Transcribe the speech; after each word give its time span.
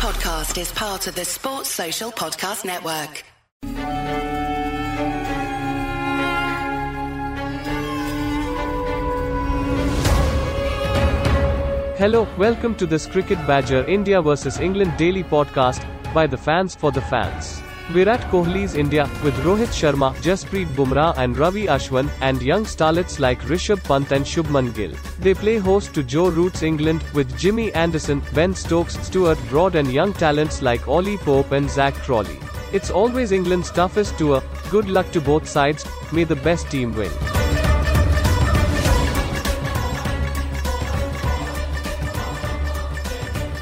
podcast 0.00 0.58
is 0.58 0.72
part 0.72 1.06
of 1.08 1.14
the 1.14 1.26
Sports 1.26 1.68
Social 1.68 2.10
Podcast 2.10 2.64
Network. 2.64 3.22
Hello, 11.98 12.26
welcome 12.38 12.74
to 12.76 12.86
this 12.86 13.06
Cricket 13.06 13.36
Badger 13.46 13.84
India 13.84 14.22
vs 14.22 14.58
England 14.58 14.96
daily 14.96 15.22
podcast 15.22 15.84
by 16.14 16.26
the 16.26 16.38
fans 16.38 16.74
for 16.74 16.90
the 16.90 17.02
fans. 17.02 17.62
Virat 17.92 18.20
Kohli's 18.30 18.74
India 18.76 19.02
with 19.24 19.34
Rohit 19.44 19.72
Sharma, 19.76 20.14
Jasprit 20.22 20.66
Bumrah 20.76 21.12
and 21.18 21.36
Ravi 21.36 21.66
Ashwin 21.66 22.08
and 22.20 22.40
young 22.40 22.64
starlets 22.64 23.18
like 23.18 23.40
Rishabh 23.42 23.82
Pant 23.82 24.12
and 24.12 24.24
Shubman 24.24 24.72
Gill. 24.74 24.92
They 25.18 25.34
play 25.34 25.58
host 25.58 25.92
to 25.94 26.04
Joe 26.04 26.28
Root's 26.28 26.62
England 26.62 27.02
with 27.14 27.36
Jimmy 27.36 27.72
Anderson, 27.72 28.22
Ben 28.32 28.54
Stokes, 28.54 28.96
Stuart 29.06 29.38
Broad 29.48 29.74
and 29.74 29.92
young 29.92 30.12
talents 30.12 30.62
like 30.62 30.86
Ollie 30.86 31.18
Pope 31.18 31.50
and 31.50 31.68
Zak 31.68 31.94
Crawley. 31.94 32.38
It's 32.72 32.90
always 32.90 33.32
England's 33.32 33.72
toughest 33.72 34.16
tour. 34.18 34.40
Good 34.70 34.88
luck 34.88 35.10
to 35.10 35.20
both 35.20 35.48
sides. 35.48 35.84
May 36.12 36.22
the 36.22 36.36
best 36.36 36.70
team 36.70 36.94
win. 36.94 37.10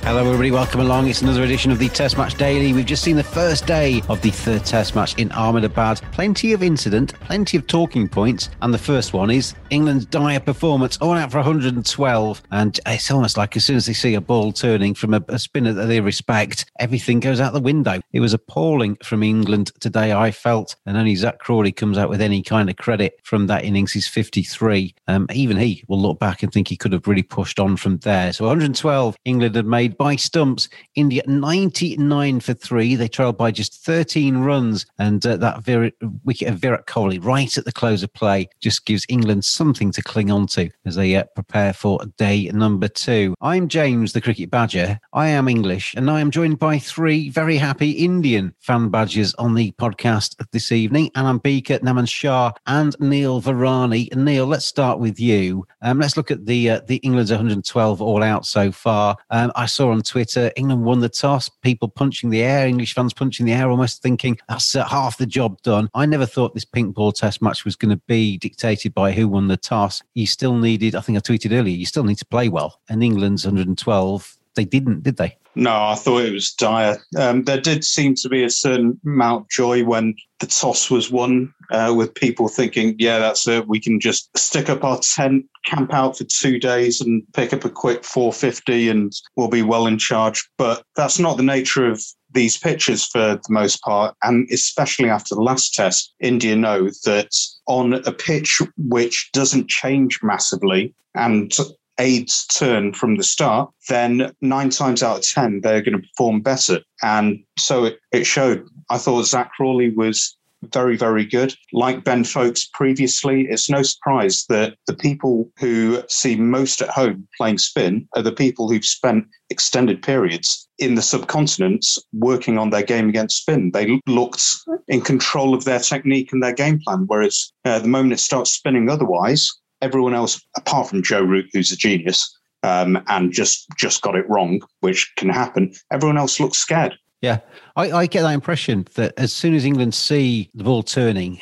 Hello, 0.09 0.25
everybody. 0.25 0.51
Welcome 0.51 0.81
along. 0.81 1.07
It's 1.09 1.21
another 1.21 1.43
edition 1.43 1.71
of 1.71 1.79
the 1.79 1.91
Test 1.91 2.17
Match 2.17 2.33
Daily. 2.33 2.73
We've 2.73 2.87
just 2.87 3.03
seen 3.03 3.17
the 3.17 3.23
first 3.23 3.67
day 3.67 4.01
of 4.09 4.23
the 4.23 4.31
third 4.31 4.65
Test 4.65 4.95
match 4.95 5.15
in 5.19 5.31
Ahmedabad. 5.33 6.01
Plenty 6.13 6.55
of 6.55 6.63
incident, 6.63 7.13
plenty 7.21 7.59
of 7.59 7.67
talking 7.67 8.09
points. 8.09 8.49
And 8.63 8.73
the 8.73 8.79
first 8.79 9.13
one 9.13 9.31
is 9.31 9.55
England's 9.69 10.07
dire 10.07 10.41
performance, 10.41 10.97
all 11.03 11.13
out 11.13 11.31
for 11.31 11.37
112. 11.37 12.43
And 12.53 12.81
it's 12.87 13.11
almost 13.11 13.37
like 13.37 13.55
as 13.55 13.67
soon 13.67 13.77
as 13.77 13.85
they 13.85 13.93
see 13.93 14.15
a 14.15 14.21
ball 14.23 14.51
turning 14.51 14.95
from 14.95 15.13
a, 15.13 15.23
a 15.29 15.39
spinner 15.39 15.75
that 15.75 15.85
they 15.85 16.01
respect, 16.01 16.65
everything 16.79 17.21
goes 17.21 17.39
out 17.39 17.53
the 17.53 17.61
window. 17.61 18.01
It 18.11 18.21
was 18.21 18.33
appalling 18.33 18.97
from 19.03 19.23
England 19.23 19.73
today, 19.79 20.15
I 20.15 20.31
felt. 20.31 20.75
And 20.87 20.97
only 20.97 21.17
Zak 21.17 21.39
Crawley 21.39 21.71
comes 21.71 21.99
out 21.99 22.09
with 22.09 22.23
any 22.23 22.43
kind 22.43 22.71
of 22.71 22.77
credit 22.77 23.21
from 23.25 23.47
that 23.49 23.63
innings. 23.63 23.93
He's 23.93 24.09
53. 24.09 24.95
Um, 25.07 25.27
even 25.35 25.59
he 25.59 25.85
will 25.87 26.01
look 26.01 26.19
back 26.19 26.43
and 26.43 26.51
think 26.51 26.69
he 26.69 26.79
could 26.79 26.95
have 26.95 27.07
really 27.07 27.23
pushed 27.23 27.61
on 27.61 27.77
from 27.77 27.99
there. 27.99 28.33
So 28.33 28.45
112 28.45 29.15
England 29.27 29.55
had 29.55 29.67
made 29.67 29.98
by 29.99 30.17
stumps. 30.17 30.69
India 30.95 31.23
99 31.27 32.41
for 32.41 32.55
three. 32.55 32.95
They 32.95 33.09
trailed 33.09 33.37
by 33.37 33.51
just 33.51 33.85
13 33.85 34.39
runs. 34.39 34.87
And 34.99 35.25
uh, 35.27 35.37
that 35.37 35.65
Vir- 35.65 35.93
wicket 36.25 36.49
of 36.49 36.59
Virat 36.59 36.87
Kohli 36.87 37.23
right 37.23 37.59
at 37.59 37.65
the 37.65 37.73
close 37.73 38.03
of 38.03 38.13
play 38.15 38.49
just 38.61 38.87
gives 38.87 39.05
England 39.09 39.45
something 39.45 39.93
to 39.93 40.03
cling 40.03 40.31
on 40.31 40.47
to 40.49 40.71
as 40.87 40.97
they 40.97 41.17
uh, 41.17 41.25
prepare 41.35 41.73
for 41.73 42.01
day 42.17 42.51
number 42.55 42.89
two. 42.89 43.35
I'm 43.41 43.69
James, 43.69 44.13
the 44.13 44.21
Cricket 44.21 44.51
Badger. 44.51 44.99
I 45.13 45.29
am 45.29 45.49
English 45.49 45.95
and 45.95 46.11
I 46.11 46.21
am 46.21 46.31
joined 46.31 46.59
by 46.59 46.79
three 46.79 47.29
very 47.29 47.57
happy 47.57 47.91
Indian 47.91 48.55
fan 48.61 48.89
badgers 48.89 49.35
on 49.35 49.55
the 49.55 49.73
podcast 49.73 50.37
this 50.53 50.73
evening. 50.73 51.11
Anand 51.17 51.43
Beaker, 51.43 51.79
Naman 51.81 52.09
Shah, 52.09 52.53
and 52.67 52.95
Neil 53.01 53.43
Varani. 53.43 54.15
Neil, 54.15 54.47
let's 54.47 54.65
start 54.65 54.99
with 54.99 55.19
you. 55.19 55.67
Um, 55.83 55.99
let's 55.99 56.17
look 56.17 56.31
at 56.31 56.47
the 56.47 56.71
uh, 56.71 56.81
the 56.87 56.97
England's 56.97 57.31
112 57.31 58.01
all 58.01 58.23
out 58.23 58.47
so 58.47 58.71
far. 58.71 59.17
Um, 59.31 59.53
I 59.57 59.67
saw 59.67 59.88
on 59.91 60.03
Twitter 60.03 60.53
England 60.57 60.85
won 60.85 61.01
the 61.01 61.09
toss, 61.09 61.49
people 61.49 61.89
punching 61.89 62.31
the 62.31 62.43
air, 62.43 62.67
English 62.67 62.95
fans 62.95 63.13
punching 63.13 63.47
the 63.47 63.53
air, 63.53 63.71
almost 63.71 64.03
thinking 64.03 64.39
that's 64.49 64.75
uh, 64.75 64.87
half 64.87 65.19
the 65.19 65.27
job 65.27 65.61
done. 65.63 65.89
I 65.95 66.07
never 66.07 66.27
thought 66.27 66.55
this 66.55 66.65
pink 66.65 66.95
ball 66.95 67.13
test 67.13 67.43
match 67.43 67.65
was 67.65 67.77
going 67.77 67.95
to 67.95 68.03
be 68.07 68.39
dictated 68.39 68.95
by 68.95 69.13
who 69.13 69.29
won 69.29 69.49
the 69.49 69.57
toss. 69.57 70.03
You 70.15 70.27
still 70.27 70.57
needed, 70.57 70.95
I 70.95 71.01
think 71.01 71.19
I 71.19 71.21
tweeted 71.21 71.53
earlier, 71.53 71.77
you 71.77 71.87
still 71.87 72.05
need 72.05 72.19
to 72.19 72.27
play 72.27 72.49
well. 72.49 72.81
And 72.89 73.03
England's 73.03 73.45
112, 73.45 74.39
they 74.55 74.65
didn't, 74.65 75.03
did 75.03 75.17
they? 75.17 75.37
No, 75.59 75.73
I 75.73 75.97
thought 75.97 76.25
it 76.25 76.33
was 76.33 76.53
dire. 76.53 76.99
Um, 77.19 77.43
there 77.43 77.61
did 77.61 77.83
seem 77.83 78.15
to 78.15 78.29
be 78.29 78.45
a 78.45 78.51
certain 78.51 79.01
amount 79.05 79.43
of 79.43 79.49
joy 79.49 79.83
when 79.83 80.15
the 80.39 80.47
toss 80.47 80.89
was 80.89 81.11
won, 81.11 81.53
uh, 81.73 81.93
with 81.97 82.15
people 82.15 82.47
thinking, 82.47 82.95
yeah, 82.97 83.19
that's 83.19 83.49
it. 83.49 83.67
We 83.67 83.81
can 83.81 83.99
just 83.99 84.31
stick 84.39 84.71
up 84.71 84.85
our 84.85 85.01
tent, 85.01 85.47
camp 85.65 85.93
out 85.93 86.17
for 86.17 86.23
two 86.23 86.61
days, 86.61 87.01
and 87.01 87.25
pick 87.35 87.53
up 87.53 87.65
a 87.65 87.71
quick 87.71 88.05
450 88.05 88.89
and 88.89 89.13
we'll 89.35 89.49
be 89.49 89.63
well 89.63 89.89
in 89.89 89.99
charge. 89.99 90.49
But 90.59 90.85
that's 90.95 91.19
not 91.19 91.39
the 91.39 91.43
nature 91.43 91.87
of 91.87 92.05
these 92.33 92.57
pitches 92.57 93.05
for 93.05 93.35
the 93.35 93.41
most 93.51 93.83
part. 93.83 94.15
And 94.23 94.49
especially 94.53 95.11
after 95.11 95.35
the 95.35 95.43
last 95.43 95.75
test, 95.75 96.15
India 96.21 96.55
know 96.55 96.85
that 97.05 97.35
on 97.67 97.95
a 97.95 98.13
pitch 98.13 98.63
which 98.77 99.29
doesn't 99.33 99.69
change 99.69 100.21
massively 100.23 100.95
and 101.17 101.53
aids 101.99 102.47
turn 102.47 102.93
from 102.93 103.17
the 103.17 103.25
start, 103.25 103.71
then 103.89 104.33
nine 104.41 104.71
times 104.71 105.03
out 105.03 105.19
of 105.19 105.25
10, 105.25 105.61
they're 105.63 105.83
going 105.83 106.01
to 106.01 106.07
perform 106.09 106.41
better. 106.41 106.81
And 107.03 107.43
so 107.59 107.85
it, 107.85 107.99
it 108.13 108.25
showed. 108.25 108.67
I 108.91 108.99
thought 108.99 109.27
Zak 109.27 109.53
Crawley 109.53 109.91
was 109.91 110.39
very, 110.73 110.97
very 110.97 111.25
good. 111.25 111.55
Like 111.73 112.05
Ben 112.05 112.25
Foakes 112.25 112.69
previously, 112.73 113.47
it's 113.49 113.71
no 113.71 113.83
surprise 113.83 114.45
that 114.49 114.77
the 114.87 114.95
people 114.95 115.51
who 115.59 116.03
see 116.09 116.37
most 116.37 116.83
at 116.83 116.89
home 116.89 117.29
playing 117.37 117.59
spin 117.59 118.09
are 118.17 118.23
the 118.23 118.33
people 118.33 118.69
who've 118.69 118.85
spent 118.85 119.27
extended 119.51 120.03
periods 120.03 120.69
in 120.79 120.95
the 120.95 121.01
subcontinents 121.01 121.99
working 122.13 122.59
on 122.59 122.71
their 122.71 122.83
game 122.83 123.09
against 123.09 123.43
spin. 123.43 123.71
They 123.73 124.01
looked 124.07 124.43
in 124.89 125.01
control 125.01 125.55
of 125.55 125.65
their 125.65 125.81
technique 125.81 126.33
and 126.33 126.43
their 126.43 126.53
game 126.53 126.81
plan, 126.81 127.05
whereas 127.07 127.53
uh, 127.65 127.79
the 127.79 127.89
moment 127.89 128.15
it 128.15 128.21
starts 128.21 128.51
spinning 128.51 128.91
otherwise, 128.91 129.51
everyone 129.83 130.15
else, 130.15 130.41
apart 130.57 130.89
from 130.89 131.03
Joe 131.03 131.23
Root, 131.23 131.51
who's 131.53 131.73
a 131.73 131.77
genius, 131.77 132.37
um, 132.63 133.03
and 133.09 133.33
just 133.33 133.67
just 133.77 134.03
got 134.03 134.17
it 134.17 134.29
wrong, 134.29 134.61
which 134.81 135.13
can 135.17 135.29
happen. 135.29 135.73
Everyone 135.91 136.19
else 136.19 136.41
looks 136.41 136.59
scared. 136.59 136.99
Yeah, 137.21 137.41
I, 137.77 137.91
I 137.91 138.07
get 138.07 138.23
that 138.23 138.33
impression 138.33 138.87
that 138.95 139.13
as 139.17 139.33
soon 139.33 139.55
as 139.55 139.65
England 139.65 139.95
see 139.95 140.51
the 140.55 140.65
ball 140.65 140.83
turning, 140.83 141.41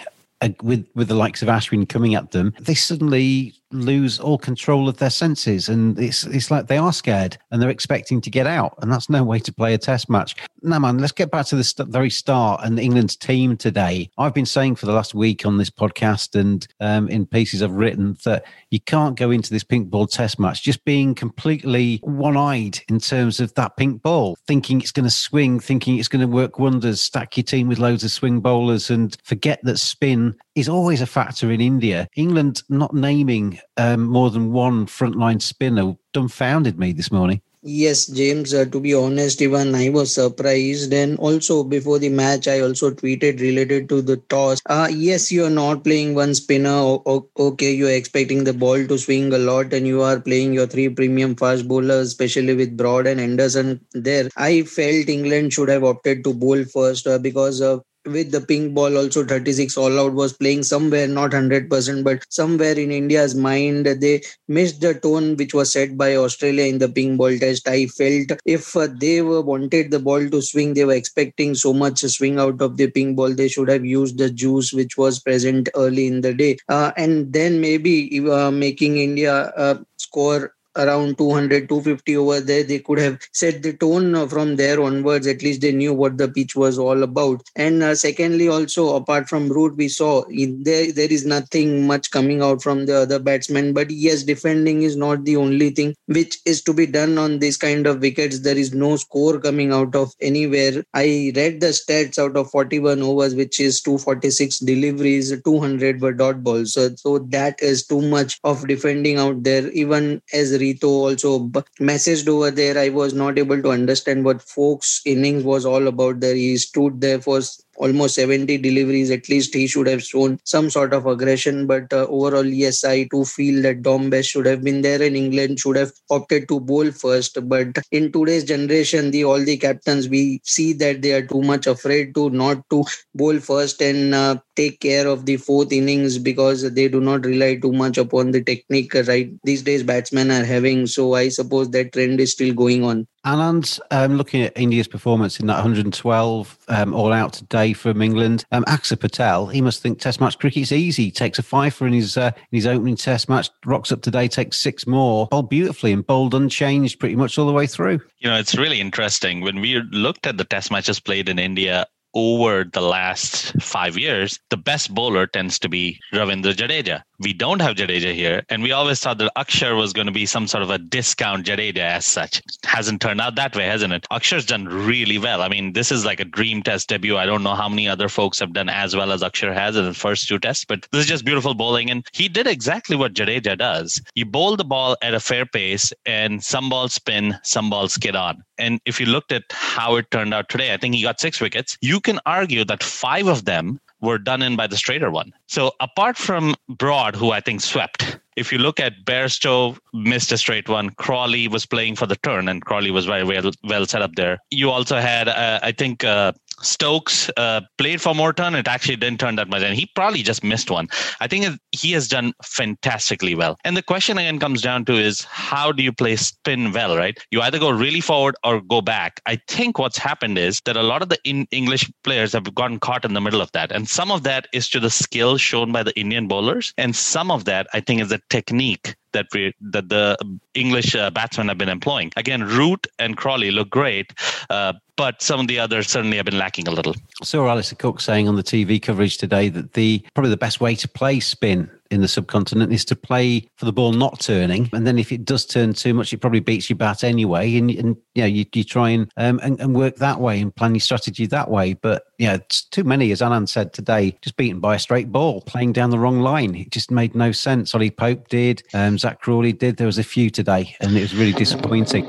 with 0.62 0.86
with 0.94 1.08
the 1.08 1.14
likes 1.14 1.42
of 1.42 1.48
Ashwin 1.48 1.88
coming 1.88 2.14
at 2.14 2.30
them, 2.30 2.54
they 2.60 2.74
suddenly 2.74 3.54
lose 3.72 4.20
all 4.20 4.38
control 4.38 4.88
of 4.88 4.98
their 4.98 5.10
senses, 5.10 5.69
and 5.69 5.98
it's 5.98 6.24
it's 6.26 6.50
like 6.50 6.66
they 6.66 6.78
are 6.78 6.92
scared 6.92 7.36
and 7.50 7.60
they're 7.60 7.70
expecting 7.70 8.20
to 8.20 8.30
get 8.30 8.47
out, 8.47 8.74
and 8.80 8.92
that's 8.92 9.10
no 9.10 9.24
way 9.24 9.38
to 9.38 9.52
play 9.52 9.74
a 9.74 9.78
Test 9.78 10.08
match. 10.10 10.36
Now, 10.62 10.78
man, 10.78 10.98
let's 10.98 11.12
get 11.12 11.30
back 11.30 11.47
to 11.47 11.56
the 11.56 11.64
st- 11.64 11.88
very 11.91 12.10
start 12.10 12.60
and 12.64 12.78
England's 12.78 13.16
team 13.16 13.56
today. 13.56 14.10
I've 14.19 14.34
been 14.34 14.47
saying 14.47 14.76
for 14.76 14.86
the 14.86 14.92
last 14.92 15.14
week 15.14 15.47
on 15.47 15.58
this 15.58 15.70
podcast 15.70 16.38
and 16.38 16.66
um, 16.80 17.08
in 17.08 17.24
pieces 17.24 17.62
I've 17.62 17.72
written 17.72 18.16
that 18.24 18.44
you 18.70 18.80
can't 18.80 19.16
go 19.16 19.30
into 19.30 19.50
this 19.50 19.62
pink 19.62 19.91
ball 19.91 20.06
Test 20.06 20.41
match 20.41 20.62
just 20.62 20.84
being 20.84 21.14
completely 21.14 21.98
one-eyed 22.03 22.80
in 22.88 22.98
terms 22.98 23.38
of 23.38 23.54
that 23.54 23.76
pink 23.76 24.03
ball, 24.03 24.36
thinking 24.47 24.80
it's 24.80 24.92
going 24.92 25.04
to 25.04 25.10
swing, 25.10 25.60
thinking 25.60 25.98
it's 25.98 26.08
going 26.08 26.20
to 26.20 26.26
work 26.26 26.58
wonders, 26.58 27.00
stack 27.00 27.36
your 27.36 27.44
team 27.44 27.68
with 27.68 27.78
loads 27.78 28.03
of 28.03 28.10
swing 28.10 28.41
bowlers, 28.41 28.91
and 28.91 29.16
forget 29.22 29.60
that 29.62 29.78
spin 29.78 30.25
is 30.54 30.69
always 30.69 31.00
a 31.00 31.06
factor 31.06 31.50
in 31.50 31.60
India. 31.60 32.09
England 32.16 32.62
not 32.69 32.94
naming 32.94 33.59
um, 33.76 34.04
more 34.04 34.31
than 34.31 34.53
one 34.53 34.87
frontline 34.87 35.41
spinner 35.41 35.94
dumbfounded 36.12 36.78
me 36.78 36.92
this 36.92 37.12
morning. 37.12 37.41
Yes, 37.69 38.06
James, 38.06 38.54
uh, 38.54 38.65
to 38.66 38.78
be 38.78 38.94
honest, 38.94 39.42
even 39.42 39.75
I 39.75 39.88
was 39.88 40.15
surprised. 40.15 40.92
And 40.92 41.19
also, 41.19 41.65
before 41.65 41.98
the 41.98 42.10
match, 42.10 42.47
I 42.47 42.60
also 42.60 42.92
tweeted 42.92 43.41
related 43.41 43.88
to 43.88 44.00
the 44.00 44.19
toss. 44.28 44.60
Uh, 44.66 44.86
yes, 44.88 45.32
you're 45.32 45.50
not 45.50 45.82
playing 45.82 46.15
one 46.15 46.32
spinner. 46.36 46.70
O- 46.70 47.28
okay, 47.36 47.72
you're 47.72 47.91
expecting 47.91 48.44
the 48.44 48.53
ball 48.53 48.86
to 48.86 48.97
swing 48.97 49.32
a 49.32 49.38
lot, 49.38 49.72
and 49.72 49.84
you 49.84 50.00
are 50.03 50.20
playing 50.20 50.53
your 50.53 50.69
three 50.69 50.88
premium 50.88 51.34
fast 51.34 51.66
bowlers, 51.66 52.06
especially 52.06 52.54
with 52.54 52.76
Broad 52.76 53.09
and 53.09 53.20
Anderson 53.20 53.81
there. 53.94 54.31
I 54.36 54.62
felt 54.62 55.09
England 55.09 55.53
should 55.53 55.69
have 55.69 55.82
opted 55.82 56.22
to 56.22 56.34
bowl 56.34 56.62
first 56.65 57.09
uh, 57.09 57.19
because 57.19 57.60
of 57.60 57.82
with 58.06 58.30
the 58.32 58.40
pink 58.40 58.74
ball 58.74 58.96
also 58.96 59.24
36 59.24 59.76
all 59.76 59.98
out 60.00 60.12
was 60.12 60.32
playing 60.32 60.62
somewhere 60.62 61.06
not 61.06 61.30
100% 61.30 62.04
but 62.04 62.24
somewhere 62.28 62.78
in 62.78 62.90
india's 62.90 63.34
mind 63.34 63.86
they 63.86 64.20
missed 64.48 64.80
the 64.80 64.94
tone 64.94 65.36
which 65.36 65.54
was 65.54 65.72
set 65.72 65.96
by 65.96 66.16
australia 66.16 66.64
in 66.64 66.78
the 66.78 66.88
pink 66.88 67.18
ball 67.18 67.36
test. 67.38 67.68
I 67.68 67.86
felt 67.86 68.32
if 68.44 68.76
uh, 68.76 68.88
they 69.00 69.22
were 69.22 69.42
wanted 69.42 69.91
the 69.91 69.98
ball 69.98 70.28
to 70.28 70.42
swing 70.42 70.74
they 70.74 70.84
were 70.84 70.94
expecting 70.94 71.54
so 71.54 71.72
much 71.72 72.00
swing 72.00 72.38
out 72.38 72.60
of 72.60 72.76
the 72.76 72.91
pink 72.91 73.16
ball 73.16 73.34
they 73.34 73.48
should 73.48 73.68
have 73.68 73.84
used 73.84 74.18
the 74.18 74.30
juice 74.30 74.72
which 74.72 74.97
was 74.97 75.20
present 75.20 75.68
early 75.74 76.06
in 76.06 76.20
the 76.20 76.34
day. 76.34 76.56
Uh, 76.68 76.92
and 76.97 77.32
then 77.32 77.60
maybe 77.60 78.26
uh, 78.30 78.50
making 78.50 78.98
india 78.98 79.34
uh, 79.56 79.78
score 79.97 80.55
around 80.76 81.18
200 81.18 81.68
250 81.68 82.16
over 82.16 82.40
there 82.40 82.62
they 82.62 82.78
could 82.78 82.98
have 82.98 83.18
set 83.32 83.62
the 83.62 83.72
tone 83.72 84.28
from 84.28 84.56
there 84.56 84.80
onwards 84.80 85.26
at 85.26 85.42
least 85.42 85.60
they 85.60 85.72
knew 85.72 85.92
what 85.92 86.18
the 86.18 86.28
pitch 86.28 86.54
was 86.56 86.78
all 86.78 87.02
about. 87.02 87.42
And 87.56 87.82
uh, 87.82 87.94
secondly 87.94 88.48
also 88.48 88.96
apart 88.96 89.28
from 89.28 89.48
root 89.48 89.76
we 89.76 89.88
saw 89.88 90.24
there 90.28 90.92
there 90.92 91.12
is 91.12 91.26
nothing 91.26 91.86
much 91.86 92.10
coming 92.10 92.42
out 92.42 92.62
from 92.62 92.86
the 92.86 92.96
other 93.02 93.18
batsmen. 93.18 93.72
But 93.72 93.90
yes 93.90 94.22
defending 94.22 94.82
is 94.82 94.96
not 94.96 95.24
the 95.24 95.36
only 95.36 95.70
thing 95.70 95.94
which 96.06 96.38
is 96.44 96.62
to 96.62 96.72
be 96.72 96.86
done 96.86 97.18
on 97.18 97.38
this 97.38 97.56
kind 97.56 97.86
of 97.86 98.00
wickets. 98.00 98.40
There 98.40 98.56
is 98.56 98.74
no 98.74 98.96
score 98.96 99.38
coming 99.40 99.72
out 99.72 99.94
of 99.94 100.12
anywhere. 100.20 100.84
I 100.94 101.32
read 101.34 101.60
the 101.60 101.68
stats 101.68 102.18
out 102.18 102.36
of 102.36 102.50
41 102.50 103.02
overs 103.02 103.34
which 103.34 103.60
is 103.60 103.80
246 103.80 104.58
deliveries 104.60 105.32
200 105.42 106.00
were 106.00 106.12
dot 106.12 106.42
balls. 106.42 106.74
So, 106.74 106.94
so 106.96 107.18
that 107.18 107.62
is 107.62 107.86
too 107.86 108.02
much 108.02 108.38
of 108.44 108.66
defending 108.66 109.18
out 109.18 109.42
there 109.42 109.68
even 109.70 110.22
as 110.32 110.58
Rito 110.66 110.89
also 110.89 111.48
messaged 111.80 112.28
over 112.28 112.51
there. 112.51 112.78
I 112.78 112.89
was 112.89 113.15
not 113.15 113.39
able 113.39 113.63
to 113.63 113.71
understand 113.71 114.24
what 114.24 114.42
Foakes' 114.42 115.03
innings 115.04 115.45
was 115.45 115.65
all 115.66 115.86
about 115.86 116.21
there. 116.21 116.34
He 116.34 116.57
stood 116.57 117.01
there 117.01 117.21
for 117.21 117.41
almost 117.78 118.14
70 118.14 118.58
deliveries 118.58 119.10
at 119.10 119.28
least 119.28 119.54
he 119.54 119.66
should 119.66 119.86
have 119.86 120.02
shown 120.02 120.38
some 120.44 120.70
sort 120.70 120.92
of 120.92 121.06
aggression. 121.06 121.66
But 121.66 121.92
uh, 121.92 122.06
overall 122.08 122.44
yes 122.46 122.84
i 122.84 123.04
too 123.04 123.24
feel 123.24 123.62
that 123.62 123.82
Dom 123.82 124.10
Bess 124.10 124.26
should 124.26 124.46
have 124.46 124.62
been 124.62 124.82
there 124.82 125.02
and 125.02 125.16
england 125.16 125.58
should 125.60 125.76
have 125.76 125.92
opted 126.10 126.48
to 126.48 126.60
bowl 126.60 126.90
first. 126.90 127.38
But 127.48 127.78
in 127.90 128.12
today's 128.12 128.44
generation 128.44 129.10
the 129.10 129.24
all 129.24 129.40
the 129.44 129.56
captains 129.56 130.08
we 130.08 130.40
see 130.44 130.72
that 130.74 131.02
they 131.02 131.12
are 131.12 131.26
too 131.26 131.42
much 131.42 131.66
afraid 131.66 132.14
to 132.14 132.30
not 132.30 132.68
to 132.70 132.84
bowl 133.14 133.38
first 133.38 133.80
and 133.82 134.14
uh, 134.14 134.36
take 134.56 134.80
care 134.80 135.06
of 135.06 135.26
the 135.26 135.36
fourth 135.36 135.72
innings 135.72 136.18
because 136.18 136.62
they 136.74 136.88
do 136.88 137.00
not 137.00 137.24
rely 137.24 137.56
too 137.56 137.72
much 137.72 137.98
upon 137.98 138.30
the 138.30 138.42
technique 138.42 138.94
right? 139.06 139.30
These 139.44 139.62
days 139.62 139.82
batsmen 139.82 140.30
are 140.30 140.44
having. 140.44 140.86
So 140.86 141.14
i 141.14 141.28
suppose 141.28 141.70
that 141.70 141.92
trend 141.92 142.20
is 142.20 142.32
still 142.32 142.54
going 142.54 142.84
on 142.84 143.06
Anand, 143.26 143.80
um, 143.90 144.16
looking 144.16 144.42
at 144.42 144.56
India's 144.56 144.86
performance 144.86 145.40
in 145.40 145.48
that 145.48 145.54
112 145.54 146.58
um, 146.68 146.94
all 146.94 147.12
out 147.12 147.32
today 147.32 147.72
from 147.72 148.00
England, 148.00 148.44
um, 148.52 148.64
Patel, 148.64 149.48
he 149.48 149.60
must 149.60 149.82
think 149.82 149.98
Test 149.98 150.20
match 150.20 150.38
cricket's 150.38 150.70
easy. 150.70 151.10
Takes 151.10 151.40
a 151.40 151.42
fifer 151.42 151.88
in 151.88 151.92
his 151.92 152.16
uh, 152.16 152.30
in 152.52 152.56
his 152.56 152.68
opening 152.68 152.94
Test 152.94 153.28
match, 153.28 153.50
rocks 153.64 153.90
up 153.90 154.02
today, 154.02 154.28
takes 154.28 154.58
six 154.58 154.86
more, 154.86 155.26
bowled 155.26 155.50
beautifully 155.50 155.92
and 155.92 156.06
bowled 156.06 156.34
unchanged 156.34 157.00
pretty 157.00 157.16
much 157.16 157.36
all 157.36 157.46
the 157.46 157.52
way 157.52 157.66
through. 157.66 158.00
You 158.18 158.30
know, 158.30 158.38
it's 158.38 158.56
really 158.56 158.80
interesting 158.80 159.40
when 159.40 159.60
we 159.60 159.80
looked 159.90 160.28
at 160.28 160.36
the 160.36 160.44
Test 160.44 160.70
matches 160.70 161.00
played 161.00 161.28
in 161.28 161.40
India 161.40 161.86
over 162.16 162.65
the 162.65 162.80
last 162.80 163.53
five 163.60 163.98
years, 163.98 164.41
the 164.48 164.57
best 164.57 164.92
bowler 164.95 165.27
tends 165.27 165.59
to 165.59 165.68
be 165.68 166.01
Ravindra 166.15 166.54
Jadeja. 166.54 167.03
We 167.18 167.34
don't 167.34 167.60
have 167.60 167.77
Jadeja 167.77 168.15
here, 168.15 168.42
and 168.48 168.63
we 168.63 168.72
always 168.72 169.01
thought 169.01 169.18
that 169.18 169.33
Axar 169.36 169.77
was 169.77 169.92
going 169.92 170.07
to 170.07 170.13
be 170.13 170.24
some 170.24 170.47
sort 170.47 170.63
of 170.63 170.71
a 170.71 170.78
discount 170.78 171.47
Jadeja 171.47 171.77
as 171.77 172.07
such. 172.07 172.42
Hasn't 172.65 173.03
turned 173.03 173.21
out 173.21 173.34
that 173.34 173.54
way, 173.54 173.66
hasn't 173.66 173.92
it? 173.92 174.07
Axar's 174.10 174.47
done 174.47 174.65
really 174.65 175.18
well. 175.18 175.42
I 175.42 175.48
mean, 175.48 175.74
this 175.74 175.92
is 175.92 176.07
like 176.07 176.18
a 176.18 176.24
dream 176.24 176.63
test 176.63 176.89
debut. 176.89 177.18
I 177.18 177.27
don't 177.27 177.42
know 177.42 177.54
how 177.54 177.68
many 177.68 177.86
other 177.86 178.09
folks 178.09 178.39
have 178.39 178.54
done 178.54 178.71
as 178.71 178.97
well 178.97 179.12
as 179.12 179.22
Axar 179.22 179.53
has 179.53 179.77
in 179.77 179.84
the 179.84 179.95
first 179.95 180.27
two 180.27 180.39
tests, 180.39 180.65
but 180.65 180.89
this 180.92 181.03
is 181.03 181.07
just 181.07 181.24
beautiful 181.27 181.54
bowling. 181.54 181.91
And 181.91 182.07
he 182.12 182.28
did 182.28 182.47
exactly 182.47 182.97
what 182.97 183.12
Jadeja 183.12 183.59
does. 183.59 184.01
You 184.15 184.24
bowl 184.24 184.57
the 184.57 184.65
ball 184.65 184.97
at 185.03 185.12
a 185.12 185.21
fair 185.21 185.45
pace, 185.45 185.92
and 186.07 186.42
some 186.42 186.71
balls 186.71 186.95
spin, 186.95 187.39
some 187.42 187.69
balls 187.69 187.98
get 187.98 188.16
on. 188.16 188.42
And 188.58 188.80
if 188.84 189.00
you 189.00 189.06
looked 189.06 189.32
at 189.32 189.44
how 189.50 189.97
it 189.97 190.10
turned 190.10 190.34
out 190.34 190.48
today, 190.48 190.72
I 190.72 190.76
think 190.76 190.94
he 190.94 191.03
got 191.03 191.20
six 191.20 191.41
wickets. 191.41 191.76
You 191.80 192.00
can 192.00 192.20
argue 192.26 192.64
that 192.64 192.82
five 192.82 193.26
of 193.26 193.44
them 193.44 193.80
were 194.00 194.18
done 194.18 194.42
in 194.42 194.56
by 194.56 194.66
the 194.66 194.76
straighter 194.76 195.10
one. 195.10 195.32
So 195.47 195.72
apart 195.80 196.16
from 196.16 196.54
Broad, 196.68 197.16
who 197.16 197.30
I 197.32 197.41
think 197.41 197.60
swept, 197.60 198.18
if 198.36 198.53
you 198.53 198.58
look 198.58 198.78
at 198.78 199.04
Bairstow 199.04 199.78
missed 199.94 200.30
a 200.32 200.38
straight 200.38 200.68
one, 200.68 200.91
Crawley 200.91 201.48
was 201.48 201.64
playing 201.64 201.97
for 201.97 202.06
the 202.06 202.16
turn, 202.16 202.48
and 202.48 202.64
Crawley 202.64 202.91
was 202.91 203.06
very 203.06 203.24
well 203.24 203.50
well 203.64 203.86
set 203.86 204.03
up 204.03 204.14
there. 204.14 204.38
You 204.50 204.70
also 204.70 204.98
had, 204.98 205.28
uh, 205.28 205.60
I 205.62 205.72
think, 205.72 206.04
uh, 206.04 206.32
Stokes 206.62 207.30
uh, 207.36 207.60
played 207.78 208.00
for 208.00 208.14
Morton. 208.14 208.54
It 208.54 208.68
actually 208.68 208.97
didn't 208.97 209.20
turn 209.20 209.36
that 209.36 209.48
much, 209.48 209.62
and 209.62 209.74
he 209.74 209.91
probably 209.94 210.22
just 210.22 210.42
missed 210.42 210.70
one. 210.70 210.88
I 211.20 211.26
think 211.26 211.58
he 211.72 211.92
has 211.92 212.08
done 212.08 212.32
fantastically 212.42 213.34
well. 213.34 213.58
And 213.64 213.76
the 213.76 213.82
question 213.82 214.18
again 214.18 214.38
comes 214.38 214.62
down 214.62 214.84
to 214.86 214.94
is 214.94 215.22
how 215.24 215.72
do 215.72 215.82
you 215.82 215.92
play 215.92 216.16
spin 216.16 216.72
well, 216.72 216.97
right? 216.97 217.18
You 217.30 217.41
either 217.42 217.58
go 217.58 217.70
really 217.70 218.00
forward 218.00 218.36
or 218.44 218.60
go 218.60 218.80
back. 218.80 219.20
I 219.26 219.36
think 219.48 219.78
what's 219.78 219.98
happened 219.98 220.38
is 220.38 220.60
that 220.64 220.76
a 220.76 220.82
lot 220.82 221.03
of 221.03 221.08
the 221.08 221.18
English 221.24 221.91
players 222.04 222.32
have 222.32 222.54
gotten 222.54 222.80
caught 222.80 223.04
in 223.04 223.14
the 223.14 223.20
middle 223.20 223.41
of 223.41 223.52
that, 223.52 223.72
and 223.72 223.88
some 223.88 224.10
of 224.10 224.22
that 224.24 224.48
is 224.52 224.68
to 224.70 224.80
the 224.80 224.91
skill 224.91 225.36
shown 225.36 225.72
by 225.72 225.82
the 225.82 225.98
Indian 225.98 226.28
bowlers, 226.28 226.72
and 226.78 226.97
some 226.97 227.30
of 227.30 227.44
that 227.44 227.66
I 227.72 227.80
think 227.80 228.00
is 228.00 228.09
the 228.09 228.20
technique 228.30 228.97
that 229.16 229.27
we 229.33 229.54
that 229.60 229.89
the 229.89 230.16
English 230.54 230.95
uh, 230.95 231.10
batsmen 231.10 231.48
have 231.48 231.59
been 231.59 231.68
employing. 231.68 232.13
Again, 232.16 232.45
Root 232.45 232.86
and 232.98 233.16
Crawley 233.16 233.51
look 233.51 233.71
great, 233.71 234.13
uh, 234.51 234.74
but 234.97 235.22
some 235.22 235.41
of 235.41 235.48
the 235.48 235.59
others 235.59 235.89
certainly 235.89 236.16
have 236.18 236.27
been 236.27 236.39
lacking 236.39 236.68
a 236.68 236.71
little. 236.71 236.95
Saw 237.22 237.48
Alastair 237.48 237.77
Cook 237.77 238.01
saying 238.01 238.28
on 238.28 238.36
the 238.36 238.42
TV 238.42 238.80
coverage 238.80 239.18
today 239.18 239.48
that 239.48 239.72
the 239.72 240.04
probably 240.15 240.30
the 240.30 240.36
best 240.36 240.60
way 240.60 240.74
to 240.77 240.89
play 240.89 241.21
spin 241.21 241.71
in 241.91 242.00
the 242.00 242.09
subcontinent 242.09 242.72
is 242.72 242.84
to 242.86 242.97
play 242.97 243.48
for 243.56 243.65
the 243.65 243.72
ball 243.72 243.92
not 243.92 244.21
turning, 244.21 244.68
and 244.72 244.86
then 244.86 244.98
if 244.98 245.12
it 245.12 245.24
does 245.24 245.44
turn 245.47 245.72
too 245.72 245.94
much, 245.94 246.12
it 246.12 246.18
probably 246.18 246.41
beats 246.41 246.68
your 246.68 246.77
bat 246.77 247.04
anyway, 247.04 247.56
and, 247.56 247.71
and 247.71 247.97
you 248.15 248.22
know 248.22 248.27
you, 248.27 248.44
you 248.54 248.65
try 248.65 248.91
and, 248.91 249.10
um, 249.16 249.41
and, 249.42 249.60
and 249.60 249.74
work 249.74 249.97
that 249.97 250.21
way 250.21 250.41
and 250.41 250.54
plan 250.54 250.74
your 250.74 250.80
strategy 250.80 251.27
that 251.27 251.50
way. 251.50 251.74
But 251.74 252.04
yeah, 252.18 252.34
it's 252.34 252.65
too 252.65 252.84
many, 252.84 253.12
as 253.12 253.21
Anand 253.21 253.48
said 253.48 253.72
today, 253.72 254.16
just 254.22 254.36
beaten 254.36 254.60
by 254.60 254.77
a 254.77 254.78
straight 254.78 255.10
ball, 255.12 255.42
playing 255.42 255.72
down 255.72 255.91
the 255.91 255.98
wrong 255.98 256.21
line. 256.21 256.54
It 256.54 256.71
just 256.71 256.90
made 256.90 257.14
no 257.14 257.33
sense. 257.33 257.75
Ollie 257.75 257.90
Pope 257.90 258.28
did, 258.28 258.62
um, 258.75 258.99
Zak 258.99 259.21
Crawley 259.21 259.52
did. 259.52 259.76
There 259.76 259.87
was 259.87 259.99
a 259.99 260.04
few 260.04 260.30
today, 260.30 260.75
and 260.80 260.97
it 260.97 261.00
was 261.00 261.14
really 261.14 261.33
disappointing. 261.33 262.06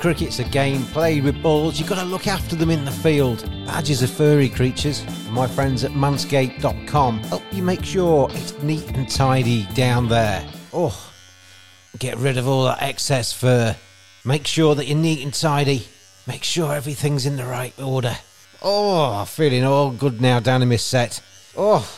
Cricket's 0.00 0.38
a 0.38 0.44
game 0.44 0.82
played 0.82 1.24
with 1.24 1.42
balls. 1.42 1.78
You've 1.78 1.88
got 1.88 1.98
to 1.98 2.04
look 2.04 2.26
after 2.26 2.56
them 2.56 2.68
in 2.68 2.84
the 2.84 2.90
field. 2.90 3.48
Badgers 3.66 4.02
are 4.02 4.08
furry 4.08 4.48
creatures, 4.48 5.04
my 5.30 5.46
friends 5.46 5.84
at 5.84 5.92
manscaped.com 5.92 7.18
help 7.24 7.42
you 7.52 7.62
make 7.62 7.84
sure 7.84 8.28
it's 8.32 8.60
neat 8.62 8.88
and 8.96 9.08
tidy 9.08 9.64
down 9.74 10.08
there. 10.08 10.46
Oh, 10.72 11.12
get 11.98 12.16
rid 12.18 12.38
of 12.38 12.46
all 12.46 12.64
that 12.64 12.82
excess 12.82 13.32
fur. 13.32 13.76
Make 14.24 14.46
sure 14.46 14.74
that 14.74 14.86
you're 14.86 14.98
neat 14.98 15.22
and 15.22 15.34
tidy. 15.34 15.86
Make 16.26 16.44
sure 16.44 16.74
everything's 16.74 17.26
in 17.26 17.36
the 17.36 17.44
right 17.44 17.78
order. 17.80 18.16
Oh, 18.62 19.24
feeling 19.24 19.64
all 19.64 19.90
good 19.90 20.20
now 20.20 20.40
down 20.40 20.62
in 20.62 20.68
my 20.68 20.76
set. 20.76 21.22
Oh, 21.56 21.88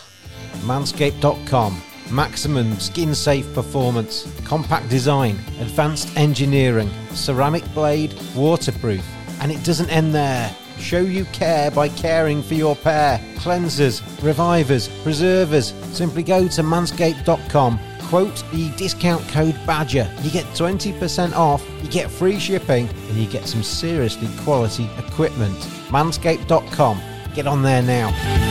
manscaped.com 0.63 1.83
maximum 2.11 2.79
skin 2.79 3.15
safe 3.15 3.53
performance, 3.55 4.31
compact 4.45 4.89
design, 4.89 5.37
advanced 5.61 6.17
engineering, 6.17 6.91
ceramic 7.11 7.65
blade, 7.75 8.15
waterproof. 8.35 9.05
And 9.41 9.53
it 9.53 9.63
doesn't 9.65 9.91
end 9.91 10.15
there. 10.15 10.55
Show 10.78 11.00
you 11.00 11.25
care 11.26 11.70
by 11.70 11.88
caring 11.88 12.43
for 12.43 12.55
your 12.55 12.76
pair. 12.76 13.19
Cleansers, 13.37 14.02
revivers, 14.23 14.88
preservers. 15.02 15.73
Simply 15.93 16.23
go 16.23 16.49
to 16.49 16.62
manscaped.com, 16.62 17.81
quote 18.08 18.44
the 18.52 18.70
discount 18.76 19.26
code 19.28 19.58
BADGER. 19.67 20.11
You 20.23 20.31
get 20.31 20.44
20% 20.46 21.32
off, 21.34 21.64
you 21.82 21.88
get 21.90 22.11
free 22.11 22.38
shipping, 22.38 22.88
and 22.88 23.17
you 23.17 23.28
get 23.28 23.46
some 23.46 23.62
seriously 23.62 24.28
quality 24.43 24.88
equipment. 24.99 25.56
Manscaped.com. 25.88 27.00
Get 27.34 27.46
on 27.46 27.62
there 27.62 27.82
now. 27.82 28.45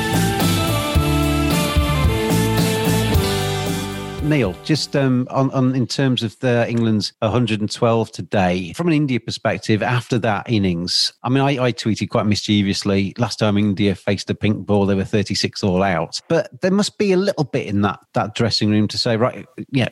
Neil, 4.26 4.56
just 4.64 4.96
um, 4.96 5.28
on, 5.30 5.52
on 5.52 5.76
in 5.76 5.86
terms 5.86 6.24
of 6.24 6.38
the 6.40 6.68
England's 6.68 7.14
112 7.20 8.12
today, 8.12 8.74
from 8.74 8.88
an 8.88 8.94
India 8.94 9.20
perspective, 9.20 9.84
after 9.84 10.18
that 10.18 10.50
innings, 10.50 11.14
I 11.22 11.30
mean, 11.30 11.44
I, 11.44 11.66
I 11.66 11.72
tweeted 11.72 12.10
quite 12.10 12.26
mischievously 12.26 13.14
last 13.20 13.38
time 13.38 13.56
India 13.56 13.94
faced 13.94 14.28
a 14.32 14.36
pink 14.36 14.66
ball, 14.66 14.88
they 14.88 14.96
were 14.96 15.06
36 15.06 15.64
all 15.64 15.84
out. 15.84 16.22
But 16.28 16.62
there 16.62 16.72
must 16.72 16.98
be 16.98 17.12
a 17.12 17.18
little 17.18 17.44
bit 17.44 17.68
in 17.68 17.82
that 17.82 18.00
that 18.14 18.34
dressing 18.34 18.72
room 18.72 18.88
to 18.88 18.98
say, 18.98 19.16
right, 19.16 19.46
yeah, 19.70 19.90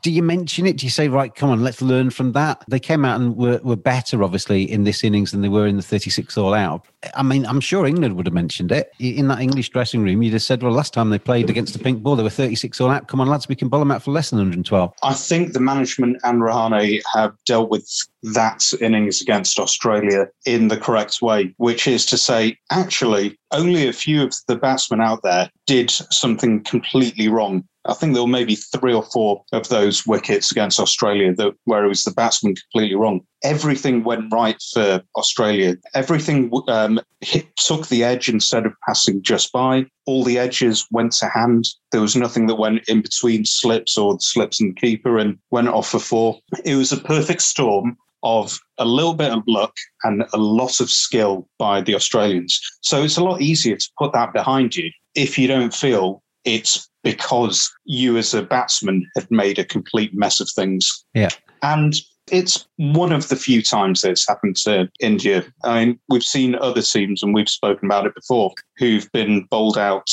do 0.00 0.10
you 0.10 0.22
mention 0.22 0.64
it? 0.66 0.78
Do 0.78 0.86
you 0.86 0.90
say, 0.90 1.08
right, 1.08 1.34
come 1.34 1.50
on, 1.50 1.62
let's 1.62 1.82
learn 1.82 2.08
from 2.08 2.32
that? 2.32 2.64
They 2.66 2.80
came 2.80 3.04
out 3.04 3.20
and 3.20 3.36
were, 3.36 3.60
were 3.62 3.76
better, 3.76 4.22
obviously, 4.24 4.70
in 4.70 4.84
this 4.84 5.04
innings 5.04 5.32
than 5.32 5.42
they 5.42 5.48
were 5.48 5.66
in 5.66 5.76
the 5.76 5.82
36 5.82 6.38
all 6.38 6.54
out. 6.54 6.86
I 7.14 7.22
mean, 7.22 7.44
I'm 7.44 7.60
sure 7.60 7.86
England 7.86 8.16
would 8.16 8.26
have 8.26 8.34
mentioned 8.34 8.72
it 8.72 8.92
in 8.98 9.28
that 9.28 9.40
English 9.40 9.68
dressing 9.68 10.02
room. 10.02 10.22
You'd 10.22 10.32
have 10.32 10.42
said, 10.42 10.62
well, 10.62 10.72
last 10.72 10.94
time 10.94 11.10
they 11.10 11.18
played 11.18 11.50
against 11.50 11.74
the 11.74 11.78
pink 11.78 12.02
ball, 12.02 12.16
they 12.16 12.22
were 12.22 12.30
36 12.30 12.80
all 12.80 12.90
out. 12.90 13.06
Come 13.06 13.20
on, 13.20 13.28
lads, 13.28 13.49
we 13.50 13.56
can 13.56 13.68
bowl 13.68 13.80
them 13.80 13.90
out 13.90 14.02
for 14.02 14.12
less 14.12 14.30
than 14.30 14.38
112. 14.38 14.94
I 15.02 15.12
think 15.12 15.52
the 15.52 15.60
management 15.60 16.18
and 16.22 16.40
Rahane 16.40 17.02
have 17.12 17.34
dealt 17.44 17.68
with 17.68 17.90
that 18.22 18.62
innings 18.80 19.20
against 19.20 19.58
Australia 19.58 20.28
in 20.46 20.68
the 20.68 20.76
correct 20.76 21.20
way, 21.20 21.52
which 21.56 21.88
is 21.88 22.06
to 22.06 22.16
say, 22.16 22.56
actually, 22.70 23.36
only 23.50 23.88
a 23.88 23.92
few 23.92 24.22
of 24.22 24.34
the 24.46 24.54
batsmen 24.54 25.00
out 25.00 25.22
there 25.24 25.50
did 25.66 25.90
something 25.90 26.62
completely 26.62 27.26
wrong. 27.26 27.64
I 27.86 27.94
think 27.94 28.12
there 28.12 28.22
were 28.22 28.28
maybe 28.28 28.56
three 28.56 28.92
or 28.92 29.02
four 29.02 29.42
of 29.52 29.68
those 29.68 30.06
wickets 30.06 30.50
against 30.50 30.78
Australia 30.78 31.34
that 31.34 31.54
where 31.64 31.84
it 31.84 31.88
was 31.88 32.04
the 32.04 32.10
batsman 32.10 32.54
completely 32.54 32.94
wrong. 32.94 33.22
Everything 33.42 34.04
went 34.04 34.30
right 34.32 34.60
for 34.74 35.02
Australia. 35.16 35.76
Everything 35.94 36.50
um, 36.68 37.00
hit, 37.20 37.48
took 37.56 37.88
the 37.88 38.04
edge 38.04 38.28
instead 38.28 38.66
of 38.66 38.74
passing 38.86 39.22
just 39.22 39.50
by. 39.52 39.86
All 40.04 40.24
the 40.24 40.38
edges 40.38 40.86
went 40.90 41.12
to 41.12 41.28
hand. 41.28 41.66
There 41.90 42.02
was 42.02 42.16
nothing 42.16 42.48
that 42.48 42.56
went 42.56 42.86
in 42.86 43.00
between 43.00 43.46
slips 43.46 43.96
or 43.96 44.14
the 44.14 44.20
slips 44.20 44.60
and 44.60 44.76
the 44.76 44.80
keeper 44.80 45.18
and 45.18 45.38
went 45.50 45.68
off 45.68 45.88
for 45.88 46.00
four. 46.00 46.38
It 46.64 46.74
was 46.74 46.92
a 46.92 46.98
perfect 46.98 47.40
storm 47.42 47.96
of 48.22 48.58
a 48.76 48.84
little 48.84 49.14
bit 49.14 49.32
of 49.32 49.42
luck 49.48 49.74
and 50.04 50.24
a 50.34 50.36
lot 50.36 50.80
of 50.80 50.90
skill 50.90 51.48
by 51.58 51.80
the 51.80 51.94
Australians. 51.94 52.60
So 52.82 53.02
it's 53.02 53.16
a 53.16 53.24
lot 53.24 53.40
easier 53.40 53.76
to 53.76 53.90
put 53.98 54.12
that 54.12 54.34
behind 54.34 54.76
you 54.76 54.90
if 55.14 55.38
you 55.38 55.48
don't 55.48 55.74
feel 55.74 56.22
it's 56.44 56.88
because 57.02 57.70
you 57.84 58.16
as 58.16 58.34
a 58.34 58.42
batsman 58.42 59.06
have 59.16 59.30
made 59.30 59.58
a 59.58 59.64
complete 59.64 60.12
mess 60.14 60.40
of 60.40 60.50
things. 60.54 61.04
Yeah. 61.14 61.30
And 61.62 61.94
it's 62.30 62.66
one 62.76 63.12
of 63.12 63.28
the 63.28 63.36
few 63.36 63.62
times 63.62 64.02
that 64.02 64.10
it's 64.10 64.28
happened 64.28 64.56
to 64.56 64.88
India. 65.00 65.44
I 65.64 65.84
mean, 65.84 66.00
we've 66.08 66.22
seen 66.22 66.54
other 66.54 66.82
teams, 66.82 67.22
and 67.22 67.34
we've 67.34 67.48
spoken 67.48 67.86
about 67.86 68.06
it 68.06 68.14
before, 68.14 68.52
who've 68.76 69.10
been 69.12 69.46
bowled 69.50 69.78
out 69.78 70.08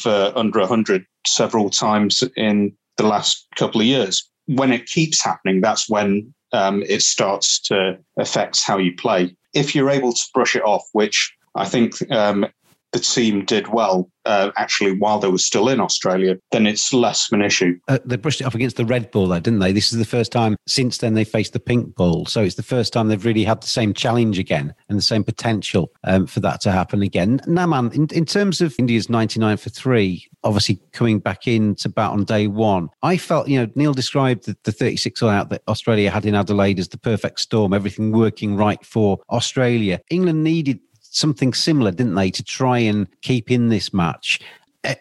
for 0.00 0.32
under 0.36 0.60
100 0.60 1.04
several 1.26 1.70
times 1.70 2.22
in 2.36 2.72
the 2.96 3.06
last 3.06 3.46
couple 3.56 3.80
of 3.80 3.86
years. 3.86 4.28
When 4.46 4.72
it 4.72 4.86
keeps 4.86 5.22
happening, 5.22 5.60
that's 5.60 5.88
when 5.88 6.32
um, 6.52 6.82
it 6.82 7.02
starts 7.02 7.60
to 7.62 7.98
affect 8.18 8.62
how 8.62 8.78
you 8.78 8.94
play. 8.94 9.36
If 9.54 9.74
you're 9.74 9.90
able 9.90 10.12
to 10.12 10.22
brush 10.32 10.54
it 10.54 10.62
off, 10.62 10.84
which 10.92 11.34
I 11.56 11.64
think 11.64 11.94
um, 12.12 12.46
the 12.92 12.98
team 12.98 13.44
did 13.44 13.68
well 13.68 14.10
uh, 14.26 14.50
actually 14.56 14.92
while 14.98 15.18
they 15.18 15.28
were 15.28 15.38
still 15.38 15.68
in 15.68 15.80
Australia, 15.80 16.36
then 16.50 16.66
it's 16.66 16.92
less 16.92 17.30
of 17.30 17.38
an 17.38 17.44
issue. 17.44 17.78
Uh, 17.88 17.98
they 18.04 18.16
brushed 18.16 18.40
it 18.40 18.44
off 18.44 18.54
against 18.54 18.76
the 18.76 18.84
red 18.84 19.10
ball, 19.10 19.28
though, 19.28 19.40
didn't 19.40 19.60
they? 19.60 19.72
This 19.72 19.92
is 19.92 19.98
the 19.98 20.04
first 20.04 20.32
time 20.32 20.56
since 20.66 20.98
then 20.98 21.14
they 21.14 21.24
faced 21.24 21.52
the 21.52 21.60
pink 21.60 21.94
ball. 21.94 22.26
So 22.26 22.42
it's 22.42 22.56
the 22.56 22.62
first 22.62 22.92
time 22.92 23.08
they've 23.08 23.24
really 23.24 23.44
had 23.44 23.62
the 23.62 23.68
same 23.68 23.94
challenge 23.94 24.38
again 24.38 24.74
and 24.88 24.98
the 24.98 25.02
same 25.02 25.24
potential 25.24 25.92
um, 26.04 26.26
for 26.26 26.40
that 26.40 26.60
to 26.62 26.72
happen 26.72 27.02
again. 27.02 27.38
Naman, 27.40 27.94
in, 27.94 28.08
in 28.12 28.24
terms 28.24 28.60
of 28.60 28.74
India's 28.78 29.08
99 29.08 29.56
for 29.58 29.70
three, 29.70 30.26
obviously 30.42 30.80
coming 30.92 31.18
back 31.18 31.46
in 31.46 31.74
to 31.76 31.88
bat 31.88 32.10
on 32.10 32.24
day 32.24 32.48
one, 32.48 32.88
I 33.02 33.16
felt, 33.16 33.48
you 33.48 33.60
know, 33.60 33.70
Neil 33.74 33.94
described 33.94 34.46
the, 34.46 34.56
the 34.64 34.72
36 34.72 35.22
all 35.22 35.30
out 35.30 35.50
that 35.50 35.62
Australia 35.68 36.10
had 36.10 36.26
in 36.26 36.34
Adelaide 36.34 36.78
as 36.78 36.88
the 36.88 36.98
perfect 36.98 37.40
storm, 37.40 37.72
everything 37.72 38.10
working 38.10 38.56
right 38.56 38.84
for 38.84 39.18
Australia. 39.30 40.00
England 40.10 40.42
needed 40.42 40.80
something 41.16 41.54
similar, 41.54 41.90
didn't 41.90 42.14
they, 42.14 42.30
to 42.30 42.44
try 42.44 42.78
and 42.78 43.08
keep 43.22 43.50
in 43.50 43.68
this 43.68 43.92
match? 43.92 44.40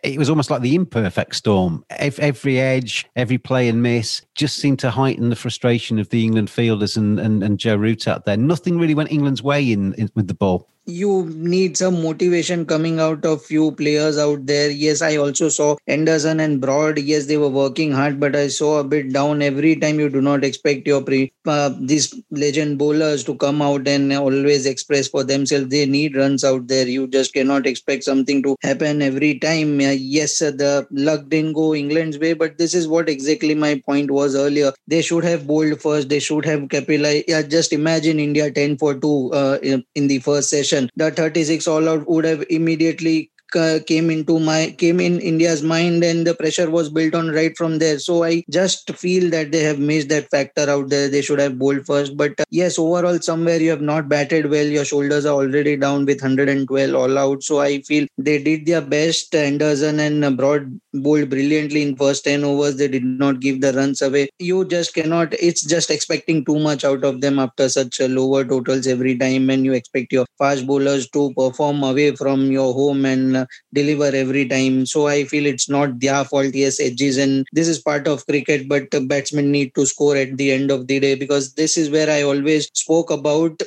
It 0.04 0.18
was 0.18 0.32
almost 0.32 0.50
like 0.50 0.62
the 0.62 0.74
imperfect 0.74 1.36
storm. 1.36 1.86
Every 1.92 2.60
edge, 2.60 3.06
every 3.16 3.38
play 3.38 3.70
and 3.70 3.84
miss 3.84 4.24
just 4.34 4.58
seemed 4.58 4.80
to 4.80 4.90
heighten 4.90 5.30
the 5.30 5.36
frustration 5.36 6.00
of 6.00 6.10
the 6.10 6.24
England 6.24 6.50
fielders 6.50 6.98
and, 6.98 7.20
and, 7.20 7.44
and 7.44 7.60
Joe 7.60 7.76
Root 7.76 8.08
out 8.08 8.26
there. 8.26 8.38
Nothing 8.38 8.80
really 8.80 8.96
went 8.96 9.12
England's 9.12 9.44
way 9.44 9.72
in, 9.72 9.94
in 9.94 10.10
with 10.16 10.28
the 10.28 10.34
ball 10.34 10.70
you 10.88 11.26
need 11.36 11.76
some 11.78 12.02
motivation 12.02 12.66
coming 12.66 13.00
out 13.00 13.26
of 13.26 13.44
few 13.44 13.72
players 13.72 14.18
out 14.18 14.46
there. 14.46 14.70
Yes, 14.70 15.02
I 15.02 15.18
also 15.18 15.50
saw 15.50 15.76
Anderson 15.88 16.40
and 16.40 16.62
Broad. 16.62 17.00
Yes, 17.00 17.26
they 17.26 17.38
were 17.38 17.50
working 17.50 17.92
hard, 17.92 18.20
but 18.20 18.36
I 18.36 18.48
saw 18.50 18.80
a 18.80 18.84
bit 18.84 19.12
down 19.12 19.42
every 19.42 19.76
time. 19.78 20.00
You 20.00 20.10
do 20.10 20.22
not 20.22 20.44
expect 20.44 20.86
your 20.88 21.02
pre 21.02 21.32
uh, 21.48 21.72
these 21.80 22.14
legend 22.30 22.78
bowlers 22.78 23.24
to 23.24 23.36
come 23.36 23.62
out 23.62 23.88
and 23.88 24.14
always 24.14 24.66
express 24.68 25.08
for 25.08 25.24
themselves. 25.24 25.70
They 25.70 25.86
need 25.88 26.16
runs 26.16 26.44
out 26.44 26.68
there. 26.68 26.88
You 26.88 27.08
just 27.08 27.34
cannot 27.34 27.66
expect 27.66 28.04
something 28.04 28.44
to 28.44 28.56
happen 28.62 29.02
every 29.02 29.40
time. 29.40 29.80
Uh, 29.80 29.96
yes, 29.98 30.42
uh, 30.42 30.52
the 30.52 30.88
luck 30.92 31.30
didn't 31.30 31.54
go 31.54 31.74
England's 31.74 32.20
way, 32.20 32.34
but 32.34 32.58
this 32.58 32.74
is 32.76 32.88
what 32.88 33.10
exactly 33.10 33.56
my 33.56 33.82
point 33.86 34.12
was 34.12 34.36
earlier. 34.36 34.72
They 34.88 35.02
should 35.02 35.24
have 35.24 35.48
bowled 35.48 35.82
first. 35.82 36.10
They 36.10 36.20
should 36.20 36.46
have 36.46 36.70
capitalized. 36.70 37.26
Yeah, 37.28 37.42
just 37.42 37.74
imagine 37.74 38.20
India 38.20 38.52
10 38.52 38.78
for 38.78 38.94
2 38.94 39.32
uh, 39.34 39.58
in, 39.64 39.84
in 39.96 40.08
the 40.08 40.20
first 40.20 40.50
session 40.50 40.75
the 40.96 41.12
36 41.12 41.68
all 41.68 41.90
out 41.90 42.08
would 42.08 42.26
have 42.26 42.44
immediately 42.50 43.32
Uh, 43.56 43.80
came 43.88 44.10
into 44.10 44.40
my 44.40 44.76
came 44.78 45.00
in 45.00 45.20
India's 45.20 45.64
mind 45.64 46.04
and 46.04 46.28
the 46.28 46.34
pressure 46.34 46.70
was 46.70 46.90
built 46.90 47.16
on 47.16 47.30
right 47.30 47.56
from 47.58 47.80
there. 47.80 48.00
So 48.00 48.24
I 48.24 48.44
just 48.50 48.92
feel 48.96 49.30
that 49.32 49.52
they 49.52 49.64
have 49.64 49.80
missed 49.80 50.10
that 50.10 50.30
factor 50.30 50.70
out 50.70 50.90
there. 50.90 51.08
They 51.10 51.22
should 51.22 51.40
have 51.40 51.58
bowled 51.58 51.86
first. 51.86 52.18
But 52.18 52.40
uh, 52.40 52.44
yes, 52.50 52.78
overall 52.78 53.20
somewhere 53.20 53.62
you 53.62 53.70
have 53.70 53.82
not 53.82 54.10
batted 54.10 54.50
well. 54.50 54.66
Your 54.66 54.86
shoulders 54.86 55.26
are 55.26 55.36
already 55.36 55.78
down 55.78 56.06
with 56.06 56.22
112 56.22 56.94
all 56.96 57.18
out. 57.18 57.44
So 57.44 57.60
I 57.60 57.82
feel 57.82 58.08
they 58.18 58.42
did 58.42 58.66
their 58.66 58.82
best. 58.82 59.34
Anderson 59.36 60.00
and 60.00 60.38
Broad 60.38 60.80
bowled 60.94 61.30
brilliantly 61.30 61.82
in 61.82 61.96
first 61.96 62.24
10 62.26 62.44
overs. 62.44 62.78
They 62.78 62.88
did 62.88 63.04
not 63.04 63.40
give 63.40 63.62
the 63.62 63.74
runs 63.74 64.02
away. 64.02 64.30
You 64.40 64.66
just 64.66 64.94
cannot. 64.94 65.34
It's 65.34 65.64
just 65.64 65.90
expecting 65.90 66.44
too 66.46 66.60
much 66.60 66.84
out 66.84 67.04
of 67.04 67.22
them 67.22 67.40
after 67.40 67.70
such 67.70 68.02
uh, 68.02 68.08
lower 68.08 68.44
totals 68.44 68.88
every 68.88 69.18
time, 69.18 69.50
and 69.50 69.66
you 69.66 69.74
expect 69.74 70.12
your 70.12 70.26
fast 70.38 70.66
bowlers 70.68 71.10
to 71.12 71.34
perform 71.34 71.84
away 71.84 72.16
from 72.16 72.52
your 72.52 72.74
home 72.74 73.06
and 73.06 73.38
uh, 73.38 73.45
deliver 73.74 74.06
every 74.06 74.48
time. 74.48 74.86
So 74.86 75.08
I 75.08 75.26
feel 75.26 75.46
it's 75.46 75.70
not 75.70 76.00
their 76.00 76.24
fault. 76.26 76.54
Yes, 76.54 76.80
edges 76.80 77.18
and 77.18 77.46
this 77.52 77.68
is 77.68 77.80
part 77.80 78.08
of 78.08 78.26
cricket, 78.26 78.68
but 78.68 78.90
batsmen 79.08 79.52
need 79.52 79.74
to 79.76 79.86
score 79.86 80.16
at 80.16 80.38
the 80.38 80.52
end 80.52 80.72
of 80.72 80.88
the 80.88 81.00
day 81.00 81.16
because 81.16 81.54
this 81.54 81.78
is 81.78 81.90
where 81.90 82.10
I 82.10 82.22
always 82.24 82.70
spoke 82.74 83.12
about 83.12 83.62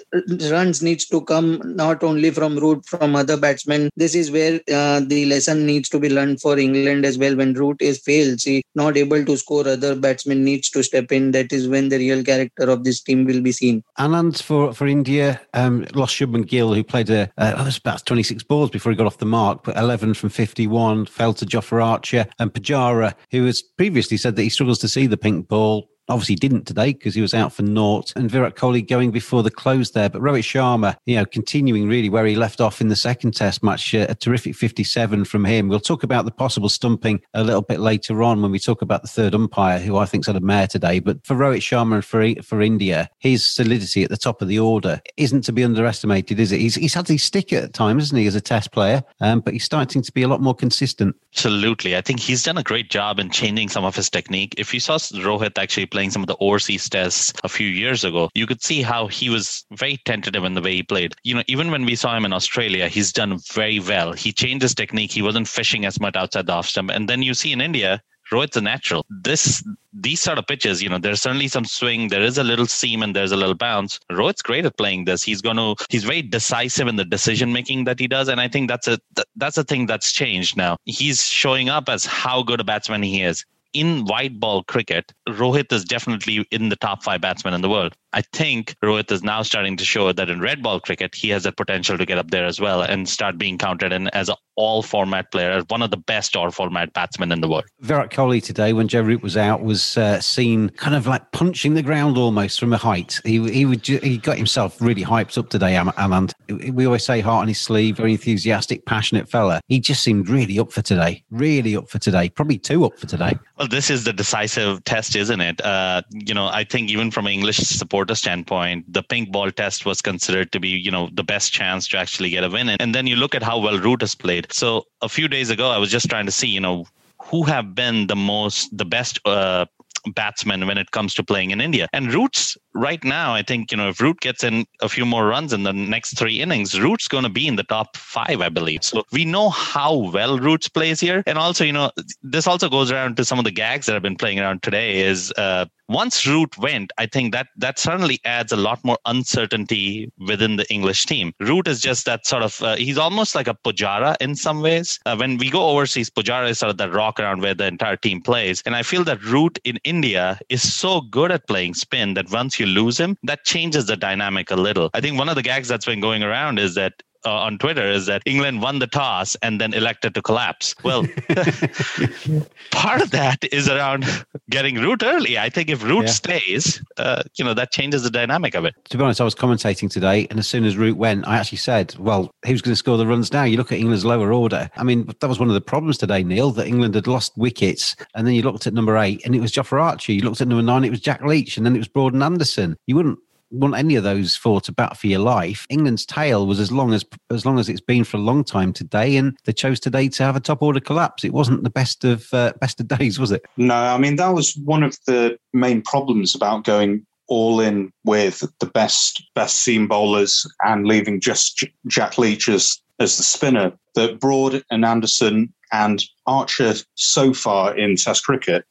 runs 0.51 0.83
needs 0.83 1.07
to 1.07 1.21
come 1.23 1.61
not 1.65 2.03
only 2.03 2.31
from 2.31 2.59
Root 2.59 2.85
from 2.87 3.17
other 3.17 3.37
batsmen. 3.37 3.91
This 3.97 4.15
is 4.15 4.31
where 4.31 4.61
uh, 4.73 5.01
the 5.01 5.27
lesson 5.27 5.67
needs 5.67 5.89
to 5.91 5.99
be 5.99 6.09
learned 6.09 6.41
for 6.41 6.59
England 6.59 7.05
as 7.05 7.19
well. 7.19 7.37
When 7.37 7.55
Root 7.55 7.81
is 7.81 7.99
failed, 7.99 8.41
see 8.41 8.63
not 8.75 8.97
able 8.97 9.25
to 9.25 9.37
score, 9.37 9.67
other 9.67 9.95
batsmen 9.95 10.45
needs 10.45 10.71
to 10.71 10.83
step 10.83 11.13
in. 11.13 11.33
That 11.33 11.53
is 11.53 11.69
when 11.69 11.89
the 11.89 11.99
real 11.99 12.23
character 12.25 12.71
of 12.71 12.85
this 12.85 13.01
team 13.01 13.25
will 13.25 13.41
be 13.41 13.53
seen. 13.53 13.83
Anand 13.99 14.43
for 14.43 14.73
for 14.73 14.87
India 14.87 15.41
um, 15.55 15.87
lost 15.95 16.17
Shubman 16.17 16.47
Gill, 16.47 16.75
who 16.75 16.85
played 16.85 17.11
a 17.11 17.31
uh, 17.39 17.71
about 17.85 18.05
26 18.07 18.43
balls 18.45 18.71
before 18.71 18.93
he 18.93 18.97
got 18.97 19.07
off 19.07 19.19
the 19.19 19.27
mark 19.27 19.68
11 19.77 20.15
from 20.15 20.29
51, 20.31 21.07
fell 21.07 21.35
to 21.35 21.47
Jofra 21.47 21.85
Archer 21.85 22.27
and 22.39 22.53
Pujara, 22.53 23.15
who 23.31 23.47
has 23.47 23.63
previously 23.63 24.17
said 24.17 24.37
that 24.37 24.43
he 24.43 24.49
struggles 24.49 24.79
to 24.81 24.89
see 24.89 25.07
the 25.07 25.17
pink 25.17 25.49
ball 25.49 25.89
obviously 26.09 26.35
didn't 26.35 26.67
today 26.67 26.93
because 26.93 27.15
he 27.15 27.21
was 27.21 27.35
out 27.35 27.53
for 27.53 27.63
naught. 27.63 28.13
And 28.17 28.31
Virat 28.31 28.57
Kohli 28.57 28.87
going 28.87 29.11
before 29.11 29.43
the 29.43 29.51
close 29.51 29.91
there. 29.91 30.09
But 30.09 30.23
Rohit 30.23 30.41
Sharma, 30.41 30.97
you 31.07 31.17
know, 31.17 31.25
continuing 31.25 31.89
really 31.89 32.09
where 32.09 32.27
he 32.27 32.37
left 32.37 32.61
off 32.61 32.81
in 32.81 32.89
the 32.89 32.97
second 32.97 33.33
test 33.33 33.63
match, 33.63 33.95
uh, 33.95 34.07
a 34.09 34.15
terrific 34.15 34.55
57 34.55 35.25
from 35.25 35.45
him. 35.45 35.69
We'll 35.69 35.81
talk 35.81 36.03
about 36.03 36.25
the 36.25 36.31
possible 36.31 36.69
stumping 36.69 37.21
a 37.35 37.45
little 37.45 37.63
bit 37.63 37.81
later 37.81 38.23
on 38.23 38.43
when 38.43 38.51
we 38.51 38.59
talk 38.59 38.83
about 38.83 39.03
the 39.03 39.09
third 39.09 39.35
umpire, 39.35 39.79
who 39.79 39.97
I 39.97 40.07
think's 40.07 40.27
had 40.27 40.37
a 40.37 40.41
mare 40.41 40.67
today. 40.67 40.99
But 41.01 41.25
for 41.27 41.35
Rohit 41.35 41.59
Sharma 41.59 41.97
and 41.97 42.05
for, 42.05 42.43
for 42.43 42.63
India, 42.63 43.09
his 43.19 43.47
solidity 43.47 44.03
at 44.03 44.11
the 44.11 44.17
top 44.17 44.43
of 44.43 44.49
the 44.49 44.59
order 44.59 45.01
isn't 45.17 45.43
to 45.43 45.53
be 45.53 45.65
underestimated, 45.65 46.41
is 46.41 46.53
it? 46.53 46.61
He's, 46.61 46.75
he's 46.75 46.95
had 46.95 47.09
his 47.09 47.23
stick 47.23 47.53
at 47.53 47.73
times, 47.73 48.05
hasn't 48.05 48.21
he, 48.21 48.27
as 48.27 48.35
a 48.35 48.41
test 48.41 48.73
player? 48.73 49.03
Um, 49.21 49.41
but 49.41 49.53
he's 49.53 49.65
starting 49.65 50.03
to 50.03 50.13
be 50.13 50.23
a 50.23 50.29
lot 50.29 50.41
more 50.41 50.55
consistent. 50.55 51.17
Absolutely. 51.35 51.97
I 51.97 52.01
think 52.01 52.21
he's 52.21 52.43
done 52.43 52.59
a 52.59 52.63
great 52.63 52.91
job 52.91 53.19
in 53.21 53.31
changing 53.31 53.69
some 53.69 53.85
of 53.85 53.95
his 53.95 54.11
technique. 54.11 54.55
If 54.59 54.75
you 54.75 54.81
saw 54.81 54.97
Rohit 54.97 55.59
actually 55.59 55.87
play 55.87 55.98
playing 55.99 56.13
some 56.13 56.23
of 56.23 56.29
the 56.29 56.37
overseas 56.39 56.89
tests 56.89 57.33
a 57.43 57.49
few 57.49 57.67
years 57.67 58.05
ago, 58.05 58.31
you 58.37 58.47
could 58.47 58.63
see 58.63 58.83
how 58.83 59.09
he 59.09 59.29
was 59.29 59.65
very 59.73 59.97
tentative 60.05 60.45
in 60.45 60.55
the 60.55 60.63
way 60.63 60.77
he 60.77 60.83
played. 60.85 61.13
You 61.25 61.35
know, 61.35 61.43
even 61.49 61.73
when 61.73 61.85
we 61.85 61.97
saw 61.97 62.17
him 62.17 62.25
in 62.25 62.33
Australia, 62.33 62.87
he's 62.87 63.13
done 63.13 63.37
very 63.53 63.81
well. 63.81 64.13
He 64.13 64.33
changed 64.33 64.63
his 64.63 64.77
technique. 64.77 65.11
He 65.11 65.23
wasn't 65.23 65.49
fishing 65.49 65.85
as 65.85 65.99
much 65.99 66.15
outside 66.15 66.47
the 66.47 66.53
off 66.53 66.69
stump. 66.69 66.91
And 66.91 67.09
then 67.09 67.23
you 67.23 67.35
see 67.35 67.51
in 67.51 67.61
India, 67.61 68.01
Rohit's 68.31 68.57
a 68.57 68.61
natural. 68.61 69.05
This 69.11 69.65
these 69.93 70.21
sort 70.21 70.39
of 70.39 70.47
pitches, 70.47 70.81
you 70.81 70.89
know, 70.89 70.99
there's 70.99 71.21
certainly 71.21 71.49
some 71.49 71.65
swing, 71.65 72.09
there 72.09 72.23
is 72.23 72.39
a 72.39 72.45
little 72.45 72.67
seam 72.67 73.03
and 73.03 73.17
there's 73.17 73.33
a 73.33 73.37
little 73.37 73.57
bounce. 73.57 73.99
Rohit's 74.13 74.43
great 74.43 74.67
at 74.67 74.79
playing 74.79 75.05
this. 75.05 75.25
He's 75.25 75.41
going 75.41 75.57
to 75.57 75.75
he's 75.91 76.05
very 76.05 76.23
decisive 76.23 76.87
in 76.87 76.95
the 76.95 77.05
decision 77.05 77.53
making 77.53 77.85
that 77.85 77.99
he 77.99 78.07
does, 78.07 78.29
and 78.29 78.41
I 78.41 78.47
think 78.47 78.69
that's 78.69 78.87
a 78.87 79.01
that's 79.35 79.59
a 79.59 79.65
thing 79.65 79.87
that's 79.87 80.13
changed 80.13 80.57
now. 80.57 80.77
He's 80.85 81.25
showing 81.25 81.69
up 81.69 81.89
as 81.89 82.05
how 82.05 82.45
good 82.45 82.61
a 82.61 82.65
batsman 82.65 83.03
he 83.03 83.23
is 83.23 83.45
in 83.73 84.05
white 84.05 84.39
ball 84.41 84.63
cricket, 84.65 85.13
Rohit 85.29 85.73
is 85.73 85.85
definitely 85.85 86.47
in 86.51 86.69
the 86.69 86.77
top 86.77 87.03
five 87.03 87.21
batsmen 87.21 87.55
in 87.55 87.61
the 87.61 87.69
world. 87.69 87.95
I 88.13 88.23
think 88.23 88.75
Rohit 88.83 89.13
is 89.13 89.23
now 89.23 89.43
starting 89.43 89.77
to 89.77 89.85
show 89.85 90.13
that 90.13 90.31
in 90.31 90.41
red 90.41 90.63
ball 90.63 90.81
cricket, 90.81 91.15
he 91.15 91.29
has 91.31 91.43
the 91.43 91.53
potential 91.53 91.99
to 91.99 92.07
get 92.07 92.19
up 92.19 92.31
there 92.31 92.47
as 92.47 92.61
well 92.61 92.83
and 92.83 93.09
start 93.09 93.39
being 93.39 93.59
counted 93.59 93.93
in 93.93 94.09
as 94.09 94.29
an 94.29 94.37
all 94.59 94.83
format 94.83 95.31
player, 95.31 95.53
as 95.53 95.65
one 95.69 95.83
of 95.83 95.91
the 95.91 95.97
best 95.97 96.35
all 96.35 96.51
format 96.51 96.93
batsmen 96.93 97.31
in 97.31 97.41
the 97.41 97.49
world. 97.49 97.65
Virat 97.81 98.11
Kohli 98.11 98.43
today, 98.43 98.73
when 98.73 98.89
Joe 98.89 99.03
Root 99.03 99.23
was 99.23 99.37
out, 99.37 99.63
was 99.63 99.97
uh, 99.97 100.21
seen 100.21 100.71
kind 100.71 100.97
of 100.97 101.07
like 101.07 101.31
punching 101.31 101.75
the 101.75 101.83
ground 101.83 102.19
almost 102.19 102.59
from 102.59 102.73
a 102.73 102.77
height. 102.77 103.21
He 103.25 103.49
he 103.53 103.65
would 103.65 103.87
he 103.87 104.19
got 104.19 104.37
himself 104.37 104.81
really 104.81 105.05
hyped 105.05 105.39
up 105.39 105.49
today, 105.49 105.75
Anand. 105.75 106.33
We 106.75 106.87
always 106.87 107.05
say 107.05 107.21
heart 107.21 107.43
on 107.43 107.49
his 107.49 107.61
sleeve, 107.61 107.99
very 107.99 108.13
enthusiastic, 108.13 108.85
passionate 108.85 109.29
fella. 109.31 109.61
He 109.69 109.79
just 109.79 110.03
seemed 110.03 110.29
really 110.29 110.59
up 110.59 110.73
for 110.73 110.83
today, 110.83 111.23
really 111.31 111.77
up 111.77 111.89
for 111.89 111.99
today, 111.99 112.29
probably 112.29 112.59
too 112.59 112.85
up 112.85 112.99
for 112.99 113.07
today. 113.07 113.39
Well, 113.59 113.69
this 113.69 113.91
is 113.91 114.05
the 114.05 114.13
decisive 114.13 114.83
test, 114.85 115.15
isn't 115.15 115.41
it? 115.41 115.65
Uh, 115.65 116.03
you 116.11 116.35
know, 116.35 116.47
I 116.47 116.65
think 116.65 116.91
even 116.91 117.13
from 117.13 117.27
an 117.27 117.33
English 117.33 117.59
support 117.59 118.08
supporter 118.09 118.19
standpoint, 118.19 118.93
the 118.93 119.03
pink 119.03 119.31
ball 119.31 119.51
test 119.51 119.85
was 119.85 120.01
considered 120.03 120.51
to 120.53 120.61
be, 120.61 120.69
you 120.69 120.91
know, 120.91 121.09
the 121.13 121.25
best 121.25 121.53
chance 121.53 121.89
to 121.89 121.99
actually 121.99 122.31
get 122.31 122.45
a 122.45 122.49
win. 122.49 122.69
And 122.69 122.95
then 122.95 123.07
you 123.07 123.17
look 123.17 123.35
at 123.35 123.43
how 123.43 123.59
well 123.59 123.79
Root 123.79 124.01
has 124.01 124.15
played. 124.15 124.47
So 124.53 124.87
a 125.03 125.09
few 125.09 125.29
days 125.29 125.51
ago, 125.51 125.71
I 125.71 125.79
was 125.79 125.91
just 125.91 126.09
trying 126.09 126.27
to 126.27 126.33
see, 126.33 126.49
you 126.49 126.61
know, 126.61 126.87
who 127.23 127.45
have 127.45 127.75
been 127.75 128.07
the 128.07 128.17
most, 128.17 128.77
the 128.77 128.85
best 128.85 129.21
uh, 129.27 129.67
batsmen 130.15 130.67
when 130.67 130.79
it 130.79 130.91
comes 130.91 131.15
to 131.15 131.23
playing 131.23 131.51
in 131.51 131.61
India. 131.61 131.89
And 131.93 132.13
Root's 132.15 132.57
right 132.79 133.03
now, 133.05 133.35
I 133.35 133.43
think, 133.43 133.71
you 133.71 133.77
know, 133.77 133.89
if 133.89 134.01
Root 134.01 134.21
gets 134.21 134.45
in 134.45 134.65
a 134.81 134.89
few 134.89 135.05
more 135.05 135.27
runs 135.27 135.53
in 135.53 135.65
the 135.65 135.73
next 135.73 136.19
three 136.19 136.41
innings, 136.41 136.81
Root's 136.81 137.09
going 137.09 137.25
to 137.25 137.31
be 137.31 137.47
in 137.47 137.57
the 137.57 137.65
top 137.65 137.97
five, 137.97 138.41
I 138.41 138.49
believe. 138.49 138.85
So 138.85 139.05
we 139.13 139.25
know 139.25 139.51
how 139.51 139.95
well 139.95 140.39
Roots 140.39 140.69
plays 140.69 141.01
here. 141.01 141.23
And 141.27 141.39
also, 141.39 141.65
you 141.65 141.73
know, 141.73 141.91
this 142.23 142.47
also 142.47 142.69
goes 142.69 142.91
around 142.91 143.17
to 143.17 143.25
some 143.25 143.39
of 143.39 143.45
the 143.45 143.51
gags 143.51 143.87
that 143.87 143.97
I've 143.97 144.03
been 144.03 144.17
playing 144.17 144.39
around 144.39 144.63
today 144.63 145.01
is 145.01 145.33
uh, 145.33 145.67
once 145.89 146.27
Root 146.27 146.57
went, 146.59 146.93
I 146.99 147.07
think 147.07 147.33
that 147.33 147.49
that 147.57 147.79
certainly 147.79 148.21
adds 148.25 148.53
a 148.53 148.57
lot 148.57 148.85
more 148.85 148.99
uncertainty 149.07 150.13
within 150.19 150.57
the 150.57 150.71
English 150.71 151.07
team. 151.07 151.33
Root 151.41 151.67
is 151.67 151.81
just 151.81 152.05
that 152.05 152.27
sort 152.27 152.43
of, 152.43 152.63
uh, 152.63 152.77
he's 152.77 152.99
almost 152.99 153.35
like 153.35 153.49
a 153.49 153.55
Pujara 153.55 154.15
in 154.21 154.37
some 154.37 154.61
ways. 154.61 154.99
Uh, 155.07 155.17
when 155.17 155.39
we 155.39 155.51
go 155.51 155.69
overseas, 155.71 156.11
Pujara 156.11 156.51
is 156.51 156.59
sort 156.59 156.71
of 156.71 156.77
that 156.77 156.93
rock 156.93 157.19
around 157.19 157.41
where 157.41 157.55
the 157.55 157.67
entire 157.67 157.97
team 157.97 158.21
plays. 158.21 158.63
And 158.67 158.77
I 158.77 158.83
feel 158.83 159.03
that 159.05 159.25
Root 159.25 159.59
in 159.65 159.79
India 159.83 160.39
is 160.49 160.75
so 160.75 161.01
good 161.01 161.33
at 161.33 161.47
playing 161.47 161.75
spin 161.75 162.15
that 162.15 162.31
once 162.31 162.61
you 162.61 162.67
lose 162.69 162.99
him, 162.99 163.17
that 163.25 163.45
changes 163.45 163.87
the 163.87 163.97
dynamic 163.97 164.51
a 164.51 164.57
little. 164.57 164.91
I 164.95 165.01
think 165.01 165.19
one 165.19 165.29
of 165.29 165.35
the 165.35 165.43
gags 165.43 165.69
that's 165.69 165.87
been 165.87 166.01
going 166.01 166.23
around 166.23 166.59
is 166.59 166.75
that 166.75 166.95
uh, 167.29 167.41
on 167.43 167.59
Twitter 167.59 167.85
is 167.85 168.07
that 168.07 168.23
England 168.25 168.63
won 168.63 168.79
the 168.79 168.87
toss 168.87 169.37
and 169.43 169.61
then 169.61 169.75
elected 169.75 170.15
to 170.15 170.23
collapse. 170.23 170.75
Well, 170.83 171.03
part 172.71 173.03
of 173.03 173.11
that 173.11 173.45
is 173.53 173.69
around 173.69 174.07
getting 174.49 174.77
Root 174.77 175.03
early. 175.03 175.39
I 175.39 175.51
think 175.51 175.69
if 175.69 175.85
Root 175.85 176.07
yeah. 176.07 176.11
stays, 176.11 176.83
uh, 176.97 177.23
you 177.37 177.45
know, 177.45 177.55
that 177.55 177.71
changes 177.71 178.03
the 178.03 178.11
dynamic 178.11 178.55
of 178.55 178.65
it. 178.65 178.75
To 178.89 178.97
be 178.97 179.05
honest, 179.05 179.21
I 179.21 179.25
was 179.25 179.35
commentating 179.35 179.91
today, 179.91 180.27
and 180.31 180.39
as 180.39 180.49
soon 180.49 180.65
as 180.65 180.77
Root 180.77 180.97
went, 180.97 181.29
I 181.29 181.37
actually 181.37 181.59
said, 181.59 181.95
"Well, 181.99 182.31
who's 182.47 182.63
going 182.63 182.73
to 182.73 182.77
score 182.77 182.97
the 182.97 183.07
runs 183.07 183.33
now?" 183.33 183.45
You 183.45 183.59
look 183.59 183.73
at 183.73 183.79
England's 183.79 184.05
lower 184.05 184.33
order. 184.33 184.71
I 184.77 184.85
mean, 184.85 185.11
that 185.21 185.29
was 185.29 185.39
one 185.39 185.49
of 185.49 185.55
the 185.55 185.61
problems 185.61 185.99
today, 185.99 186.23
Neil, 186.23 186.51
that 186.53 186.67
England 186.67 186.95
had 186.95 187.07
lost 187.07 187.37
wickets, 187.37 187.95
and 188.15 188.27
then 188.27 188.35
you 188.35 188.43
looked 188.43 188.67
at 188.67 188.73
number 188.73 188.97
eight, 188.97 189.21
and 189.25 189.35
it 189.35 189.41
was 189.41 189.53
Jofra 189.53 189.83
Archer. 189.83 190.13
You 190.13 190.23
looked 190.23 190.41
at 190.41 190.49
number 190.49 190.63
nine, 190.63 190.85
it 190.85 190.91
was 190.91 191.01
Jack 191.01 191.23
Leach, 191.23 191.57
and 191.57 191.67
then 191.67 191.75
it 191.75 191.79
was 191.79 191.89
Broad 191.89 192.15
and 192.15 192.23
Anderson. 192.23 192.77
You 192.87 192.97
wouldn't 192.97 193.19
want 193.51 193.75
any 193.75 193.95
of 193.97 194.05
those 194.05 194.37
four 194.37 194.61
to 194.63 194.73
bat 194.73 194.97
for 194.97 195.07
your 195.07 195.21
life. 195.21 195.67
England's 195.71 196.05
tail 196.05 196.47
was 196.47 196.61
as 196.61 196.71
long 196.71 196.93
as 196.93 197.05
as 197.31 197.47
long 197.47 197.59
as 197.59 197.69
it's 197.69 197.81
been 197.81 198.05
for 198.05 198.17
a 198.17 198.21
long 198.21 198.45
time 198.45 198.73
today, 198.73 199.17
and 199.17 199.37
they 199.45 199.53
chose 199.53 199.81
today 199.81 200.09
to 200.09 200.23
have 200.23 200.37
a 200.37 200.41
top 200.41 200.63
order 200.63 200.81
collapse. 200.81 201.25
It 201.25 201.33
wasn't 201.33 201.65
the 201.65 201.71
best 201.71 202.05
of 202.05 202.33
uh, 202.33 202.53
best 202.61 202.81
of 202.81 202.89
days, 202.89 203.19
was 203.19 203.33
it? 203.33 203.45
No, 203.57 203.75
I 203.75 203.99
mean 203.99 204.17
that 204.17 204.29
was 204.29 204.57
one 204.65 204.83
of 204.83 204.99
the 205.07 205.39
main 205.53 205.83
problems 205.83 206.35
about 206.35 206.65
going 206.65 207.07
all 207.29 207.61
in 207.61 207.93
with 208.05 208.43
the 208.61 208.67
best 208.67 209.23
best 209.35 209.57
seam 209.57 209.87
bowlers 209.87 210.47
and 210.65 210.87
leaving 210.87 211.21
just 211.21 211.65
Jack 211.87 212.19
Leach 212.19 212.49
as 212.49 212.81
as 213.01 213.17
the 213.17 213.23
spinner. 213.23 213.73
That 213.95 214.21
Broad 214.21 214.63
and 214.71 214.85
Anderson 214.85 215.53
and 215.73 216.05
Archer 216.27 216.75
so 216.95 217.35
far 217.35 217.77
in 217.77 217.97
Test 217.97 218.25
cricket 218.25 218.65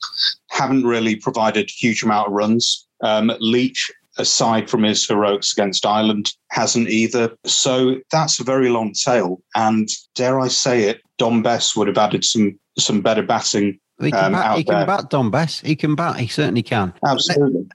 haven't 0.49 0.85
really 0.85 1.15
provided 1.15 1.69
huge 1.69 2.03
amount 2.03 2.27
of 2.27 2.33
runs. 2.33 2.87
Um, 3.03 3.31
Leach 3.39 3.91
aside 4.17 4.69
from 4.69 4.83
his 4.83 5.07
heroics 5.07 5.53
against 5.53 5.85
Ireland, 5.85 6.31
hasn't 6.51 6.89
either. 6.89 7.35
So 7.45 7.97
that's 8.11 8.39
a 8.39 8.43
very 8.43 8.69
long 8.69 8.93
tail. 8.93 9.41
And 9.55 9.87
dare 10.15 10.39
I 10.39 10.47
say 10.47 10.83
it, 10.83 11.01
Dom 11.17 11.43
Bess 11.43 11.75
would 11.75 11.87
have 11.87 11.97
added 11.97 12.23
some 12.23 12.57
some 12.77 13.01
better 13.01 13.23
batting. 13.23 13.79
He 13.99 14.11
can, 14.11 14.25
um, 14.25 14.33
bat, 14.33 14.57
he 14.57 14.63
can 14.63 14.85
bat, 14.85 15.09
Dom 15.09 15.31
Bess. 15.31 15.59
He 15.61 15.75
can 15.75 15.95
bat. 15.95 16.19
He 16.19 16.27
certainly 16.27 16.61
can. 16.61 16.93
Absolutely. 17.05 17.67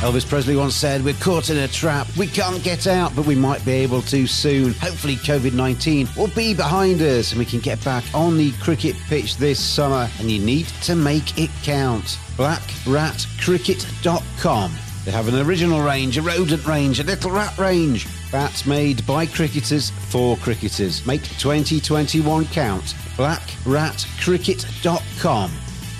Elvis 0.00 0.26
Presley 0.26 0.56
once 0.56 0.74
said, 0.76 1.04
We're 1.04 1.12
caught 1.14 1.50
in 1.50 1.56
a 1.58 1.66
trap. 1.66 2.06
We 2.16 2.28
can't 2.28 2.62
get 2.62 2.86
out, 2.86 3.16
but 3.16 3.26
we 3.26 3.34
might 3.34 3.64
be 3.64 3.72
able 3.72 4.00
to 4.02 4.28
soon. 4.28 4.72
Hopefully, 4.74 5.16
COVID 5.16 5.54
19 5.54 6.08
will 6.16 6.28
be 6.28 6.54
behind 6.54 7.02
us 7.02 7.32
and 7.32 7.40
we 7.40 7.44
can 7.44 7.58
get 7.58 7.84
back 7.84 8.04
on 8.14 8.38
the 8.38 8.52
cricket 8.52 8.94
pitch 9.08 9.38
this 9.38 9.58
summer. 9.58 10.08
And 10.20 10.30
you 10.30 10.40
need 10.40 10.66
to 10.84 10.94
make 10.94 11.36
it 11.36 11.50
count. 11.64 12.16
BlackRatCricket.com 12.36 14.87
they 15.08 15.12
have 15.12 15.28
an 15.28 15.40
original 15.40 15.80
range, 15.80 16.18
a 16.18 16.22
rodent 16.22 16.66
range, 16.66 17.00
a 17.00 17.02
little 17.02 17.30
rat 17.30 17.56
range. 17.56 18.06
Bats 18.30 18.66
made 18.66 19.06
by 19.06 19.24
cricketers 19.24 19.88
for 19.88 20.36
cricketers. 20.36 21.06
Make 21.06 21.22
2021 21.22 22.44
count. 22.48 22.84
BlackRatCricket.com. 23.16 25.50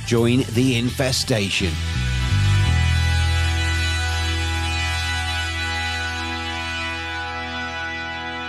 Join 0.05 0.43
the 0.53 0.77
infestation. 0.77 1.73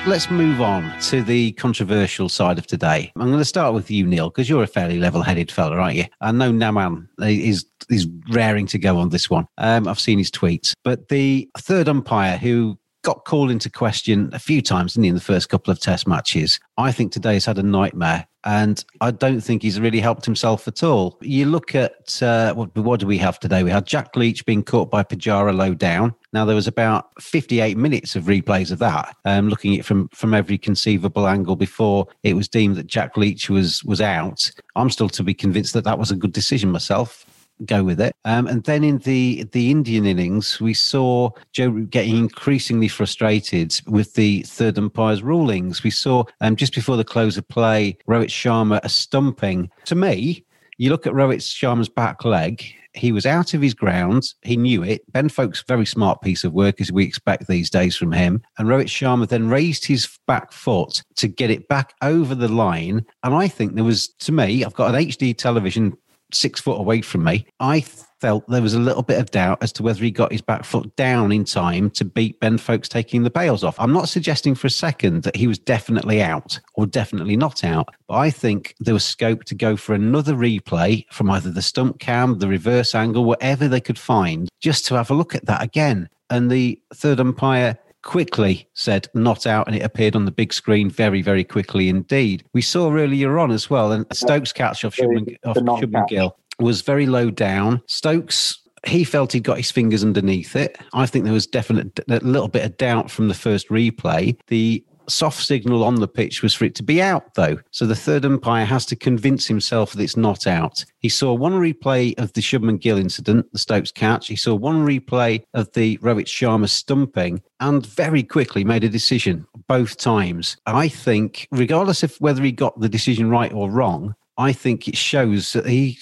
Let's 0.10 0.32
move 0.32 0.60
on 0.60 0.92
to 1.00 1.22
the 1.22 1.52
controversial 1.52 2.28
side 2.28 2.58
of 2.58 2.66
today. 2.66 3.12
I'm 3.16 3.28
going 3.28 3.38
to 3.38 3.46
start 3.46 3.76
with 3.76 3.92
you, 3.92 4.08
Neil, 4.08 4.32
because 4.32 4.50
you're 4.50 4.64
a 4.64 4.68
fairly 4.68 4.98
level-headed 4.98 5.52
fella, 5.52 5.76
aren't 5.76 5.98
you? 5.98 6.06
I 6.20 6.32
know 6.32 6.52
Naman 6.52 7.08
is 7.22 7.68
is 7.92 8.08
raring 8.32 8.66
to 8.68 8.80
go 8.80 8.98
on 8.98 9.10
this 9.10 9.30
one. 9.30 9.46
Um, 9.60 9.88
I've 9.88 10.00
seen 10.00 10.18
his 10.18 10.32
tweets, 10.32 10.74
but 10.84 11.10
the 11.10 11.48
third 11.60 11.88
umpire 11.88 12.38
who 12.38 12.80
got 13.04 13.26
called 13.26 13.52
into 13.52 13.70
question 13.70 14.32
a 14.34 14.40
few 14.40 14.64
times 14.64 14.94
didn't 14.94 15.04
he, 15.04 15.10
in 15.10 15.16
the 15.16 15.22
first 15.22 15.48
couple 15.50 15.72
of 15.72 15.80
test 15.80 16.08
matches. 16.08 16.60
I 16.78 16.92
think 16.92 17.12
today's 17.12 17.46
had 17.46 17.60
a 17.60 17.64
nightmare 17.64 18.28
and 18.44 18.84
I 19.02 19.12
don't 19.12 19.42
think 19.42 19.62
he's 19.62 19.80
really 19.80 20.00
helped 20.00 20.26
himself 20.26 20.68
at 20.68 20.84
all. 20.84 21.18
You 21.22 21.46
look 21.46 21.76
at 21.76 22.22
uh, 22.22 22.54
what, 22.54 22.76
what 22.78 23.00
do 23.00 23.08
we 23.08 23.18
have 23.18 23.40
today? 23.40 23.64
We 23.64 23.72
had 23.72 23.86
Jack 23.86 24.16
Leach 24.16 24.46
being 24.46 24.64
caught 24.64 24.90
by 24.90 25.04
Pujara 25.04 25.56
low 25.56 25.74
down. 25.74 26.16
Now 26.34 26.46
there 26.46 26.56
was 26.56 26.68
about 26.68 27.10
58 27.22 27.78
minutes 27.78 28.16
of 28.16 28.26
replays 28.26 28.72
of 28.72 28.80
that, 28.80 29.16
um, 29.26 29.50
looking 29.50 29.74
at 29.74 29.80
it 29.80 29.86
from 29.86 30.08
from 30.10 30.34
every 30.34 30.58
conceivable 30.58 31.28
angle 31.28 31.56
before 31.56 32.08
it 32.24 32.36
was 32.36 32.48
deemed 32.48 32.76
that 32.76 32.88
Jack 32.88 33.18
Leach 33.18 33.50
was 33.50 33.84
was 33.84 34.02
out. 34.02 34.52
I'm 34.76 34.90
still 34.90 35.10
to 35.10 35.24
be 35.24 35.34
convinced 35.34 35.74
that 35.74 35.84
that 35.86 36.00
was 36.00 36.12
a 36.12 36.16
good 36.16 36.34
decision 36.34 36.72
myself 36.72 37.26
go 37.66 37.84
with 37.84 38.00
it. 38.00 38.16
Um, 38.26 38.48
and 38.48 38.64
then 38.64 38.84
in 38.84 39.00
the 39.00 39.44
the 39.52 39.72
Indian 39.72 40.06
innings, 40.06 40.60
we 40.60 40.74
saw 40.74 41.32
Joe 41.52 41.72
getting 41.72 42.18
increasingly 42.18 42.88
frustrated 42.88 43.80
with 43.88 44.14
the 44.14 44.44
third 44.44 44.78
umpire's 44.78 45.22
rulings. 45.22 45.84
We 45.84 45.92
saw 45.92 46.24
um, 46.42 46.56
just 46.56 46.74
before 46.74 46.98
the 46.98 47.04
close 47.04 47.38
of 47.38 47.48
play, 47.48 47.98
Rohit 48.08 48.30
Sharma 48.30 48.80
a 48.84 48.90
stumping. 48.90 49.70
To 49.86 49.96
me, 49.96 50.46
you 50.78 50.90
look 50.90 51.06
at 51.06 51.14
Rohit 51.14 51.42
Sharma's 51.42 51.90
back 51.90 52.24
leg. 52.24 52.64
He 53.00 53.12
was 53.12 53.26
out 53.26 53.54
of 53.54 53.62
his 53.62 53.74
ground. 53.74 54.34
He 54.42 54.58
knew 54.58 54.84
it. 54.84 55.02
Ben 55.12 55.30
Foakes, 55.30 55.64
very 55.68 55.86
smart 55.86 56.22
piece 56.22 56.44
of 56.44 56.54
work, 56.54 56.82
as 56.82 56.92
we 56.92 57.06
expect 57.06 57.48
these 57.48 57.70
days 57.70 57.96
from 57.96 58.12
him. 58.12 58.42
And 58.58 58.68
Rohit 58.68 58.88
Sharma 58.88 59.28
then 59.28 59.50
raised 59.50 59.86
his 59.86 60.20
back 60.28 60.52
foot 60.52 61.02
to 61.16 61.28
get 61.28 61.50
it 61.50 61.68
back 61.70 61.94
over 62.02 62.36
the 62.36 62.50
line. 62.50 63.06
And 63.24 63.34
I 63.34 63.48
think 63.48 63.76
there 63.76 63.84
was, 63.84 64.10
to 64.20 64.32
me, 64.32 64.64
I've 64.64 64.74
got 64.74 64.94
an 64.94 65.02
HD 65.02 65.36
television 65.36 65.98
six 66.34 66.60
foot 66.60 66.80
away 66.80 67.02
from 67.02 67.24
me. 67.24 67.48
I 67.60 67.80
felt 68.20 68.48
there 68.48 68.62
was 68.62 68.74
a 68.74 68.80
little 68.80 69.04
bit 69.04 69.20
of 69.20 69.32
doubt 69.32 69.62
as 69.62 69.72
to 69.74 69.84
whether 69.84 70.04
he 70.04 70.12
got 70.12 70.32
his 70.32 70.42
back 70.42 70.64
foot 70.64 70.96
down 70.96 71.32
in 71.32 71.46
time 71.46 71.90
to 71.92 72.06
beat 72.06 72.40
Ben 72.40 72.58
Foakes 72.58 72.90
taking 72.90 73.24
the 73.24 73.30
bails 73.30 73.64
off. 73.64 73.80
I'm 73.80 73.94
not 73.94 74.10
suggesting 74.10 74.56
for 74.56 74.68
a 74.68 74.72
second 74.72 75.24
that 75.24 75.36
he 75.36 75.48
was 75.48 75.60
definitely 75.60 76.22
out 76.22 76.60
or 76.76 76.86
definitely 76.86 77.38
not 77.38 77.64
out, 77.64 77.90
but 78.08 78.16
I 78.16 78.30
think 78.30 78.76
there 78.80 78.94
was 78.94 79.06
scope 79.06 79.44
to 79.46 79.56
go 79.56 79.76
for 79.76 79.94
another 79.94 80.34
replay 80.34 81.06
from 81.12 81.30
either 81.30 81.52
the 81.52 81.62
stump 81.62 82.00
cam, 82.00 82.40
the 82.40 82.48
reverse 82.48 82.94
angle, 82.94 83.26
whatever 83.26 83.68
they 83.68 83.82
could 83.82 84.00
find, 84.00 84.50
just 84.60 84.86
to 84.88 84.96
have 84.96 85.10
a 85.10 85.16
look 85.16 85.36
at 85.36 85.46
that 85.46 85.64
again. 85.64 86.10
And 86.30 86.52
the 86.52 86.80
third 86.94 87.20
umpire 87.20 87.78
quickly 88.02 88.68
said 88.76 89.08
not 89.14 89.46
out 89.46 89.68
and 89.68 89.76
it 89.76 89.82
appeared 89.82 90.16
on 90.16 90.26
the 90.26 90.32
big 90.32 90.54
screen 90.54 90.90
very, 90.90 91.22
very 91.22 91.44
quickly 91.44 91.90
indeed. 91.90 92.44
We 92.54 92.62
saw 92.62 92.94
earlier 92.94 93.40
on 93.40 93.52
as 93.52 93.70
well, 93.70 93.92
and 93.92 94.06
Stokes 94.14 94.54
catch 94.54 94.86
off 94.86 94.96
Shubman, 94.96 95.36
off 95.46 95.58
Shubman 95.58 96.08
Gill 96.08 96.36
was 96.60 96.82
very 96.82 97.06
low 97.06 97.30
down. 97.32 97.82
Stokes 97.88 98.60
he 98.86 99.04
felt 99.04 99.34
he'd 99.34 99.44
got 99.44 99.58
his 99.58 99.72
fingers 99.72 100.04
underneath 100.04 100.56
it. 100.56 100.78
I 100.94 101.06
think 101.06 101.26
there 101.26 101.34
was 101.34 101.48
definite 101.48 102.00
a 102.08 102.20
little 102.20 102.48
bit 102.48 102.66
of 102.66 102.78
doubt 102.78 103.12
from 103.12 103.28
the 103.28 103.34
first 103.34 103.68
replay. 103.68 104.38
The 104.48 104.84
soft 105.10 105.44
signal 105.44 105.84
on 105.84 105.96
the 105.96 106.08
pitch 106.08 106.42
was 106.42 106.54
for 106.54 106.66
it 106.66 106.76
to 106.76 106.84
be 106.84 107.02
out, 107.02 107.34
though. 107.36 107.58
So 107.72 107.86
the 107.86 107.96
third 107.96 108.26
umpire 108.26 108.66
has 108.66 108.86
to 108.88 108.96
convince 108.96 109.48
himself 109.48 109.94
that 109.94 110.04
it's 110.04 110.18
not 110.18 110.48
out. 110.48 110.86
He 111.00 111.10
saw 111.10 111.34
one 111.34 111.54
replay 111.54 112.18
of 112.18 112.34
the 112.34 112.42
Shubman 112.42 112.80
Gill 112.80 112.98
incident, 112.98 113.52
the 113.52 113.60
Stokes 113.60 113.92
catch. 113.92 114.28
He 114.28 114.36
saw 114.36 114.54
one 114.54 114.86
replay 114.86 115.44
of 115.54 115.72
the 115.74 115.98
Rohit 115.98 116.28
Sharma 116.28 116.70
stumping 116.70 117.42
and 117.60 117.86
very 117.86 118.24
quickly 118.24 118.64
made 118.64 118.84
a 118.84 118.90
decision 118.90 119.46
both 119.68 119.98
times. 119.98 120.58
I 120.66 120.88
think, 120.88 121.48
regardless 121.52 122.04
of 122.04 122.16
whether 122.18 122.44
he 122.44 122.52
got 122.52 122.80
the 122.80 122.90
decision 122.90 123.30
right 123.30 123.52
or 123.52 123.70
wrong, 123.70 124.16
I 124.40 124.54
think 124.54 124.88
it 124.88 124.98
shows 124.98 125.54
that 125.54 125.68
he, 125.68 126.00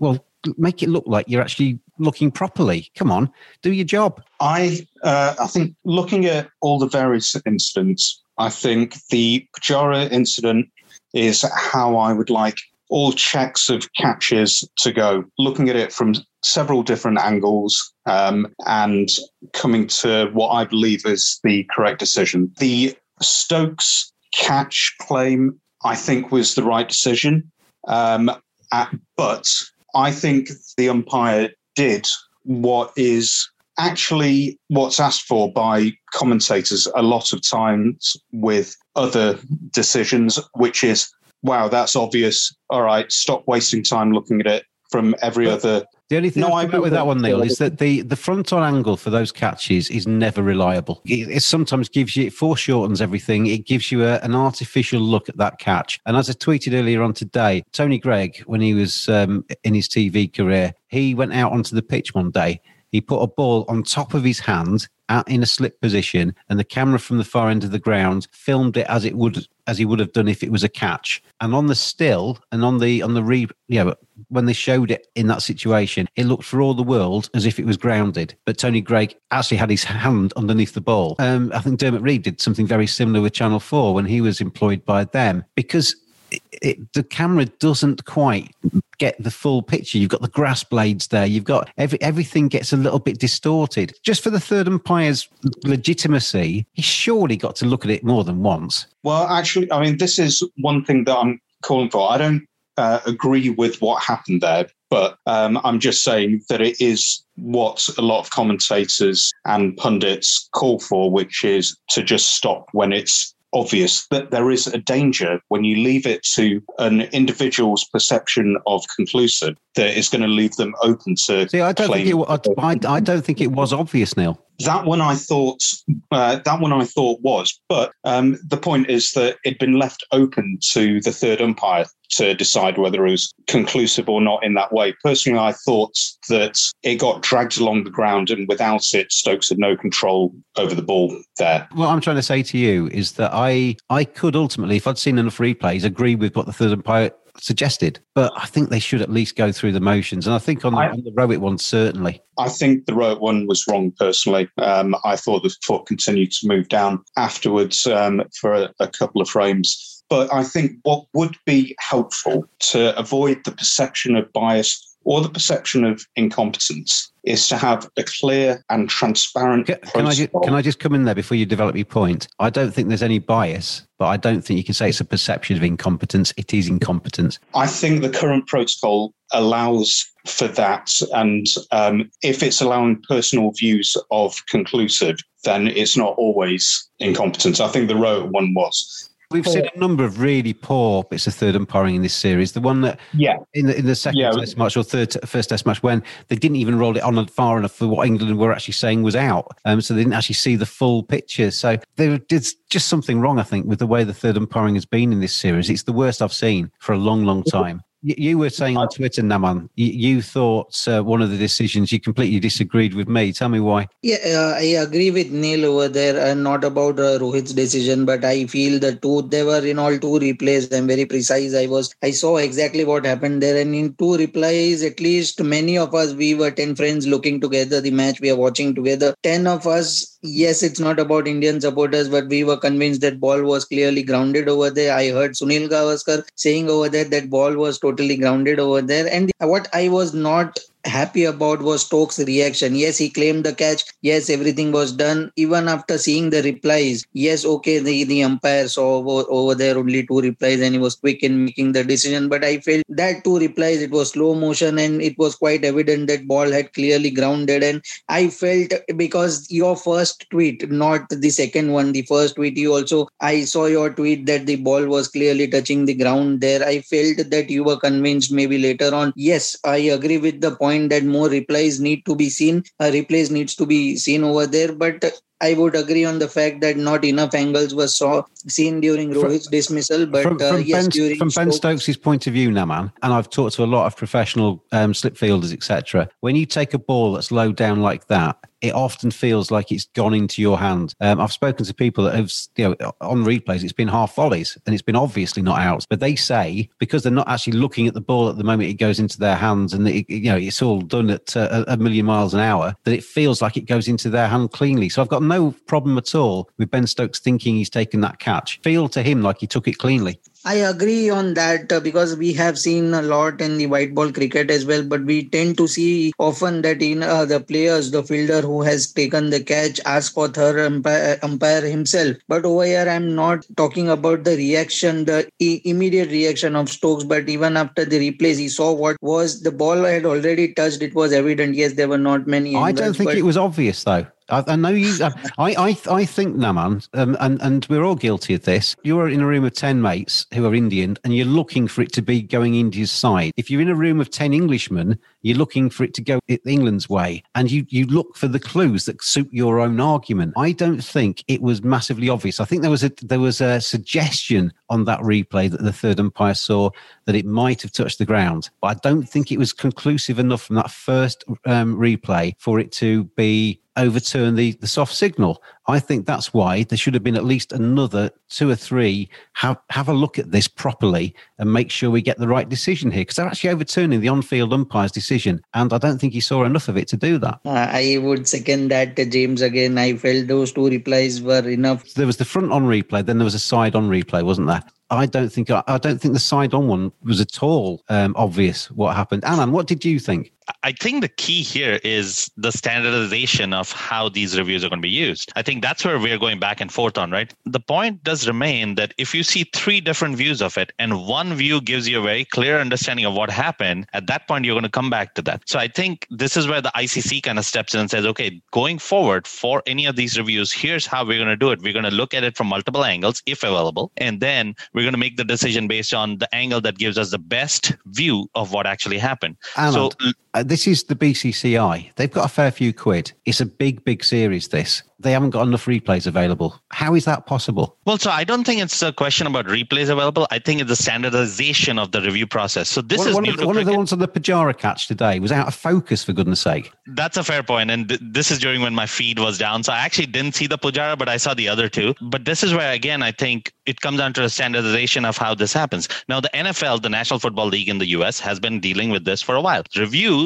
well, 0.00 0.24
make 0.56 0.82
it 0.82 0.88
look 0.88 1.04
like 1.06 1.26
you're 1.28 1.42
actually 1.42 1.80
looking 1.98 2.30
properly. 2.30 2.90
Come 2.96 3.10
on, 3.10 3.30
do 3.62 3.72
your 3.72 3.84
job. 3.84 4.22
I 4.40 4.86
uh, 5.02 5.34
I 5.40 5.48
think 5.48 5.74
looking 5.84 6.24
at 6.26 6.48
all 6.60 6.78
the 6.78 6.86
various 6.86 7.36
incidents, 7.44 8.22
I 8.38 8.48
think 8.48 8.96
the 9.10 9.46
Pujara 9.56 10.10
incident 10.10 10.70
is 11.12 11.44
how 11.54 11.96
I 11.96 12.12
would 12.12 12.30
like 12.30 12.58
all 12.90 13.12
checks 13.12 13.68
of 13.68 13.92
catches 13.94 14.64
to 14.78 14.92
go. 14.92 15.24
Looking 15.38 15.68
at 15.68 15.76
it 15.76 15.92
from 15.92 16.14
several 16.44 16.82
different 16.84 17.18
angles 17.18 17.92
um, 18.06 18.46
and 18.66 19.08
coming 19.52 19.88
to 19.88 20.30
what 20.32 20.50
I 20.50 20.64
believe 20.64 21.04
is 21.04 21.40
the 21.42 21.66
correct 21.74 21.98
decision. 21.98 22.52
The 22.58 22.96
Stokes 23.20 24.12
catch 24.32 24.94
claim, 25.00 25.60
I 25.84 25.94
think, 25.94 26.32
was 26.32 26.54
the 26.54 26.64
right 26.64 26.88
decision. 26.88 27.50
Um, 27.86 28.30
at, 28.72 28.94
but 29.16 29.46
I 29.94 30.10
think 30.10 30.50
the 30.76 30.88
umpire 30.88 31.50
did 31.74 32.06
what 32.42 32.92
is 32.96 33.48
actually 33.78 34.58
what's 34.68 34.98
asked 34.98 35.22
for 35.22 35.52
by 35.52 35.92
commentators 36.12 36.88
a 36.96 37.02
lot 37.02 37.32
of 37.32 37.40
times 37.48 38.16
with 38.32 38.76
other 38.96 39.38
decisions, 39.72 40.38
which 40.54 40.82
is, 40.82 41.08
wow, 41.42 41.68
that's 41.68 41.94
obvious. 41.94 42.54
All 42.70 42.82
right, 42.82 43.10
stop 43.12 43.44
wasting 43.46 43.84
time 43.84 44.12
looking 44.12 44.40
at 44.40 44.46
it 44.46 44.64
from 44.90 45.14
every 45.22 45.48
other. 45.48 45.84
The 46.08 46.16
only 46.16 46.30
thing 46.30 46.40
no, 46.40 46.54
I 46.54 46.64
with 46.64 46.92
that 46.92 47.06
one, 47.06 47.20
Neil, 47.20 47.42
is 47.42 47.58
that 47.58 47.78
the, 47.78 48.00
the 48.00 48.16
front 48.16 48.50
on 48.54 48.62
angle 48.62 48.96
for 48.96 49.10
those 49.10 49.30
catches 49.30 49.90
is 49.90 50.06
never 50.06 50.42
reliable. 50.42 51.02
It, 51.04 51.28
it 51.28 51.42
sometimes 51.42 51.90
gives 51.90 52.16
you, 52.16 52.26
it 52.26 52.32
foreshortens 52.32 53.02
everything. 53.02 53.46
It 53.46 53.66
gives 53.66 53.92
you 53.92 54.04
a, 54.04 54.18
an 54.20 54.34
artificial 54.34 55.00
look 55.00 55.28
at 55.28 55.36
that 55.36 55.58
catch. 55.58 56.00
And 56.06 56.16
as 56.16 56.30
I 56.30 56.32
tweeted 56.32 56.72
earlier 56.72 57.02
on 57.02 57.12
today, 57.12 57.62
Tony 57.72 57.98
Greig, 57.98 58.38
when 58.46 58.62
he 58.62 58.72
was 58.72 59.06
um, 59.10 59.44
in 59.64 59.74
his 59.74 59.86
TV 59.86 60.34
career, 60.34 60.72
he 60.88 61.14
went 61.14 61.34
out 61.34 61.52
onto 61.52 61.76
the 61.76 61.82
pitch 61.82 62.14
one 62.14 62.30
day. 62.30 62.62
He 62.90 63.02
put 63.02 63.20
a 63.20 63.26
ball 63.26 63.66
on 63.68 63.82
top 63.82 64.14
of 64.14 64.24
his 64.24 64.40
hand 64.40 64.88
out 65.08 65.28
in 65.28 65.42
a 65.42 65.46
slip 65.46 65.80
position, 65.80 66.34
and 66.48 66.58
the 66.58 66.64
camera 66.64 66.98
from 66.98 67.18
the 67.18 67.24
far 67.24 67.50
end 67.50 67.64
of 67.64 67.70
the 67.70 67.78
ground 67.78 68.28
filmed 68.32 68.76
it 68.76 68.86
as 68.88 69.04
it 69.04 69.16
would 69.16 69.46
as 69.66 69.76
he 69.76 69.84
would 69.84 69.98
have 69.98 70.12
done 70.14 70.28
if 70.28 70.42
it 70.42 70.50
was 70.50 70.64
a 70.64 70.68
catch. 70.68 71.22
And 71.40 71.54
on 71.54 71.66
the 71.66 71.74
still 71.74 72.38
and 72.50 72.64
on 72.64 72.78
the 72.78 73.02
on 73.02 73.14
the 73.14 73.22
re 73.22 73.46
yeah, 73.68 73.84
but 73.84 73.98
when 74.28 74.46
they 74.46 74.52
showed 74.52 74.90
it 74.90 75.06
in 75.14 75.26
that 75.28 75.42
situation, 75.42 76.08
it 76.16 76.24
looked 76.24 76.44
for 76.44 76.60
all 76.60 76.74
the 76.74 76.82
world 76.82 77.28
as 77.34 77.46
if 77.46 77.58
it 77.58 77.66
was 77.66 77.76
grounded. 77.76 78.34
But 78.44 78.58
Tony 78.58 78.80
Greig 78.80 79.14
actually 79.30 79.58
had 79.58 79.70
his 79.70 79.84
hand 79.84 80.32
underneath 80.36 80.72
the 80.72 80.80
ball. 80.80 81.16
Um, 81.18 81.52
I 81.54 81.60
think 81.60 81.78
Dermot 81.78 82.02
Reeve 82.02 82.22
did 82.22 82.40
something 82.40 82.66
very 82.66 82.86
similar 82.86 83.20
with 83.20 83.34
Channel 83.34 83.60
Four 83.60 83.94
when 83.94 84.06
he 84.06 84.20
was 84.20 84.40
employed 84.40 84.84
by 84.84 85.04
them 85.04 85.44
because 85.54 85.94
it, 86.30 86.92
the 86.92 87.02
camera 87.02 87.46
doesn't 87.46 88.04
quite 88.04 88.54
get 88.98 89.22
the 89.22 89.30
full 89.30 89.62
picture. 89.62 89.98
You've 89.98 90.10
got 90.10 90.22
the 90.22 90.28
grass 90.28 90.64
blades 90.64 91.08
there. 91.08 91.26
You've 91.26 91.44
got 91.44 91.70
every, 91.78 92.00
everything 92.00 92.48
gets 92.48 92.72
a 92.72 92.76
little 92.76 92.98
bit 92.98 93.18
distorted. 93.18 93.94
Just 94.02 94.22
for 94.22 94.30
the 94.30 94.40
third 94.40 94.66
umpire's 94.66 95.28
legitimacy, 95.64 96.66
he 96.72 96.82
surely 96.82 97.36
got 97.36 97.56
to 97.56 97.66
look 97.66 97.84
at 97.84 97.90
it 97.90 98.04
more 98.04 98.24
than 98.24 98.42
once. 98.42 98.86
Well, 99.02 99.26
actually, 99.28 99.70
I 99.72 99.80
mean, 99.82 99.98
this 99.98 100.18
is 100.18 100.42
one 100.56 100.84
thing 100.84 101.04
that 101.04 101.16
I'm 101.16 101.40
calling 101.62 101.90
for. 101.90 102.10
I 102.10 102.18
don't 102.18 102.46
uh, 102.76 103.00
agree 103.06 103.50
with 103.50 103.80
what 103.80 104.02
happened 104.02 104.40
there, 104.40 104.66
but 104.90 105.18
um, 105.26 105.60
I'm 105.64 105.80
just 105.80 106.04
saying 106.04 106.42
that 106.48 106.60
it 106.60 106.80
is 106.80 107.24
what 107.36 107.86
a 107.98 108.02
lot 108.02 108.20
of 108.20 108.30
commentators 108.30 109.32
and 109.44 109.76
pundits 109.76 110.48
call 110.52 110.78
for, 110.78 111.10
which 111.10 111.44
is 111.44 111.76
to 111.90 112.02
just 112.02 112.34
stop 112.34 112.66
when 112.72 112.92
it's 112.92 113.34
obvious 113.52 114.06
that 114.08 114.30
there 114.30 114.50
is 114.50 114.66
a 114.66 114.78
danger 114.78 115.40
when 115.48 115.64
you 115.64 115.76
leave 115.76 116.06
it 116.06 116.22
to 116.34 116.62
an 116.78 117.02
individual's 117.12 117.84
perception 117.84 118.56
of 118.66 118.84
conclusive 118.94 119.56
that 119.74 119.96
it's 119.96 120.08
going 120.08 120.22
to 120.22 120.28
leave 120.28 120.54
them 120.56 120.74
open 120.82 121.14
to. 121.26 121.48
See, 121.48 121.60
I 121.60 121.72
don't 121.72 121.92
think 121.92 122.08
it. 122.08 122.58
I, 122.58 122.94
I 122.94 123.00
don't 123.00 123.24
think 123.24 123.40
it 123.40 123.52
was 123.52 123.72
obvious, 123.72 124.16
Neil. 124.16 124.42
That 124.60 124.84
one 124.84 125.00
I 125.00 125.14
thought. 125.14 125.62
Uh, 126.10 126.36
that 126.44 126.60
one 126.60 126.72
I 126.72 126.84
thought 126.84 127.20
was, 127.20 127.58
but 127.68 127.92
um, 128.04 128.38
the 128.44 128.56
point 128.56 128.90
is 128.90 129.12
that 129.12 129.36
it'd 129.44 129.58
been 129.58 129.78
left 129.78 130.04
open 130.12 130.58
to 130.72 131.00
the 131.00 131.12
third 131.12 131.40
umpire 131.40 131.86
to 132.10 132.34
decide 132.34 132.78
whether 132.78 133.06
it 133.06 133.10
was 133.10 133.32
conclusive 133.46 134.08
or 134.08 134.20
not 134.20 134.44
in 134.44 134.54
that 134.54 134.72
way. 134.72 134.94
Personally, 135.02 135.38
I 135.38 135.52
thought 135.52 135.96
that 136.28 136.58
it 136.82 136.96
got 136.96 137.22
dragged 137.22 137.58
along 137.58 137.84
the 137.84 137.90
ground, 137.90 138.30
and 138.30 138.48
without 138.48 138.94
it, 138.94 139.12
Stokes 139.12 139.48
had 139.48 139.58
no 139.58 139.76
control 139.76 140.34
over 140.56 140.74
the 140.74 140.82
ball 140.82 141.16
there. 141.38 141.68
What 141.72 141.88
I'm 141.88 142.00
trying 142.00 142.16
to 142.16 142.22
say 142.22 142.42
to 142.42 142.58
you 142.58 142.88
is 142.88 143.12
that 143.12 143.30
I 143.32 143.76
I 143.90 144.04
could 144.04 144.36
ultimately, 144.36 144.76
if 144.76 144.86
I'd 144.86 144.98
seen 144.98 145.18
enough 145.18 145.38
replays, 145.38 145.84
agree 145.84 146.14
with 146.14 146.36
what 146.36 146.46
the 146.46 146.52
third 146.52 146.72
umpire 146.72 147.10
suggested. 147.40 148.00
But 148.14 148.32
I 148.36 148.46
think 148.46 148.68
they 148.68 148.78
should 148.78 149.00
at 149.00 149.10
least 149.10 149.36
go 149.36 149.52
through 149.52 149.72
the 149.72 149.80
motions. 149.80 150.26
And 150.26 150.34
I 150.34 150.38
think 150.38 150.64
on 150.64 150.72
the, 150.72 150.78
I, 150.78 150.90
on 150.90 151.04
the 151.04 151.12
Rohit 151.12 151.38
one, 151.38 151.58
certainly. 151.58 152.20
I 152.38 152.48
think 152.48 152.86
the 152.86 152.92
Rohit 152.92 153.20
one 153.20 153.46
was 153.46 153.66
wrong 153.68 153.92
personally. 153.98 154.48
Um, 154.58 154.96
I 155.04 155.16
thought 155.16 155.42
the 155.42 155.54
foot 155.62 155.86
continued 155.86 156.32
to 156.32 156.48
move 156.48 156.68
down 156.68 157.04
afterwards 157.16 157.86
um, 157.86 158.22
for 158.40 158.54
a, 158.54 158.72
a 158.80 158.88
couple 158.88 159.20
of 159.20 159.28
frames. 159.28 159.97
But 160.08 160.32
I 160.32 160.42
think 160.42 160.72
what 160.82 161.04
would 161.14 161.36
be 161.44 161.76
helpful 161.78 162.48
to 162.70 162.98
avoid 162.98 163.44
the 163.44 163.52
perception 163.52 164.16
of 164.16 164.32
bias 164.32 164.84
or 165.04 165.22
the 165.22 165.28
perception 165.28 165.84
of 165.84 166.04
incompetence 166.16 167.10
is 167.24 167.48
to 167.48 167.56
have 167.56 167.88
a 167.96 168.02
clear 168.02 168.62
and 168.68 168.90
transparent. 168.90 169.66
Can, 169.66 169.78
can 169.80 170.06
I, 170.06 170.12
just, 170.12 170.30
can 170.42 170.54
I 170.54 170.60
just 170.60 170.80
come 170.80 170.94
in 170.94 171.04
there 171.04 171.14
before 171.14 171.36
you 171.36 171.46
develop 171.46 171.76
your 171.76 171.86
point? 171.86 172.28
I 172.38 172.50
don't 172.50 172.72
think 172.72 172.88
there's 172.88 173.02
any 173.02 173.18
bias, 173.18 173.86
but 173.98 174.06
I 174.06 174.18
don't 174.18 174.42
think 174.42 174.58
you 174.58 174.64
can 174.64 174.74
say 174.74 174.90
it's 174.90 175.00
a 175.00 175.06
perception 175.06 175.56
of 175.56 175.62
incompetence. 175.62 176.34
It 176.36 176.52
is 176.52 176.68
incompetence. 176.68 177.38
I 177.54 177.66
think 177.66 178.02
the 178.02 178.10
current 178.10 178.46
protocol 178.48 179.14
allows 179.32 180.06
for 180.26 180.48
that. 180.48 180.90
And 181.14 181.46
um, 181.70 182.10
if 182.22 182.42
it's 182.42 182.60
allowing 182.60 183.02
personal 183.08 183.52
views 183.52 183.96
of 184.10 184.36
conclusive, 184.50 185.18
then 185.44 185.68
it's 185.68 185.96
not 185.96 186.16
always 186.18 186.86
incompetence. 186.98 187.60
I 187.60 187.68
think 187.68 187.88
the 187.88 187.94
Rohit 187.94 188.30
one 188.30 188.52
was. 188.52 189.08
We've 189.30 189.46
seen 189.46 189.68
a 189.74 189.78
number 189.78 190.04
of 190.04 190.20
really 190.20 190.54
poor 190.54 191.04
bits 191.04 191.26
of 191.26 191.34
third 191.34 191.54
umpiring 191.54 191.96
in 191.96 192.02
this 192.02 192.14
series. 192.14 192.52
The 192.52 192.62
one 192.62 192.80
that, 192.80 192.98
yeah, 193.12 193.36
in 193.52 193.66
the 193.66 193.76
in 193.76 193.84
the 193.84 193.94
second 193.94 194.20
yeah. 194.20 194.30
test 194.30 194.56
match 194.56 194.74
or 194.74 194.82
third 194.82 195.14
first 195.28 195.50
test 195.50 195.66
match, 195.66 195.82
when 195.82 196.02
they 196.28 196.36
didn't 196.36 196.56
even 196.56 196.78
roll 196.78 196.96
it 196.96 197.02
on 197.02 197.26
far 197.26 197.58
enough 197.58 197.72
for 197.72 197.86
what 197.86 198.06
England 198.06 198.38
were 198.38 198.52
actually 198.52 198.72
saying 198.72 199.02
was 199.02 199.14
out, 199.14 199.46
um, 199.66 199.82
so 199.82 199.92
they 199.92 200.00
didn't 200.00 200.14
actually 200.14 200.34
see 200.34 200.56
the 200.56 200.64
full 200.64 201.02
picture. 201.02 201.50
So 201.50 201.76
there 201.96 202.16
did 202.16 202.46
just 202.70 202.88
something 202.88 203.20
wrong, 203.20 203.38
I 203.38 203.42
think, 203.42 203.66
with 203.66 203.80
the 203.80 203.86
way 203.86 204.02
the 204.02 204.14
third 204.14 204.38
umpiring 204.38 204.76
has 204.76 204.86
been 204.86 205.12
in 205.12 205.20
this 205.20 205.34
series. 205.34 205.68
It's 205.68 205.82
the 205.82 205.92
worst 205.92 206.22
I've 206.22 206.32
seen 206.32 206.70
for 206.78 206.94
a 206.94 206.98
long, 206.98 207.24
long 207.24 207.42
time. 207.42 207.82
You 208.02 208.38
were 208.38 208.50
saying 208.50 208.76
on 208.76 208.88
Twitter, 208.88 209.22
Naman, 209.22 209.68
you, 209.74 210.22
thought 210.22 210.86
uh, 210.86 211.02
one 211.02 211.20
of 211.20 211.30
the 211.30 211.36
decisions 211.36 211.90
you 211.90 211.98
completely 211.98 212.38
disagreed 212.38 212.94
with 212.94 213.08
me. 213.08 213.32
Tell 213.32 213.48
me 213.48 213.58
why. 213.58 213.88
Yeah, 214.02 214.18
uh, 214.24 214.54
I 214.56 214.78
agree 214.86 215.10
with 215.10 215.32
Neil 215.32 215.64
over 215.64 215.88
there, 215.88 216.16
and 216.30 216.44
not 216.44 216.62
about 216.62 217.00
uh, 217.00 217.18
Rohit's 217.18 217.52
decision, 217.52 218.04
but 218.04 218.24
I 218.24 218.46
feel 218.46 218.78
the 218.78 218.94
two 218.94 219.22
they 219.22 219.42
were 219.42 219.66
in 219.66 219.80
all 219.80 219.98
two 219.98 220.20
replays. 220.20 220.72
I'm 220.72 220.86
very 220.86 221.06
precise. 221.06 221.56
I 221.56 221.66
was 221.66 221.92
I 222.00 222.12
saw 222.12 222.36
exactly 222.36 222.84
what 222.84 223.04
happened 223.04 223.42
there, 223.42 223.60
and 223.60 223.74
in 223.74 223.94
two 223.94 224.16
replies, 224.16 224.84
at 224.84 225.00
least 225.00 225.42
many 225.42 225.76
of 225.76 225.92
us 225.92 226.14
we 226.14 226.36
were 226.36 226.52
ten 226.52 226.76
friends 226.76 227.04
looking 227.04 227.40
together 227.40 227.80
the 227.80 227.90
match 227.90 228.20
we 228.20 228.30
are 228.30 228.36
watching 228.36 228.76
together. 228.76 229.12
Ten 229.24 229.48
of 229.48 229.66
us 229.66 230.17
yes, 230.22 230.62
it's 230.62 230.80
not 230.80 230.98
about 230.98 231.28
Indian 231.28 231.60
supporters, 231.60 232.08
but 232.08 232.28
we 232.28 232.44
were 232.44 232.56
convinced 232.56 233.00
that 233.02 233.20
ball 233.20 233.42
was 233.42 233.64
clearly 233.64 234.02
grounded 234.02 234.48
over 234.48 234.70
there. 234.70 234.94
I 234.94 235.08
heard 235.10 235.32
Sunil 235.32 235.68
Gavaskar 235.68 236.26
saying 236.34 236.68
over 236.68 236.88
there 236.88 237.04
that 237.04 237.30
ball 237.30 237.54
was 237.54 237.78
totally 237.78 238.16
grounded 238.16 238.58
over 238.58 238.82
there. 238.82 239.06
And 239.12 239.30
what 239.40 239.68
I 239.72 239.88
was 239.88 240.14
not 240.14 240.58
happy 240.84 241.24
about 241.24 241.62
was 241.62 241.84
Stokes' 241.84 242.18
reaction. 242.20 242.74
Yes, 242.74 242.96
he 242.98 243.10
claimed 243.10 243.44
the 243.44 243.54
catch. 243.54 243.84
Yes, 244.02 244.30
everything 244.30 244.72
was 244.72 244.92
done. 244.92 245.30
Even 245.36 245.68
after 245.68 245.98
seeing 245.98 246.30
the 246.30 246.42
replies, 246.42 247.04
yes, 247.12 247.44
okay, 247.44 247.78
the, 247.78 248.04
the 248.04 248.22
umpire 248.22 248.68
saw 248.68 248.96
over, 248.96 249.28
over 249.30 249.54
there 249.54 249.76
only 249.76 250.06
two 250.06 250.20
replies 250.20 250.60
and 250.60 250.74
he 250.74 250.80
was 250.80 250.94
quick 250.94 251.22
in 251.22 251.44
making 251.44 251.72
the 251.72 251.84
decision. 251.84 252.28
But 252.28 252.44
I 252.44 252.58
felt 252.60 252.84
that 252.88 253.24
two 253.24 253.38
replies, 253.38 253.82
it 253.82 253.90
was 253.90 254.12
slow 254.12 254.34
motion 254.34 254.78
and 254.78 255.02
it 255.02 255.18
was 255.18 255.34
quite 255.34 255.64
evident 255.64 256.06
that 256.08 256.26
ball 256.28 256.50
had 256.50 256.72
clearly 256.72 257.10
grounded. 257.10 257.62
And 257.62 257.82
I 258.08 258.28
felt 258.28 258.72
because 258.96 259.50
your 259.50 259.76
first 259.76 260.26
tweet, 260.30 260.70
not 260.70 261.08
the 261.10 261.30
second 261.30 261.72
one, 261.72 261.92
the 261.92 262.02
first 262.02 262.36
tweet, 262.36 262.56
you 262.56 262.72
also, 262.72 263.08
I 263.20 263.44
saw 263.44 263.66
your 263.66 263.90
tweet 263.90 264.26
that 264.26 264.46
the 264.46 264.56
ball 264.56 264.86
was 264.86 265.08
clearly 265.08 265.48
touching 265.48 265.84
the 265.86 265.94
ground 265.94 266.40
there. 266.40 266.64
I 266.64 266.80
felt 266.82 267.30
that 267.30 267.50
you 267.50 267.64
were 267.64 267.78
convinced 267.78 268.32
maybe 268.32 268.58
later 268.58 268.94
on. 268.94 269.12
Yes, 269.16 269.56
I 269.64 269.76
agree 269.78 270.18
with 270.18 270.40
the 270.40 270.52
point 270.54 270.67
point 270.68 270.90
that 270.90 271.04
more 271.04 271.28
replies 271.28 271.80
need 271.80 272.04
to 272.06 272.16
be 272.16 272.30
seen. 272.30 272.64
A 272.80 272.92
replies 272.92 273.30
needs 273.30 273.54
to 273.56 273.66
be 273.66 273.96
seen 273.96 274.24
over 274.24 274.46
there, 274.46 274.72
but 274.72 275.04
I 275.40 275.54
would 275.54 275.76
agree 275.76 276.04
on 276.04 276.18
the 276.18 276.28
fact 276.28 276.60
that 276.62 276.76
not 276.76 277.04
enough 277.04 277.34
angles 277.34 277.74
were 277.74 277.86
saw, 277.86 278.24
seen 278.48 278.80
during 278.80 279.12
Rohit's 279.12 279.46
from, 279.46 279.50
dismissal, 279.52 280.06
but 280.06 280.22
from, 280.22 280.38
from 280.38 280.56
uh, 280.56 280.58
yes, 280.58 280.84
ben, 280.84 280.90
during 280.90 281.18
from 281.18 281.28
Ben 281.34 281.52
Stokes' 281.52 281.96
point 281.96 282.26
of 282.26 282.32
view, 282.32 282.50
Naman, 282.50 282.92
and 283.02 283.12
I've 283.12 283.30
talked 283.30 283.54
to 283.56 283.64
a 283.64 283.66
lot 283.66 283.86
of 283.86 283.96
professional 283.96 284.64
um, 284.72 284.94
slip 284.94 285.16
fielders, 285.16 285.52
etc. 285.52 286.08
When 286.20 286.34
you 286.34 286.44
take 286.44 286.74
a 286.74 286.78
ball 286.78 287.12
that's 287.12 287.30
low 287.30 287.52
down 287.52 287.80
like 287.80 288.08
that, 288.08 288.36
it 288.60 288.74
often 288.74 289.10
feels 289.10 289.50
like 289.50 289.70
it's 289.70 289.86
gone 289.94 290.14
into 290.14 290.42
your 290.42 290.58
hand. 290.58 290.94
Um, 291.00 291.20
I've 291.20 291.32
spoken 291.32 291.64
to 291.64 291.74
people 291.74 292.04
that 292.04 292.14
have, 292.14 292.32
you 292.56 292.76
know, 292.80 292.92
on 293.00 293.24
replays, 293.24 293.62
it's 293.62 293.72
been 293.72 293.88
half 293.88 294.14
volleys 294.14 294.58
and 294.66 294.74
it's 294.74 294.82
been 294.82 294.96
obviously 294.96 295.42
not 295.42 295.60
out. 295.60 295.86
But 295.88 296.00
they 296.00 296.16
say 296.16 296.68
because 296.78 297.02
they're 297.02 297.12
not 297.12 297.28
actually 297.28 297.54
looking 297.54 297.86
at 297.86 297.94
the 297.94 298.00
ball 298.00 298.28
at 298.28 298.36
the 298.36 298.44
moment 298.44 298.68
it 298.68 298.74
goes 298.74 298.98
into 298.98 299.18
their 299.18 299.36
hands 299.36 299.74
and 299.74 299.86
it, 299.86 300.08
you 300.10 300.30
know 300.30 300.36
it's 300.36 300.60
all 300.60 300.80
done 300.80 301.10
at 301.10 301.36
uh, 301.36 301.64
a 301.68 301.76
million 301.76 302.06
miles 302.06 302.34
an 302.34 302.40
hour, 302.40 302.74
that 302.84 302.92
it 302.92 303.04
feels 303.04 303.40
like 303.40 303.56
it 303.56 303.66
goes 303.66 303.88
into 303.88 304.10
their 304.10 304.28
hand 304.28 304.50
cleanly. 304.50 304.88
So 304.88 305.02
I've 305.02 305.08
got 305.08 305.22
no 305.28 305.52
problem 305.66 305.98
at 305.98 306.14
all 306.14 306.48
with 306.58 306.70
Ben 306.70 306.86
Stokes 306.86 307.18
thinking 307.18 307.56
he's 307.56 307.70
taken 307.70 308.00
that 308.00 308.18
catch. 308.18 308.60
Feel 308.62 308.88
to 308.88 309.02
him 309.02 309.22
like 309.22 309.38
he 309.38 309.46
took 309.46 309.68
it 309.68 309.78
cleanly. 309.78 310.18
I 310.44 310.54
agree 310.54 311.10
on 311.10 311.34
that 311.34 311.72
uh, 311.72 311.80
because 311.80 312.16
we 312.16 312.32
have 312.34 312.58
seen 312.58 312.94
a 312.94 313.02
lot 313.02 313.40
in 313.40 313.58
the 313.58 313.66
white 313.66 313.94
ball 313.94 314.12
cricket 314.12 314.50
as 314.50 314.64
well, 314.64 314.84
but 314.84 315.04
we 315.04 315.24
tend 315.24 315.58
to 315.58 315.66
see 315.66 316.12
often 316.18 316.62
that 316.62 316.80
in 316.80 317.02
uh, 317.02 317.24
the 317.24 317.40
players, 317.40 317.90
the 317.90 318.04
fielder 318.04 318.40
who 318.40 318.62
has 318.62 318.92
taken 318.92 319.30
the 319.30 319.40
catch 319.42 319.80
ask 319.84 320.14
for 320.14 320.28
third 320.28 320.58
umpire, 320.64 321.18
umpire 321.22 321.62
himself. 321.62 322.16
But 322.28 322.44
over 322.44 322.64
here, 322.64 322.88
I'm 322.88 323.14
not 323.14 323.44
talking 323.56 323.88
about 323.90 324.24
the 324.24 324.36
reaction, 324.36 325.04
the 325.06 325.28
e- 325.40 325.60
immediate 325.64 326.10
reaction 326.10 326.54
of 326.54 326.68
Stokes, 326.68 327.04
but 327.04 327.28
even 327.28 327.56
after 327.56 327.84
the 327.84 328.10
replays, 328.10 328.38
he 328.38 328.48
saw 328.48 328.72
what 328.72 328.96
was 329.02 329.42
the 329.42 329.50
ball 329.52 329.82
had 329.82 330.06
already 330.06 330.54
touched. 330.54 330.82
It 330.82 330.94
was 330.94 331.12
evident. 331.12 331.56
Yes, 331.56 331.72
there 331.74 331.88
were 331.88 331.98
not 331.98 332.26
many. 332.26 332.54
Angles, 332.54 332.80
I 332.80 332.84
don't 332.84 332.96
think 332.96 333.10
it 333.14 333.24
was 333.24 333.36
obvious 333.36 333.82
though. 333.82 334.06
I, 334.28 334.44
I 334.46 334.56
know 334.56 334.70
you. 334.70 334.96
I, 335.38 335.54
I, 335.54 335.78
I 335.90 336.04
think, 336.04 336.36
Naman, 336.36 336.88
um, 336.94 337.16
and 337.20 337.40
and 337.42 337.66
we're 337.68 337.84
all 337.84 337.94
guilty 337.94 338.34
of 338.34 338.44
this. 338.44 338.76
You're 338.82 339.08
in 339.08 339.20
a 339.20 339.26
room 339.26 339.44
of 339.44 339.54
ten 339.54 339.82
mates 339.82 340.26
who 340.34 340.46
are 340.46 340.54
Indian, 340.54 340.96
and 341.04 341.16
you're 341.16 341.26
looking 341.26 341.68
for 341.68 341.82
it 341.82 341.92
to 341.92 342.02
be 342.02 342.22
going 342.22 342.54
India's 342.54 342.90
side. 342.90 343.32
If 343.36 343.50
you're 343.50 343.60
in 343.60 343.68
a 343.68 343.74
room 343.74 344.00
of 344.00 344.10
ten 344.10 344.32
Englishmen, 344.32 344.98
you're 345.22 345.36
looking 345.36 345.70
for 345.70 345.84
it 345.84 345.94
to 345.94 346.02
go 346.02 346.20
England's 346.44 346.88
way, 346.88 347.22
and 347.34 347.50
you 347.50 347.66
you 347.68 347.86
look 347.86 348.16
for 348.16 348.28
the 348.28 348.40
clues 348.40 348.84
that 348.84 349.02
suit 349.02 349.28
your 349.32 349.60
own 349.60 349.80
argument. 349.80 350.34
I 350.36 350.52
don't 350.52 350.82
think 350.82 351.24
it 351.28 351.42
was 351.42 351.62
massively 351.62 352.08
obvious. 352.08 352.40
I 352.40 352.44
think 352.44 352.62
there 352.62 352.70
was 352.70 352.84
a 352.84 352.92
there 353.02 353.20
was 353.20 353.40
a 353.40 353.60
suggestion 353.60 354.52
on 354.70 354.84
that 354.84 355.00
replay 355.00 355.50
that 355.50 355.62
the 355.62 355.72
third 355.72 356.00
umpire 356.00 356.34
saw 356.34 356.70
that 357.06 357.14
it 357.14 357.26
might 357.26 357.62
have 357.62 357.72
touched 357.72 357.98
the 357.98 358.06
ground, 358.06 358.50
but 358.60 358.68
I 358.68 358.74
don't 358.88 359.08
think 359.08 359.32
it 359.32 359.38
was 359.38 359.52
conclusive 359.52 360.18
enough 360.18 360.42
from 360.42 360.56
that 360.56 360.70
first 360.70 361.24
um, 361.46 361.76
replay 361.76 362.34
for 362.38 362.60
it 362.60 362.72
to 362.72 363.04
be 363.16 363.60
overturn 363.78 364.34
the, 364.34 364.52
the 364.52 364.66
soft 364.66 364.94
signal. 364.94 365.42
I 365.68 365.80
think 365.80 366.06
that's 366.06 366.32
why 366.32 366.62
there 366.62 366.78
should 366.78 366.94
have 366.94 367.02
been 367.02 367.14
at 367.14 367.26
least 367.26 367.52
another 367.52 368.10
two 368.30 368.48
or 368.48 368.54
three 368.54 369.10
have, 369.34 369.58
have 369.68 369.86
a 369.86 369.92
look 369.92 370.18
at 370.18 370.30
this 370.30 370.48
properly 370.48 371.14
and 371.38 371.52
make 371.52 371.70
sure 371.70 371.90
we 371.90 372.00
get 372.00 372.16
the 372.16 372.26
right 372.26 372.48
decision 372.48 372.90
here 372.90 373.02
because 373.02 373.16
they're 373.16 373.26
actually 373.26 373.50
overturning 373.50 374.00
the 374.00 374.08
on 374.08 374.22
field 374.22 374.54
umpire's 374.54 374.90
decision. 374.90 375.42
And 375.52 375.74
I 375.74 375.78
don't 375.78 376.00
think 376.00 376.14
he 376.14 376.20
saw 376.20 376.44
enough 376.44 376.68
of 376.68 376.78
it 376.78 376.88
to 376.88 376.96
do 376.96 377.18
that. 377.18 377.40
Uh, 377.44 377.68
I 377.70 377.98
would 378.00 378.26
second 378.26 378.68
that, 378.70 378.96
James. 378.96 379.42
Again, 379.42 379.76
I 379.76 379.94
felt 379.96 380.26
those 380.26 380.52
two 380.52 380.70
replies 380.70 381.20
were 381.20 381.46
enough. 381.46 381.92
There 381.92 382.06
was 382.06 382.16
the 382.16 382.24
front 382.24 382.50
on 382.50 382.64
replay, 382.64 383.04
then 383.04 383.18
there 383.18 383.26
was 383.26 383.34
a 383.34 383.38
side 383.38 383.76
on 383.76 383.90
replay, 383.90 384.24
wasn't 384.24 384.48
there? 384.48 384.64
I 384.90 385.04
don't 385.04 385.30
think 385.30 385.50
I 385.50 385.78
don't 385.78 386.00
think 386.00 386.14
the 386.14 386.20
side 386.20 386.54
on 386.54 386.66
one 386.66 386.92
was 387.02 387.20
at 387.20 387.42
all 387.42 387.84
um, 387.90 388.14
obvious 388.16 388.70
what 388.70 388.96
happened. 388.96 389.22
Alan, 389.24 389.52
what 389.52 389.66
did 389.66 389.84
you 389.84 389.98
think? 389.98 390.32
I 390.62 390.72
think 390.72 391.02
the 391.02 391.08
key 391.08 391.42
here 391.42 391.78
is 391.84 392.30
the 392.36 392.52
standardization 392.52 393.52
of 393.52 393.70
how 393.72 394.08
these 394.08 394.38
reviews 394.38 394.64
are 394.64 394.68
going 394.68 394.80
to 394.80 394.82
be 394.82 394.88
used. 394.88 395.32
I 395.36 395.42
think 395.42 395.62
that's 395.62 395.84
where 395.84 395.98
we're 395.98 396.18
going 396.18 396.38
back 396.38 396.60
and 396.60 396.72
forth 396.72 396.96
on, 396.96 397.10
right? 397.10 397.32
The 397.44 397.60
point 397.60 398.02
does 398.04 398.26
remain 398.26 398.74
that 398.76 398.94
if 398.98 399.14
you 399.14 399.22
see 399.22 399.44
three 399.54 399.80
different 399.80 400.16
views 400.16 400.40
of 400.40 400.56
it 400.56 400.72
and 400.78 401.06
one 401.06 401.34
view 401.34 401.60
gives 401.60 401.88
you 401.88 401.98
a 401.98 402.02
very 402.02 402.24
clear 402.24 402.58
understanding 402.58 403.04
of 403.04 403.14
what 403.14 403.30
happened, 403.30 403.86
at 403.92 404.06
that 404.06 404.26
point, 404.28 404.44
you're 404.44 404.54
going 404.54 404.62
to 404.64 404.70
come 404.70 404.90
back 404.90 405.14
to 405.14 405.22
that. 405.22 405.42
So 405.46 405.58
I 405.58 405.68
think 405.68 406.06
this 406.10 406.36
is 406.36 406.48
where 406.48 406.60
the 406.60 406.72
ICC 406.74 407.22
kind 407.22 407.38
of 407.38 407.44
steps 407.44 407.74
in 407.74 407.80
and 407.80 407.90
says, 407.90 408.06
okay, 408.06 408.40
going 408.50 408.78
forward 408.78 409.26
for 409.26 409.62
any 409.66 409.86
of 409.86 409.96
these 409.96 410.18
reviews, 410.18 410.52
here's 410.52 410.86
how 410.86 411.04
we're 411.04 411.18
going 411.18 411.28
to 411.28 411.36
do 411.36 411.50
it. 411.50 411.60
We're 411.62 411.72
going 411.72 411.84
to 411.84 411.90
look 411.90 412.14
at 412.14 412.24
it 412.24 412.36
from 412.36 412.46
multiple 412.46 412.84
angles, 412.84 413.22
if 413.26 413.42
available, 413.42 413.92
and 413.96 414.20
then 414.20 414.54
we're 414.72 414.82
going 414.82 414.92
to 414.92 414.98
make 414.98 415.16
the 415.16 415.24
decision 415.24 415.68
based 415.68 415.92
on 415.94 416.18
the 416.18 416.34
angle 416.34 416.60
that 416.62 416.78
gives 416.78 416.96
us 416.98 417.10
the 417.10 417.18
best 417.18 417.74
view 417.86 418.28
of 418.34 418.52
what 418.52 418.66
actually 418.66 418.98
happened. 418.98 419.36
So 419.72 419.90
Uh, 420.38 420.44
this 420.44 420.68
is 420.68 420.84
the 420.84 420.94
BCCI. 420.94 421.90
They've 421.96 422.12
got 422.12 422.26
a 422.26 422.28
fair 422.28 422.52
few 422.52 422.72
quid. 422.72 423.10
It's 423.24 423.40
a 423.40 423.46
big, 423.46 423.82
big 423.82 424.04
series. 424.04 424.46
This 424.46 424.84
they 425.00 425.12
haven't 425.12 425.30
got 425.30 425.46
enough 425.46 425.66
replays 425.66 426.06
available. 426.06 426.60
How 426.70 426.94
is 426.94 427.04
that 427.04 427.26
possible? 427.26 427.76
Well, 427.84 427.98
so 427.98 428.10
I 428.10 428.24
don't 428.24 428.44
think 428.44 428.60
it's 428.60 428.82
a 428.82 428.92
question 428.92 429.26
about 429.26 429.46
replays 429.46 429.88
available. 429.88 430.26
I 430.30 430.40
think 430.40 430.60
it's 430.60 430.68
the 430.68 430.76
standardization 430.76 431.78
of 431.78 431.92
the 431.92 432.00
review 432.00 432.26
process. 432.26 432.68
So 432.68 432.82
this 432.82 432.98
one, 432.98 433.08
is 433.08 433.14
one, 433.14 433.28
of, 433.28 433.44
one 433.44 433.56
of, 433.56 433.66
the 433.66 433.74
ones 433.74 433.92
on 433.92 434.00
the 434.00 434.08
Pujara 434.08 434.56
catch 434.58 434.88
today 434.88 435.20
was 435.20 435.30
out 435.30 435.46
of 435.46 435.54
focus 435.54 436.02
for 436.02 436.12
goodness 436.12 436.40
sake. 436.40 436.72
That's 436.86 437.16
a 437.16 437.22
fair 437.22 437.42
point. 437.42 437.70
and 437.70 437.88
th- 437.88 438.00
this 438.02 438.30
is 438.30 438.40
during 438.40 438.60
when 438.60 438.74
my 438.74 438.86
feed 438.86 439.20
was 439.20 439.38
down, 439.38 439.62
so 439.62 439.72
I 439.72 439.78
actually 439.78 440.06
didn't 440.06 440.34
see 440.34 440.48
the 440.48 440.58
Pujara, 440.58 440.98
but 440.98 441.08
I 441.08 441.16
saw 441.16 441.32
the 441.32 441.48
other 441.48 441.68
two. 441.68 441.94
But 442.00 442.24
this 442.24 442.42
is 442.42 442.52
where 442.52 442.72
again 442.72 443.02
I 443.02 443.12
think 443.12 443.52
it 443.66 443.80
comes 443.80 443.98
down 443.98 444.14
to 444.14 444.22
the 444.22 444.30
standardization 444.30 445.04
of 445.04 445.16
how 445.16 445.34
this 445.34 445.52
happens. 445.52 445.88
Now, 446.08 446.20
the 446.20 446.30
NFL, 446.32 446.80
the 446.82 446.88
National 446.88 447.20
Football 447.20 447.48
League 447.48 447.68
in 447.68 447.78
the 447.78 447.86
US, 447.88 448.18
has 448.20 448.40
been 448.40 448.60
dealing 448.60 448.88
with 448.88 449.04
this 449.04 449.20
for 449.20 449.34
a 449.34 449.42
while. 449.42 449.62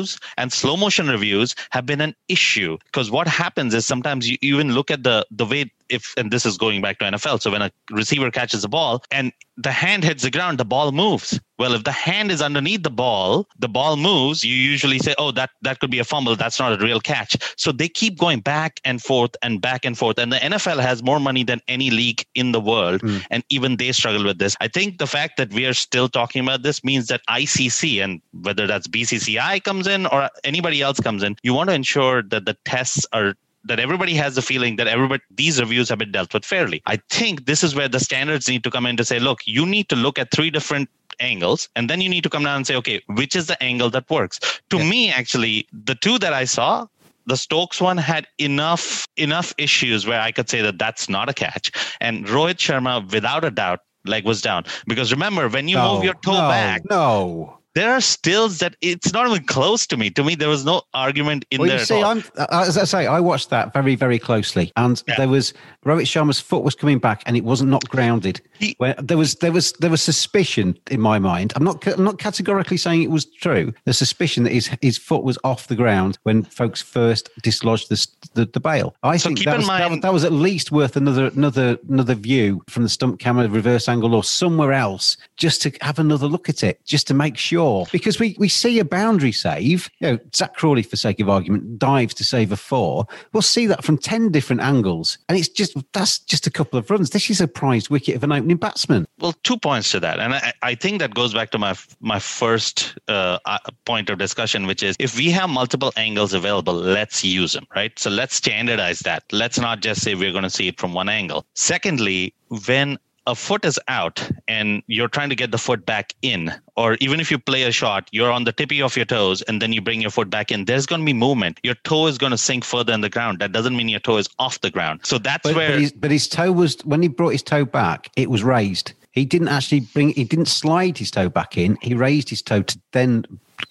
Reviews 0.02 0.20
and 0.36 0.52
slow 0.52 0.76
motion 0.76 1.08
reviews 1.08 1.54
have 1.70 1.86
been 1.86 2.00
an 2.00 2.14
issue. 2.28 2.76
Because 2.86 3.10
what 3.10 3.28
happens 3.28 3.74
is 3.74 3.86
sometimes 3.86 4.28
you 4.28 4.36
even 4.42 4.72
look 4.72 4.90
at 4.90 5.02
the 5.04 5.24
the 5.30 5.46
way 5.46 5.70
if 5.92 6.14
and 6.16 6.30
this 6.30 6.46
is 6.46 6.56
going 6.56 6.80
back 6.80 6.98
to 6.98 7.04
NFL. 7.04 7.40
So 7.42 7.50
when 7.50 7.62
a 7.62 7.70
receiver 7.90 8.30
catches 8.30 8.64
a 8.64 8.68
ball 8.68 9.04
and 9.10 9.32
the 9.56 9.70
hand 9.70 10.02
hits 10.02 10.22
the 10.22 10.30
ground, 10.30 10.58
the 10.58 10.64
ball 10.64 10.92
moves. 10.92 11.38
Well, 11.58 11.74
if 11.74 11.84
the 11.84 11.92
hand 11.92 12.32
is 12.32 12.40
underneath 12.40 12.82
the 12.82 12.90
ball, 12.90 13.46
the 13.58 13.68
ball 13.68 13.96
moves. 13.96 14.42
You 14.42 14.54
usually 14.54 14.98
say, 14.98 15.14
"Oh, 15.18 15.30
that 15.32 15.50
that 15.60 15.78
could 15.78 15.90
be 15.90 15.98
a 15.98 16.04
fumble. 16.04 16.34
That's 16.34 16.58
not 16.58 16.72
a 16.72 16.84
real 16.84 17.00
catch." 17.00 17.36
So 17.56 17.70
they 17.70 17.88
keep 17.88 18.18
going 18.18 18.40
back 18.40 18.80
and 18.84 19.02
forth 19.02 19.36
and 19.42 19.60
back 19.60 19.84
and 19.84 19.96
forth. 19.96 20.18
And 20.18 20.32
the 20.32 20.38
NFL 20.38 20.80
has 20.80 21.02
more 21.02 21.20
money 21.20 21.44
than 21.44 21.60
any 21.68 21.90
league 21.90 22.24
in 22.34 22.52
the 22.52 22.60
world, 22.60 23.02
mm. 23.02 23.24
and 23.30 23.44
even 23.50 23.76
they 23.76 23.92
struggle 23.92 24.24
with 24.24 24.38
this. 24.38 24.56
I 24.60 24.68
think 24.68 24.98
the 24.98 25.06
fact 25.06 25.36
that 25.36 25.52
we 25.52 25.66
are 25.66 25.74
still 25.74 26.08
talking 26.08 26.42
about 26.42 26.62
this 26.62 26.82
means 26.82 27.06
that 27.08 27.20
ICC 27.28 28.02
and 28.02 28.20
whether 28.40 28.66
that's 28.66 28.88
BCCI 28.88 29.62
comes 29.62 29.86
in 29.86 30.06
or 30.06 30.30
anybody 30.44 30.80
else 30.80 30.98
comes 30.98 31.22
in, 31.22 31.36
you 31.42 31.54
want 31.54 31.68
to 31.68 31.74
ensure 31.74 32.22
that 32.22 32.46
the 32.46 32.56
tests 32.64 33.06
are 33.12 33.34
that 33.64 33.78
everybody 33.80 34.14
has 34.14 34.34
the 34.34 34.42
feeling 34.42 34.76
that 34.76 34.88
everybody 34.88 35.22
these 35.30 35.60
reviews 35.60 35.88
have 35.88 35.98
been 35.98 36.12
dealt 36.12 36.34
with 36.34 36.44
fairly. 36.44 36.82
I 36.86 36.98
think 37.10 37.46
this 37.46 37.62
is 37.62 37.74
where 37.74 37.88
the 37.88 38.00
standards 38.00 38.48
need 38.48 38.64
to 38.64 38.70
come 38.70 38.86
in 38.86 38.96
to 38.96 39.04
say, 39.04 39.18
look, 39.18 39.40
you 39.46 39.66
need 39.66 39.88
to 39.90 39.96
look 39.96 40.18
at 40.18 40.30
three 40.30 40.50
different 40.50 40.88
angles 41.20 41.68
and 41.76 41.90
then 41.90 42.00
you 42.00 42.08
need 42.08 42.22
to 42.24 42.30
come 42.30 42.42
down 42.42 42.56
and 42.56 42.66
say 42.66 42.74
okay 42.74 43.00
which 43.10 43.36
is 43.36 43.46
the 43.46 43.62
angle 43.62 43.90
that 43.90 44.08
works 44.08 44.40
to 44.70 44.78
yeah. 44.78 44.90
me 44.90 45.10
actually 45.10 45.68
the 45.84 45.94
two 45.94 46.18
that 46.18 46.32
i 46.32 46.42
saw 46.42 46.86
the 47.26 47.36
Stokes 47.36 47.80
one 47.80 47.98
had 47.98 48.26
enough 48.38 49.06
enough 49.16 49.54
issues 49.58 50.06
where 50.06 50.20
I 50.20 50.32
could 50.32 50.48
say 50.48 50.60
that 50.62 50.78
that's 50.78 51.08
not 51.08 51.28
a 51.28 51.32
catch. 51.32 51.70
And 52.00 52.26
Rohit 52.26 52.56
Sharma, 52.56 53.10
without 53.12 53.44
a 53.44 53.50
doubt, 53.50 53.80
leg 54.04 54.24
was 54.24 54.42
down 54.42 54.64
because 54.86 55.12
remember 55.12 55.48
when 55.48 55.68
you 55.68 55.76
no, 55.76 55.94
move 55.94 56.04
your 56.04 56.14
toe 56.14 56.32
no, 56.32 56.48
back, 56.48 56.82
no, 56.90 57.58
there 57.74 57.92
are 57.92 58.00
stills 58.00 58.58
that 58.58 58.76
it's 58.80 59.12
not 59.12 59.26
even 59.26 59.44
close 59.44 59.86
to 59.86 59.96
me. 59.96 60.10
To 60.10 60.24
me, 60.24 60.34
there 60.34 60.48
was 60.48 60.64
no 60.64 60.82
argument 60.94 61.44
in 61.50 61.60
well, 61.60 61.68
there. 61.68 61.78
You 61.78 61.84
see, 61.84 62.02
I'm, 62.02 62.22
uh, 62.36 62.46
as 62.50 62.76
I 62.76 62.84
say, 62.84 63.06
I 63.06 63.20
watched 63.20 63.50
that 63.50 63.72
very, 63.72 63.94
very 63.94 64.18
closely, 64.18 64.72
and 64.76 65.02
yeah. 65.06 65.16
there 65.16 65.28
was 65.28 65.54
Rohit 65.84 66.02
Sharma's 66.02 66.40
foot 66.40 66.62
was 66.62 66.74
coming 66.74 66.98
back, 66.98 67.22
and 67.26 67.36
it 67.36 67.44
wasn't 67.44 67.70
not 67.70 67.88
grounded. 67.88 68.40
He, 68.58 68.74
Where 68.78 68.94
there 68.94 69.16
was 69.16 69.36
there 69.36 69.52
was 69.52 69.72
there 69.74 69.90
was 69.90 70.02
suspicion 70.02 70.78
in 70.90 71.00
my 71.00 71.18
mind. 71.18 71.52
I'm 71.56 71.64
not 71.64 71.86
I'm 71.86 72.04
not 72.04 72.18
categorically 72.18 72.76
saying 72.76 73.02
it 73.02 73.10
was 73.10 73.24
true. 73.24 73.72
The 73.84 73.94
suspicion 73.94 74.44
that 74.44 74.52
his 74.52 74.70
his 74.82 74.98
foot 74.98 75.24
was 75.24 75.38
off 75.44 75.68
the 75.68 75.76
ground 75.76 76.18
when 76.24 76.44
Foakes 76.44 76.82
first 76.82 77.30
dislodged 77.42 77.88
the 77.88 78.06
the, 78.34 78.46
the 78.46 78.60
bail. 78.60 78.94
I 79.02 79.16
so 79.16 79.28
think 79.28 79.44
that 79.44 79.56
was, 79.56 79.66
mind, 79.66 79.94
that, 79.94 80.02
that 80.02 80.12
was 80.12 80.24
at 80.24 80.32
least 80.32 80.72
worth 80.72 80.96
another 80.96 81.26
another 81.28 81.78
another 81.88 82.14
view 82.14 82.62
from 82.68 82.82
the 82.82 82.88
stump 82.88 83.18
camera, 83.18 83.48
reverse 83.48 83.88
angle, 83.88 84.14
or 84.14 84.24
somewhere 84.24 84.72
else, 84.72 85.16
just 85.42 85.60
to 85.60 85.72
have 85.80 85.98
another 85.98 86.28
look 86.28 86.48
at 86.48 86.62
it, 86.62 86.78
just 86.84 87.08
to 87.08 87.14
make 87.14 87.36
sure 87.36 87.84
because 87.90 88.20
we, 88.20 88.36
we 88.38 88.48
see 88.48 88.78
a 88.78 88.84
boundary 88.84 89.32
save. 89.32 89.90
You 89.98 90.12
know, 90.12 90.18
Zak 90.36 90.54
Crawley, 90.54 90.84
for 90.84 90.94
sake 90.94 91.18
of 91.18 91.28
argument, 91.28 91.80
dives 91.80 92.14
to 92.14 92.24
save 92.24 92.52
a 92.52 92.56
four. 92.56 93.06
We'll 93.32 93.42
see 93.42 93.66
that 93.66 93.82
from 93.82 93.98
ten 93.98 94.30
different 94.30 94.62
angles, 94.62 95.18
and 95.28 95.36
it's 95.36 95.48
just 95.48 95.76
that's 95.92 96.20
just 96.20 96.46
a 96.46 96.50
couple 96.50 96.78
of 96.78 96.88
runs. 96.88 97.10
This 97.10 97.28
is 97.28 97.40
a 97.40 97.48
prized 97.48 97.90
wicket 97.90 98.14
of 98.14 98.22
an 98.22 98.30
opening 98.30 98.56
batsman. 98.56 99.04
Well, 99.18 99.34
two 99.42 99.58
points 99.58 99.90
to 99.90 99.98
that, 99.98 100.20
and 100.20 100.32
I, 100.32 100.52
I 100.62 100.76
think 100.76 101.00
that 101.00 101.12
goes 101.12 101.34
back 101.34 101.50
to 101.50 101.58
my 101.58 101.74
my 101.98 102.20
first 102.20 102.96
uh, 103.08 103.40
uh, 103.44 103.58
point 103.84 104.10
of 104.10 104.18
discussion, 104.18 104.68
which 104.68 104.84
is 104.84 104.94
if 105.00 105.16
we 105.16 105.28
have 105.32 105.50
multiple 105.50 105.92
angles 105.96 106.34
available, 106.34 106.74
let's 106.74 107.24
use 107.24 107.54
them, 107.54 107.66
right? 107.74 107.98
So 107.98 108.10
let's 108.10 108.36
standardize 108.36 109.00
that. 109.00 109.24
Let's 109.32 109.58
not 109.58 109.80
just 109.80 110.02
say 110.02 110.14
we're 110.14 110.30
going 110.30 110.44
to 110.44 110.50
see 110.50 110.68
it 110.68 110.78
from 110.78 110.94
one 110.94 111.08
angle. 111.08 111.44
Secondly, 111.54 112.32
when 112.68 112.98
a 113.26 113.34
foot 113.34 113.64
is 113.64 113.78
out 113.88 114.28
and 114.48 114.82
you're 114.86 115.08
trying 115.08 115.28
to 115.28 115.36
get 115.36 115.50
the 115.50 115.58
foot 115.58 115.86
back 115.86 116.14
in, 116.22 116.52
or 116.76 116.96
even 117.00 117.20
if 117.20 117.30
you 117.30 117.38
play 117.38 117.62
a 117.64 117.72
shot, 117.72 118.08
you're 118.12 118.30
on 118.30 118.44
the 118.44 118.52
tippy 118.52 118.82
of 118.82 118.96
your 118.96 119.04
toes 119.04 119.42
and 119.42 119.62
then 119.62 119.72
you 119.72 119.80
bring 119.80 120.00
your 120.00 120.10
foot 120.10 120.30
back 120.30 120.50
in, 120.50 120.64
there's 120.64 120.86
going 120.86 121.00
to 121.00 121.04
be 121.04 121.12
movement. 121.12 121.60
Your 121.62 121.74
toe 121.84 122.06
is 122.06 122.18
going 122.18 122.32
to 122.32 122.38
sink 122.38 122.64
further 122.64 122.92
in 122.92 123.00
the 123.00 123.08
ground. 123.08 123.38
That 123.38 123.52
doesn't 123.52 123.76
mean 123.76 123.88
your 123.88 124.00
toe 124.00 124.16
is 124.16 124.28
off 124.38 124.60
the 124.60 124.70
ground. 124.70 125.00
So 125.04 125.18
that's 125.18 125.42
but, 125.42 125.54
where. 125.54 125.70
But 125.70 125.80
his, 125.80 125.92
but 125.92 126.10
his 126.10 126.28
toe 126.28 126.52
was, 126.52 126.78
when 126.84 127.02
he 127.02 127.08
brought 127.08 127.30
his 127.30 127.42
toe 127.42 127.64
back, 127.64 128.10
it 128.16 128.30
was 128.30 128.42
raised. 128.42 128.92
He 129.12 129.24
didn't 129.24 129.48
actually 129.48 129.80
bring, 129.80 130.10
he 130.10 130.24
didn't 130.24 130.46
slide 130.46 130.96
his 130.98 131.10
toe 131.10 131.28
back 131.28 131.58
in. 131.58 131.76
He 131.82 131.94
raised 131.94 132.30
his 132.30 132.42
toe 132.42 132.62
to 132.62 132.80
then 132.92 133.26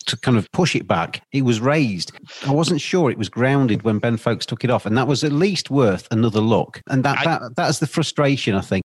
to 0.06 0.18
kind 0.18 0.38
of 0.38 0.50
push 0.52 0.76
it 0.76 0.88
back. 0.88 1.22
It 1.32 1.42
was 1.42 1.60
raised. 1.60 2.12
I 2.46 2.52
wasn't 2.52 2.80
sure 2.80 3.12
it 3.12 3.18
was 3.18 3.28
grounded 3.28 3.84
when 3.84 4.00
Ben 4.00 4.18
Foakes 4.18 4.46
took 4.46 4.64
it 4.64 4.70
off, 4.70 4.86
and 4.86 4.98
that 4.98 5.08
was 5.08 5.24
at 5.24 5.32
least 5.32 5.70
worth 5.70 6.08
another 6.12 6.40
look. 6.40 6.82
And 6.90 7.04
that 7.04 7.20
I, 7.20 7.24
that 7.26 7.56
that's 7.56 7.80
the 7.80 7.88
frustration 7.88 8.56
I 8.56 8.62
think. 8.62 8.84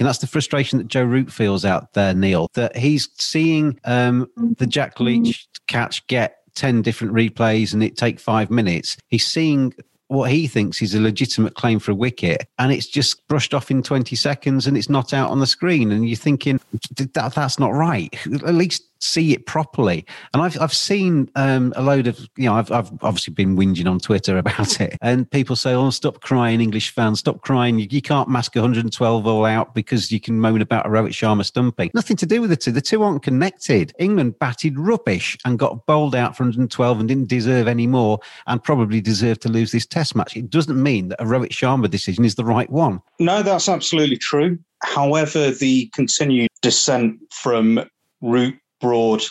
And 0.00 0.08
that's 0.08 0.18
the 0.18 0.26
frustration 0.26 0.78
that 0.78 0.88
Joe 0.88 1.04
Root 1.04 1.32
feels 1.32 1.64
out 1.64 1.92
there, 1.94 2.14
Neil, 2.14 2.48
that 2.54 2.76
he's 2.76 3.08
seeing 3.18 3.78
um, 3.84 4.28
the 4.36 4.66
Jack 4.66 5.00
Leach 5.00 5.48
catch 5.66 6.06
get 6.06 6.38
10 6.54 6.82
different 6.82 7.12
replays 7.14 7.72
and 7.72 7.82
it 7.82 7.96
take 7.96 8.18
five 8.18 8.50
minutes. 8.50 8.96
He's 9.08 9.26
seeing 9.26 9.74
what 10.08 10.30
he 10.30 10.46
thinks 10.46 10.80
is 10.82 10.94
a 10.94 11.00
legitimate 11.00 11.54
claim 11.54 11.78
for 11.78 11.90
a 11.90 11.94
wicket 11.94 12.46
and 12.58 12.72
it's 12.72 12.86
just 12.86 13.26
brushed 13.28 13.52
off 13.52 13.70
in 13.70 13.82
20 13.82 14.14
seconds 14.14 14.66
and 14.66 14.76
it's 14.76 14.88
not 14.88 15.12
out 15.12 15.30
on 15.30 15.40
the 15.40 15.46
screen. 15.46 15.90
And 15.90 16.08
you're 16.08 16.16
thinking 16.16 16.60
that 16.96 17.12
that's 17.34 17.58
not 17.58 17.72
right. 17.72 18.14
At 18.46 18.54
least 18.54 18.84
see 19.00 19.32
it 19.32 19.46
properly. 19.46 20.04
And 20.32 20.42
I've 20.42 20.60
I've 20.60 20.74
seen 20.74 21.30
um, 21.34 21.72
a 21.76 21.82
load 21.82 22.06
of 22.06 22.18
you 22.36 22.46
know 22.46 22.54
I've 22.54 22.70
I've 22.70 22.90
obviously 23.02 23.34
been 23.34 23.56
whinging 23.56 23.88
on 23.90 24.00
Twitter 24.00 24.38
about 24.46 24.80
it, 24.80 24.96
and 25.00 25.30
people 25.30 25.56
say, 25.56 25.72
"Oh, 25.72 25.90
stop 25.90 26.20
crying, 26.20 26.60
English 26.60 26.90
fans, 26.90 27.20
stop 27.20 27.42
crying. 27.42 27.78
You, 27.78 27.86
you 27.90 28.02
can't 28.02 28.28
mask 28.28 28.54
112 28.54 29.26
all 29.26 29.44
out 29.44 29.74
because 29.74 30.10
you 30.10 30.20
can 30.20 30.40
moan 30.40 30.60
about 30.60 30.86
a 30.86 30.88
Rohit 30.88 31.10
Sharma 31.10 31.44
stumping. 31.44 31.90
Nothing 31.94 32.16
to 32.16 32.26
do 32.26 32.40
with 32.40 32.50
the 32.50 32.56
two. 32.56 32.72
The 32.72 32.80
two 32.80 33.02
aren't 33.02 33.22
connected. 33.22 33.92
England 33.98 34.38
batted 34.38 34.78
rubbish 34.78 35.36
and 35.44 35.58
got 35.58 35.86
bowled 35.86 36.14
out 36.14 36.36
for 36.36 36.44
112 36.44 37.00
and 37.00 37.08
didn't 37.08 37.28
deserve 37.28 37.68
any 37.68 37.86
more, 37.86 38.18
and 38.46 38.62
probably 38.62 39.00
deserved 39.00 39.42
to 39.42 39.48
lose 39.48 39.72
this 39.72 39.86
Test 39.86 40.16
match. 40.16 40.36
It 40.36 40.50
doesn't 40.50 40.82
mean 40.82 41.08
that 41.08 41.22
a 41.22 41.24
Rohit 41.24 41.50
Sharma 41.50 41.88
decision 41.88 42.24
is 42.24 42.34
the 42.34 42.44
right 42.44 42.68
one. 42.68 43.00
No, 43.18 43.42
that's 43.42 43.68
absolutely 43.68 44.18
true. 44.18 44.58
However, 44.82 45.52
the 45.52 45.86
continued 45.94 46.48
descent 46.60 47.18
from 47.32 47.88
Root 48.20 48.56
Broad, 48.80 49.22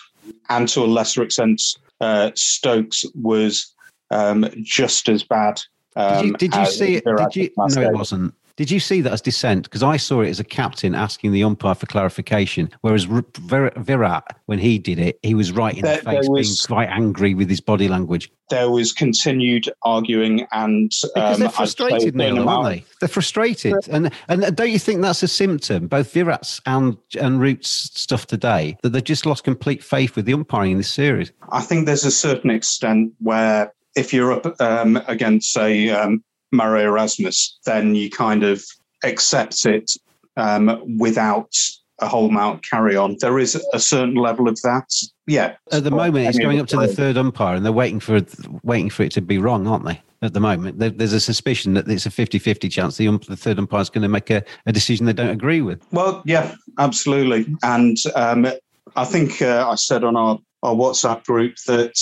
and 0.50 0.68
to 0.70 0.82
a 0.82 0.86
lesser 0.86 1.24
extent, 1.24 1.62
uh, 2.02 2.32
Stokes 2.36 3.06
was 3.14 3.74
um, 4.12 4.48
just 4.62 5.10
as 5.10 5.24
bad. 5.24 5.62
Um, 5.96 6.16
did 6.16 6.26
you, 6.26 6.34
did 6.38 6.56
you 6.56 6.66
see 6.66 6.96
it? 6.96 7.06
Did 7.06 7.36
you, 7.36 7.50
no, 7.58 7.82
it 7.82 7.94
wasn't. 7.94 8.34
Did 8.58 8.72
you 8.72 8.80
see 8.80 9.02
that 9.02 9.12
as 9.12 9.22
dissent? 9.22 9.64
Because 9.66 9.84
I 9.84 9.98
saw 9.98 10.22
it 10.22 10.30
as 10.30 10.40
a 10.40 10.44
captain 10.44 10.96
asking 10.96 11.34
the 11.34 11.44
umpire 11.44 11.76
for 11.76 11.88
clarification, 11.88 12.70
whereas 12.82 13.04
Virat, 13.04 14.24
when 14.46 14.60
he 14.60 14.80
did 14.80 14.98
it, 14.98 15.20
he 15.24 15.34
was 15.34 15.52
right 15.52 15.76
in 15.76 15.82
there, 15.82 15.98
the 15.98 16.04
face, 16.04 16.30
was, 16.30 16.48
being 16.48 16.78
quite 16.78 16.90
angry 16.90 17.34
with 17.34 17.50
his 17.50 17.60
body 17.60 17.90
language. 17.90 18.32
There 18.50 18.70
was 18.70 18.94
continued 18.94 19.70
arguing, 19.82 20.48
and 20.52 20.90
because 21.14 21.36
um, 21.36 21.40
they're 21.42 21.50
frustrated, 21.50 22.22
aren't 22.22 22.66
they? 22.66 22.86
They're 23.02 23.10
frustrated, 23.10 23.76
and 23.90 24.12
and 24.30 24.56
don't 24.56 24.72
you 24.72 24.80
think 24.80 25.02
that's 25.02 25.24
a 25.24 25.28
symptom, 25.28 25.88
both 25.88 26.14
Virat's 26.14 26.62
and 26.66 26.98
and 27.20 27.42
Root's 27.42 27.70
stuff 27.70 28.26
today, 28.28 28.78
that 28.84 28.90
they've 28.90 29.04
just 29.04 29.26
lost 29.26 29.44
complete 29.44 29.84
faith 29.84 30.16
with 30.16 30.26
the 30.26 30.34
umpiring 30.34 30.72
in 30.72 30.78
this 30.78 30.94
series? 30.94 31.34
I 31.52 31.62
think 31.62 31.88
there's 31.88 32.06
a 32.06 32.12
certain 32.12 32.52
extent 32.52 33.14
where 33.20 33.74
if 33.96 34.14
you're 34.14 34.32
up 34.32 34.62
um, 34.62 35.02
against, 35.08 35.52
say, 35.52 35.90
um, 35.90 36.24
Marais 36.56 36.84
Erasmus, 36.84 37.58
then 37.66 37.96
you 37.96 38.10
kind 38.10 38.44
of 38.44 38.64
accept 39.04 39.66
it 39.66 39.92
um, 40.38 40.98
without 40.98 41.52
a 42.00 42.08
whole 42.08 42.28
amount 42.28 42.68
carry 42.68 42.96
on. 42.96 43.16
There 43.22 43.40
is 43.40 43.62
a 43.74 43.80
certain 43.80 44.16
level 44.16 44.50
of 44.50 44.60
that. 44.64 44.90
Yeah. 45.28 45.56
At 45.72 45.84
the 45.84 45.92
moment, 45.92 46.28
it's 46.28 46.38
going 46.38 46.60
up 46.60 46.68
to 46.68 46.78
the 46.78 46.88
third 46.88 47.18
umpire, 47.18 47.56
and 47.56 47.66
they're 47.66 47.72
waiting 47.72 48.00
for 48.00 48.22
waiting 48.64 48.90
for 48.90 49.04
it 49.04 49.12
to 49.14 49.22
be 49.22 49.38
wrong, 49.38 49.68
aren't 49.68 49.86
they? 49.86 50.02
At 50.22 50.34
the 50.34 50.40
moment, 50.40 50.80
there's 50.80 51.14
a 51.14 51.20
suspicion 51.20 51.74
that 51.76 51.88
it's 51.88 52.06
a 52.06 52.10
50-50 52.10 52.72
chance 52.72 52.98
the, 52.98 53.06
the 53.28 53.36
third 53.36 53.60
umpire 53.60 53.82
is 53.82 53.90
going 53.90 54.02
to 54.02 54.08
make 54.08 54.32
a, 54.32 54.44
a, 54.66 54.72
decision 54.72 55.06
they 55.06 55.14
don't 55.14 55.30
agree 55.30 55.62
with. 55.62 55.86
Well, 55.92 56.24
yeah, 56.26 56.56
absolutely. 56.80 57.46
And 57.62 57.98
um, 58.16 58.48
I 58.96 59.06
think 59.06 59.42
uh, 59.42 59.70
I 59.70 59.76
said 59.76 60.04
on 60.04 60.16
our, 60.16 60.40
our 60.64 60.74
WhatsApp 60.74 61.26
group 61.26 61.58
that 61.68 61.94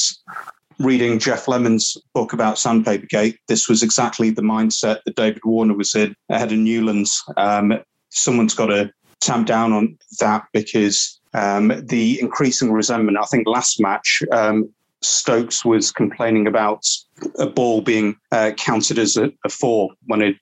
reading 0.80 1.20
Geoff 1.20 1.48
Lemon's 1.48 1.98
book 2.14 2.34
about 2.34 2.58
Sandpaper 2.58 3.06
Gate, 3.08 3.40
this 3.48 3.70
was 3.70 3.84
exactly 3.84 4.30
the 4.30 4.42
mindset 4.42 5.00
that 5.06 5.16
David 5.16 5.42
Warner 5.46 5.76
was 5.76 5.96
in 5.96 6.16
ahead 6.30 6.52
of 6.52 6.58
Newlands. 6.58 7.24
Um, 7.38 7.80
someone's 8.10 8.54
got 8.54 8.68
to 8.68 8.92
tamp 9.22 9.48
down 9.48 9.74
on 9.74 9.98
that 10.20 10.46
because 10.54 11.20
um, 11.34 11.72
the 11.88 12.20
increasing 12.20 12.72
resentment. 12.72 13.18
I 13.18 13.26
think 13.26 13.48
last 13.48 13.80
match, 13.80 14.22
um, 14.32 14.70
Stokes 15.02 15.66
was 15.66 15.92
complaining 15.92 16.48
about 16.48 16.86
a 17.38 17.48
ball 17.48 17.82
being 17.82 18.16
uh, 18.32 18.52
counted 18.58 18.98
as 18.98 19.18
a, 19.18 19.32
a, 19.46 19.50
four 19.50 19.90
when 20.06 20.22
it 20.22 20.36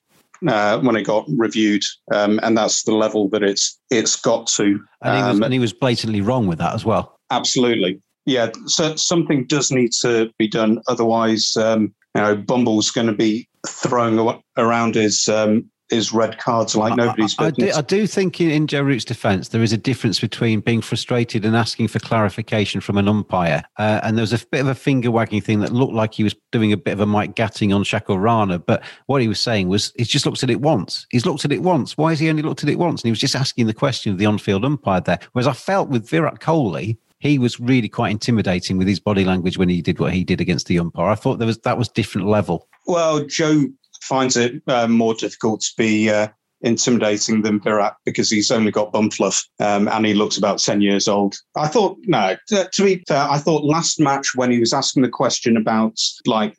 uh, 0.46 0.78
when 0.80 0.96
it 0.96 1.02
got 1.02 1.24
reviewed, 1.36 1.82
um, 2.12 2.38
and 2.42 2.56
that's 2.56 2.84
the 2.84 2.92
level 2.92 3.28
that 3.30 3.42
it's 3.42 3.78
it's 3.90 4.16
got 4.16 4.46
to. 4.48 4.80
And 5.02 5.16
he, 5.16 5.22
was, 5.22 5.36
um, 5.36 5.42
and 5.42 5.52
he 5.52 5.58
was 5.58 5.72
blatantly 5.72 6.20
wrong 6.20 6.46
with 6.46 6.58
that 6.58 6.74
as 6.74 6.84
well. 6.84 7.18
Absolutely, 7.30 8.00
yeah, 8.26 8.50
so 8.66 8.96
something 8.96 9.44
does 9.46 9.70
need 9.70 9.92
to 10.02 10.32
be 10.38 10.48
done. 10.48 10.80
Otherwise, 10.88 11.56
um, 11.56 11.94
you 12.14 12.22
know, 12.22 12.36
Bumble's 12.36 12.90
going 12.90 13.06
to 13.06 13.12
be 13.12 13.48
throwing 13.66 14.40
around 14.56 14.94
his 14.94 15.28
um, 15.28 15.70
his 15.92 16.12
red 16.12 16.38
cards 16.38 16.74
like 16.74 16.96
nobody's 16.96 17.36
I, 17.38 17.46
I, 17.46 17.50
do, 17.50 17.70
I 17.70 17.82
do 17.82 18.06
think 18.06 18.40
in, 18.40 18.50
in 18.50 18.66
Joe 18.66 18.80
Root's 18.80 19.04
defence, 19.04 19.48
there 19.48 19.62
is 19.62 19.72
a 19.72 19.76
difference 19.76 20.20
between 20.20 20.60
being 20.60 20.80
frustrated 20.80 21.44
and 21.44 21.54
asking 21.54 21.88
for 21.88 21.98
clarification 21.98 22.80
from 22.80 22.96
an 22.96 23.08
umpire. 23.08 23.62
Uh, 23.78 24.00
and 24.02 24.16
there 24.16 24.22
was 24.22 24.32
a 24.32 24.44
bit 24.46 24.62
of 24.62 24.68
a 24.68 24.74
finger 24.74 25.10
wagging 25.10 25.42
thing 25.42 25.60
that 25.60 25.72
looked 25.72 25.92
like 25.92 26.14
he 26.14 26.24
was 26.24 26.34
doing 26.50 26.72
a 26.72 26.76
bit 26.76 26.92
of 26.92 27.00
a 27.00 27.06
Mike 27.06 27.34
Gatting 27.34 27.74
on 27.74 27.84
Shakoor 27.84 28.20
Rana. 28.20 28.58
But 28.58 28.82
what 29.06 29.20
he 29.20 29.28
was 29.28 29.38
saying 29.38 29.68
was 29.68 29.92
he's 29.96 30.08
just 30.08 30.24
looked 30.24 30.42
at 30.42 30.50
it 30.50 30.60
once. 30.60 31.06
He's 31.10 31.26
looked 31.26 31.44
at 31.44 31.52
it 31.52 31.62
once. 31.62 31.96
Why 31.96 32.10
has 32.10 32.20
he 32.20 32.30
only 32.30 32.42
looked 32.42 32.62
at 32.62 32.70
it 32.70 32.78
once? 32.78 33.02
And 33.02 33.08
he 33.08 33.12
was 33.12 33.20
just 33.20 33.36
asking 33.36 33.66
the 33.66 33.74
question 33.74 34.12
of 34.12 34.18
the 34.18 34.26
on 34.26 34.38
field 34.38 34.64
umpire 34.64 35.00
there. 35.00 35.18
Whereas 35.32 35.46
I 35.46 35.52
felt 35.52 35.90
with 35.90 36.08
Virat 36.08 36.40
Kohli, 36.40 36.96
he 37.22 37.38
was 37.38 37.60
really 37.60 37.88
quite 37.88 38.10
intimidating 38.10 38.76
with 38.76 38.88
his 38.88 38.98
body 38.98 39.24
language 39.24 39.56
when 39.56 39.68
he 39.68 39.80
did 39.80 40.00
what 40.00 40.12
he 40.12 40.24
did 40.24 40.40
against 40.40 40.66
the 40.66 40.80
umpire. 40.80 41.06
I 41.06 41.14
thought 41.14 41.38
there 41.38 41.46
was 41.46 41.58
that 41.58 41.78
was 41.78 41.88
different 41.88 42.26
level. 42.26 42.68
Well, 42.86 43.24
Joe 43.24 43.66
finds 44.02 44.36
it 44.36 44.60
uh, 44.66 44.88
more 44.88 45.14
difficult 45.14 45.60
to 45.60 45.70
be 45.78 46.10
uh, 46.10 46.26
intimidating 46.62 47.42
than 47.42 47.60
Virat 47.60 47.94
because 48.04 48.28
he's 48.28 48.50
only 48.50 48.72
got 48.72 48.92
bum 48.92 49.08
fluff 49.08 49.46
um, 49.60 49.86
and 49.86 50.04
he 50.04 50.14
looks 50.14 50.36
about 50.36 50.58
10 50.58 50.80
years 50.80 51.06
old. 51.06 51.36
I 51.54 51.68
thought, 51.68 51.96
no, 52.06 52.36
to, 52.48 52.68
to 52.72 52.84
be 52.84 53.04
fair, 53.06 53.22
I 53.22 53.38
thought 53.38 53.62
last 53.62 54.00
match 54.00 54.34
when 54.34 54.50
he 54.50 54.58
was 54.58 54.72
asking 54.72 55.04
the 55.04 55.08
question 55.08 55.56
about 55.56 55.96
like 56.26 56.56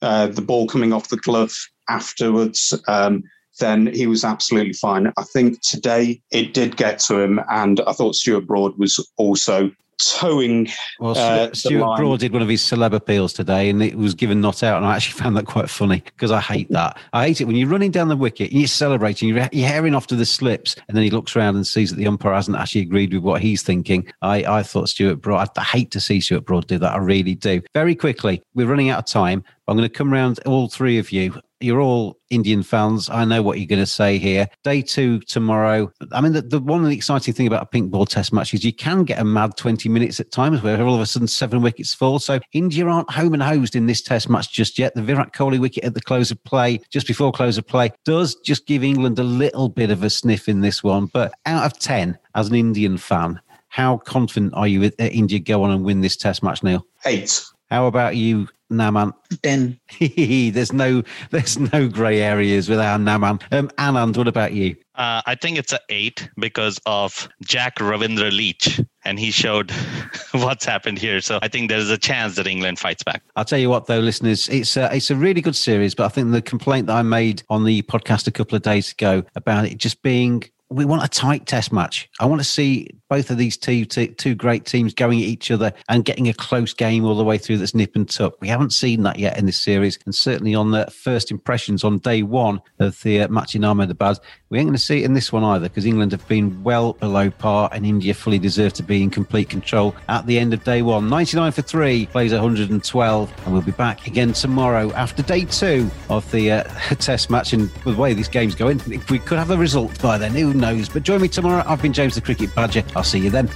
uh, 0.00 0.28
the 0.28 0.40
ball 0.40 0.66
coming 0.66 0.94
off 0.94 1.10
the 1.10 1.18
glove 1.18 1.54
afterwards, 1.90 2.72
um, 2.88 3.22
then 3.60 3.88
he 3.88 4.06
was 4.06 4.24
absolutely 4.24 4.72
fine. 4.72 5.12
I 5.18 5.24
think 5.24 5.60
today 5.60 6.22
it 6.30 6.54
did 6.54 6.78
get 6.78 7.00
to 7.00 7.20
him, 7.20 7.40
and 7.50 7.80
I 7.86 7.92
thought 7.92 8.14
Stuart 8.14 8.46
Broad 8.46 8.78
was 8.78 9.06
also 9.18 9.70
towing. 9.98 10.68
Well, 10.98 11.16
uh, 11.16 11.52
Stuart 11.52 11.96
Broad 11.96 12.20
did 12.20 12.32
one 12.32 12.42
of 12.42 12.48
his 12.48 12.62
celeb 12.62 12.92
appeals 12.92 13.32
today, 13.32 13.68
and 13.68 13.82
it 13.82 13.96
was 13.96 14.14
given 14.14 14.40
not 14.40 14.62
out. 14.62 14.76
And 14.76 14.86
I 14.86 14.96
actually 14.96 15.20
found 15.22 15.36
that 15.36 15.46
quite 15.46 15.70
funny 15.70 16.02
because 16.04 16.30
I 16.30 16.40
hate 16.40 16.70
that. 16.70 16.98
I 17.12 17.26
hate 17.26 17.40
it 17.40 17.44
when 17.44 17.56
you're 17.56 17.68
running 17.68 17.90
down 17.90 18.08
the 18.08 18.16
wicket, 18.16 18.50
and 18.50 18.60
you're 18.60 18.68
celebrating, 18.68 19.28
you're, 19.28 19.48
you're 19.52 19.96
off 19.96 20.06
to 20.08 20.16
the 20.16 20.26
slips, 20.26 20.76
and 20.88 20.96
then 20.96 21.04
he 21.04 21.10
looks 21.10 21.36
around 21.36 21.56
and 21.56 21.66
sees 21.66 21.90
that 21.90 21.96
the 21.96 22.06
umpire 22.06 22.34
hasn't 22.34 22.56
actually 22.56 22.82
agreed 22.82 23.12
with 23.12 23.22
what 23.22 23.40
he's 23.40 23.62
thinking. 23.62 24.10
I, 24.22 24.44
I 24.44 24.62
thought 24.62 24.88
Stuart 24.88 25.16
Broad. 25.16 25.48
I 25.56 25.62
hate 25.62 25.90
to 25.92 26.00
see 26.00 26.20
Stuart 26.20 26.44
Broad 26.44 26.66
do 26.66 26.78
that. 26.78 26.92
I 26.92 26.98
really 26.98 27.34
do. 27.34 27.62
Very 27.74 27.94
quickly, 27.94 28.42
we're 28.54 28.66
running 28.66 28.90
out 28.90 28.98
of 28.98 29.06
time. 29.06 29.44
I'm 29.68 29.76
going 29.76 29.88
to 29.88 29.94
come 29.94 30.12
around 30.12 30.38
all 30.46 30.68
three 30.68 30.98
of 30.98 31.10
you 31.12 31.40
you're 31.60 31.80
all 31.80 32.18
Indian 32.30 32.62
fans. 32.62 33.08
I 33.08 33.24
know 33.24 33.42
what 33.42 33.58
you're 33.58 33.66
going 33.66 33.82
to 33.82 33.86
say 33.86 34.18
here. 34.18 34.48
Day 34.62 34.82
two 34.82 35.20
tomorrow. 35.20 35.90
I 36.12 36.20
mean, 36.20 36.32
the, 36.32 36.42
the 36.42 36.60
one 36.60 36.82
of 36.82 36.90
the 36.90 36.96
exciting 36.96 37.32
thing 37.32 37.46
about 37.46 37.62
a 37.62 37.66
pink 37.66 37.90
ball 37.90 38.04
test 38.04 38.32
match 38.32 38.52
is 38.52 38.64
you 38.64 38.72
can 38.72 39.04
get 39.04 39.18
a 39.18 39.24
mad 39.24 39.56
20 39.56 39.88
minutes 39.88 40.20
at 40.20 40.30
times 40.30 40.62
where 40.62 40.80
all 40.82 40.94
of 40.94 41.00
a 41.00 41.06
sudden 41.06 41.28
seven 41.28 41.62
wickets 41.62 41.94
fall. 41.94 42.18
So 42.18 42.40
India 42.52 42.86
aren't 42.86 43.10
home 43.10 43.32
and 43.32 43.42
hosed 43.42 43.74
in 43.74 43.86
this 43.86 44.02
test 44.02 44.28
match 44.28 44.52
just 44.52 44.78
yet. 44.78 44.94
The 44.94 45.02
Virat 45.02 45.32
Kohli 45.32 45.58
wicket 45.58 45.84
at 45.84 45.94
the 45.94 46.02
close 46.02 46.30
of 46.30 46.42
play, 46.44 46.80
just 46.90 47.06
before 47.06 47.32
close 47.32 47.56
of 47.56 47.66
play, 47.66 47.90
does 48.04 48.34
just 48.36 48.66
give 48.66 48.84
England 48.84 49.18
a 49.18 49.24
little 49.24 49.68
bit 49.68 49.90
of 49.90 50.02
a 50.02 50.10
sniff 50.10 50.48
in 50.48 50.60
this 50.60 50.84
one. 50.84 51.06
But 51.06 51.32
out 51.46 51.64
of 51.64 51.78
10, 51.78 52.18
as 52.34 52.48
an 52.48 52.54
Indian 52.54 52.98
fan, 52.98 53.40
how 53.68 53.98
confident 53.98 54.52
are 54.54 54.68
you 54.68 54.80
that 54.80 55.00
uh, 55.00 55.04
India 55.04 55.38
go 55.38 55.62
on 55.62 55.70
and 55.70 55.84
win 55.84 56.00
this 56.00 56.16
test 56.16 56.42
match, 56.42 56.62
Neil? 56.62 56.86
Eight. 57.04 57.44
How 57.70 57.86
about 57.86 58.16
you, 58.16 58.48
Naman? 58.70 59.12
Ten. 59.42 59.78
there's 60.52 60.72
no 60.72 61.02
there's 61.30 61.58
no 61.58 61.88
grey 61.88 62.20
areas 62.20 62.68
with 62.68 62.80
our 62.80 62.98
Naman. 62.98 63.40
Um, 63.52 63.68
Anand, 63.78 64.16
what 64.16 64.28
about 64.28 64.52
you? 64.52 64.76
Uh, 64.94 65.20
I 65.26 65.34
think 65.34 65.58
it's 65.58 65.72
an 65.72 65.78
eight 65.90 66.28
because 66.38 66.80
of 66.86 67.28
Jack 67.42 67.76
Ravindra 67.76 68.32
Leach, 68.32 68.80
and 69.04 69.18
he 69.18 69.30
showed 69.30 69.70
what's 70.32 70.64
happened 70.64 70.98
here. 70.98 71.20
So 71.20 71.38
I 71.42 71.48
think 71.48 71.68
there's 71.68 71.90
a 71.90 71.98
chance 71.98 72.36
that 72.36 72.46
England 72.46 72.78
fights 72.78 73.02
back. 73.02 73.22
I'll 73.36 73.44
tell 73.44 73.58
you 73.58 73.68
what, 73.68 73.86
though, 73.86 73.98
listeners, 73.98 74.48
it's 74.48 74.76
a, 74.76 74.94
it's 74.94 75.10
a 75.10 75.16
really 75.16 75.42
good 75.42 75.56
series. 75.56 75.94
But 75.94 76.06
I 76.06 76.08
think 76.08 76.32
the 76.32 76.40
complaint 76.40 76.86
that 76.86 76.96
I 76.96 77.02
made 77.02 77.42
on 77.50 77.64
the 77.64 77.82
podcast 77.82 78.26
a 78.26 78.30
couple 78.30 78.56
of 78.56 78.62
days 78.62 78.92
ago 78.92 79.22
about 79.34 79.66
it 79.66 79.76
just 79.76 80.02
being 80.02 80.44
we 80.68 80.84
want 80.84 81.04
a 81.04 81.08
tight 81.08 81.46
test 81.46 81.72
match. 81.72 82.08
I 82.18 82.26
want 82.26 82.40
to 82.40 82.44
see 82.44 82.88
both 83.08 83.30
of 83.30 83.38
these 83.38 83.56
two, 83.56 83.84
two, 83.84 84.08
two 84.08 84.34
great 84.34 84.64
teams 84.64 84.92
going 84.92 85.20
at 85.20 85.24
each 85.24 85.50
other 85.50 85.72
and 85.88 86.04
getting 86.04 86.28
a 86.28 86.34
close 86.34 86.72
game 86.72 87.04
all 87.04 87.14
the 87.14 87.22
way 87.22 87.38
through 87.38 87.58
that's 87.58 87.74
nip 87.74 87.94
and 87.94 88.08
tuck. 88.08 88.40
We 88.40 88.48
haven't 88.48 88.72
seen 88.72 89.04
that 89.04 89.18
yet 89.18 89.38
in 89.38 89.46
this 89.46 89.60
series. 89.60 89.96
And 90.04 90.14
certainly 90.14 90.56
on 90.56 90.72
the 90.72 90.86
first 90.86 91.30
impressions 91.30 91.84
on 91.84 91.98
day 91.98 92.22
one 92.24 92.60
of 92.80 93.00
the 93.02 93.20
uh, 93.20 93.28
match 93.28 93.54
in 93.54 93.64
Ahmedabad, 93.64 94.18
we 94.50 94.58
ain't 94.58 94.66
going 94.66 94.76
to 94.76 94.82
see 94.82 95.02
it 95.02 95.04
in 95.04 95.14
this 95.14 95.32
one 95.32 95.44
either 95.44 95.68
because 95.68 95.86
England 95.86 96.10
have 96.10 96.26
been 96.26 96.62
well 96.64 96.94
below 96.94 97.30
par 97.30 97.68
and 97.72 97.86
India 97.86 98.12
fully 98.12 98.38
deserve 98.38 98.72
to 98.74 98.82
be 98.82 99.02
in 99.02 99.10
complete 99.10 99.48
control 99.48 99.94
at 100.08 100.26
the 100.26 100.36
end 100.36 100.52
of 100.52 100.64
day 100.64 100.82
one. 100.82 101.08
99 101.08 101.52
for 101.52 101.62
three, 101.62 102.06
plays 102.06 102.32
112. 102.32 103.32
And 103.44 103.52
we'll 103.52 103.62
be 103.62 103.70
back 103.72 104.08
again 104.08 104.32
tomorrow 104.32 104.92
after 104.94 105.22
day 105.22 105.44
two 105.44 105.88
of 106.10 106.28
the 106.32 106.50
uh, 106.50 106.62
test 106.98 107.30
match. 107.30 107.52
And 107.52 107.70
with 107.84 107.94
the 107.94 108.02
way 108.02 108.14
this 108.14 108.28
game's 108.28 108.56
going, 108.56 108.80
If 108.86 109.10
we 109.12 109.20
could 109.20 109.38
have 109.38 109.50
a 109.50 109.56
result 109.56 110.02
by 110.02 110.18
then. 110.18 110.34
Knows? 110.56 110.88
But 110.88 111.02
join 111.02 111.20
me 111.20 111.28
tomorrow. 111.28 111.62
I've 111.66 111.82
been 111.82 111.92
James 111.92 112.14
the 112.14 112.20
Cricket 112.20 112.54
Badger. 112.54 112.84
I'll 112.94 113.04
see 113.04 113.18
you 113.18 113.30
then. 113.30 113.48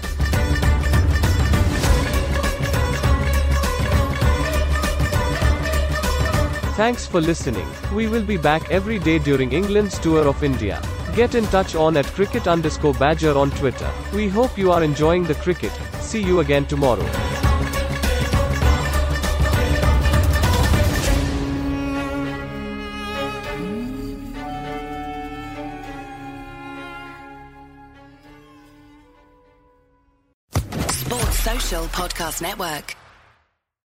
Thanks 6.81 7.07
for 7.07 7.21
listening. 7.21 7.69
We 7.95 8.07
will 8.07 8.25
be 8.25 8.39
back 8.39 8.71
every 8.71 8.99
day 8.99 9.19
during 9.19 9.53
England's 9.53 9.99
tour 9.99 10.27
of 10.27 10.43
India. 10.43 10.81
Get 11.15 11.35
in 11.35 11.45
touch 11.49 11.75
on 11.75 11.97
at 11.97 12.07
cricket 12.07 12.47
underscore 12.47 12.95
badger 12.95 13.37
on 13.37 13.51
Twitter. 13.51 13.91
We 14.15 14.29
hope 14.29 14.57
you 14.57 14.73
are 14.73 14.83
enjoying 14.83 15.25
the 15.25 15.35
cricket. 15.35 15.73
See 16.01 16.23
you 16.23 16.41
again 16.41 16.65
tomorrow. 16.65 17.50
Podcast 31.71 32.43
Network. 32.43 33.00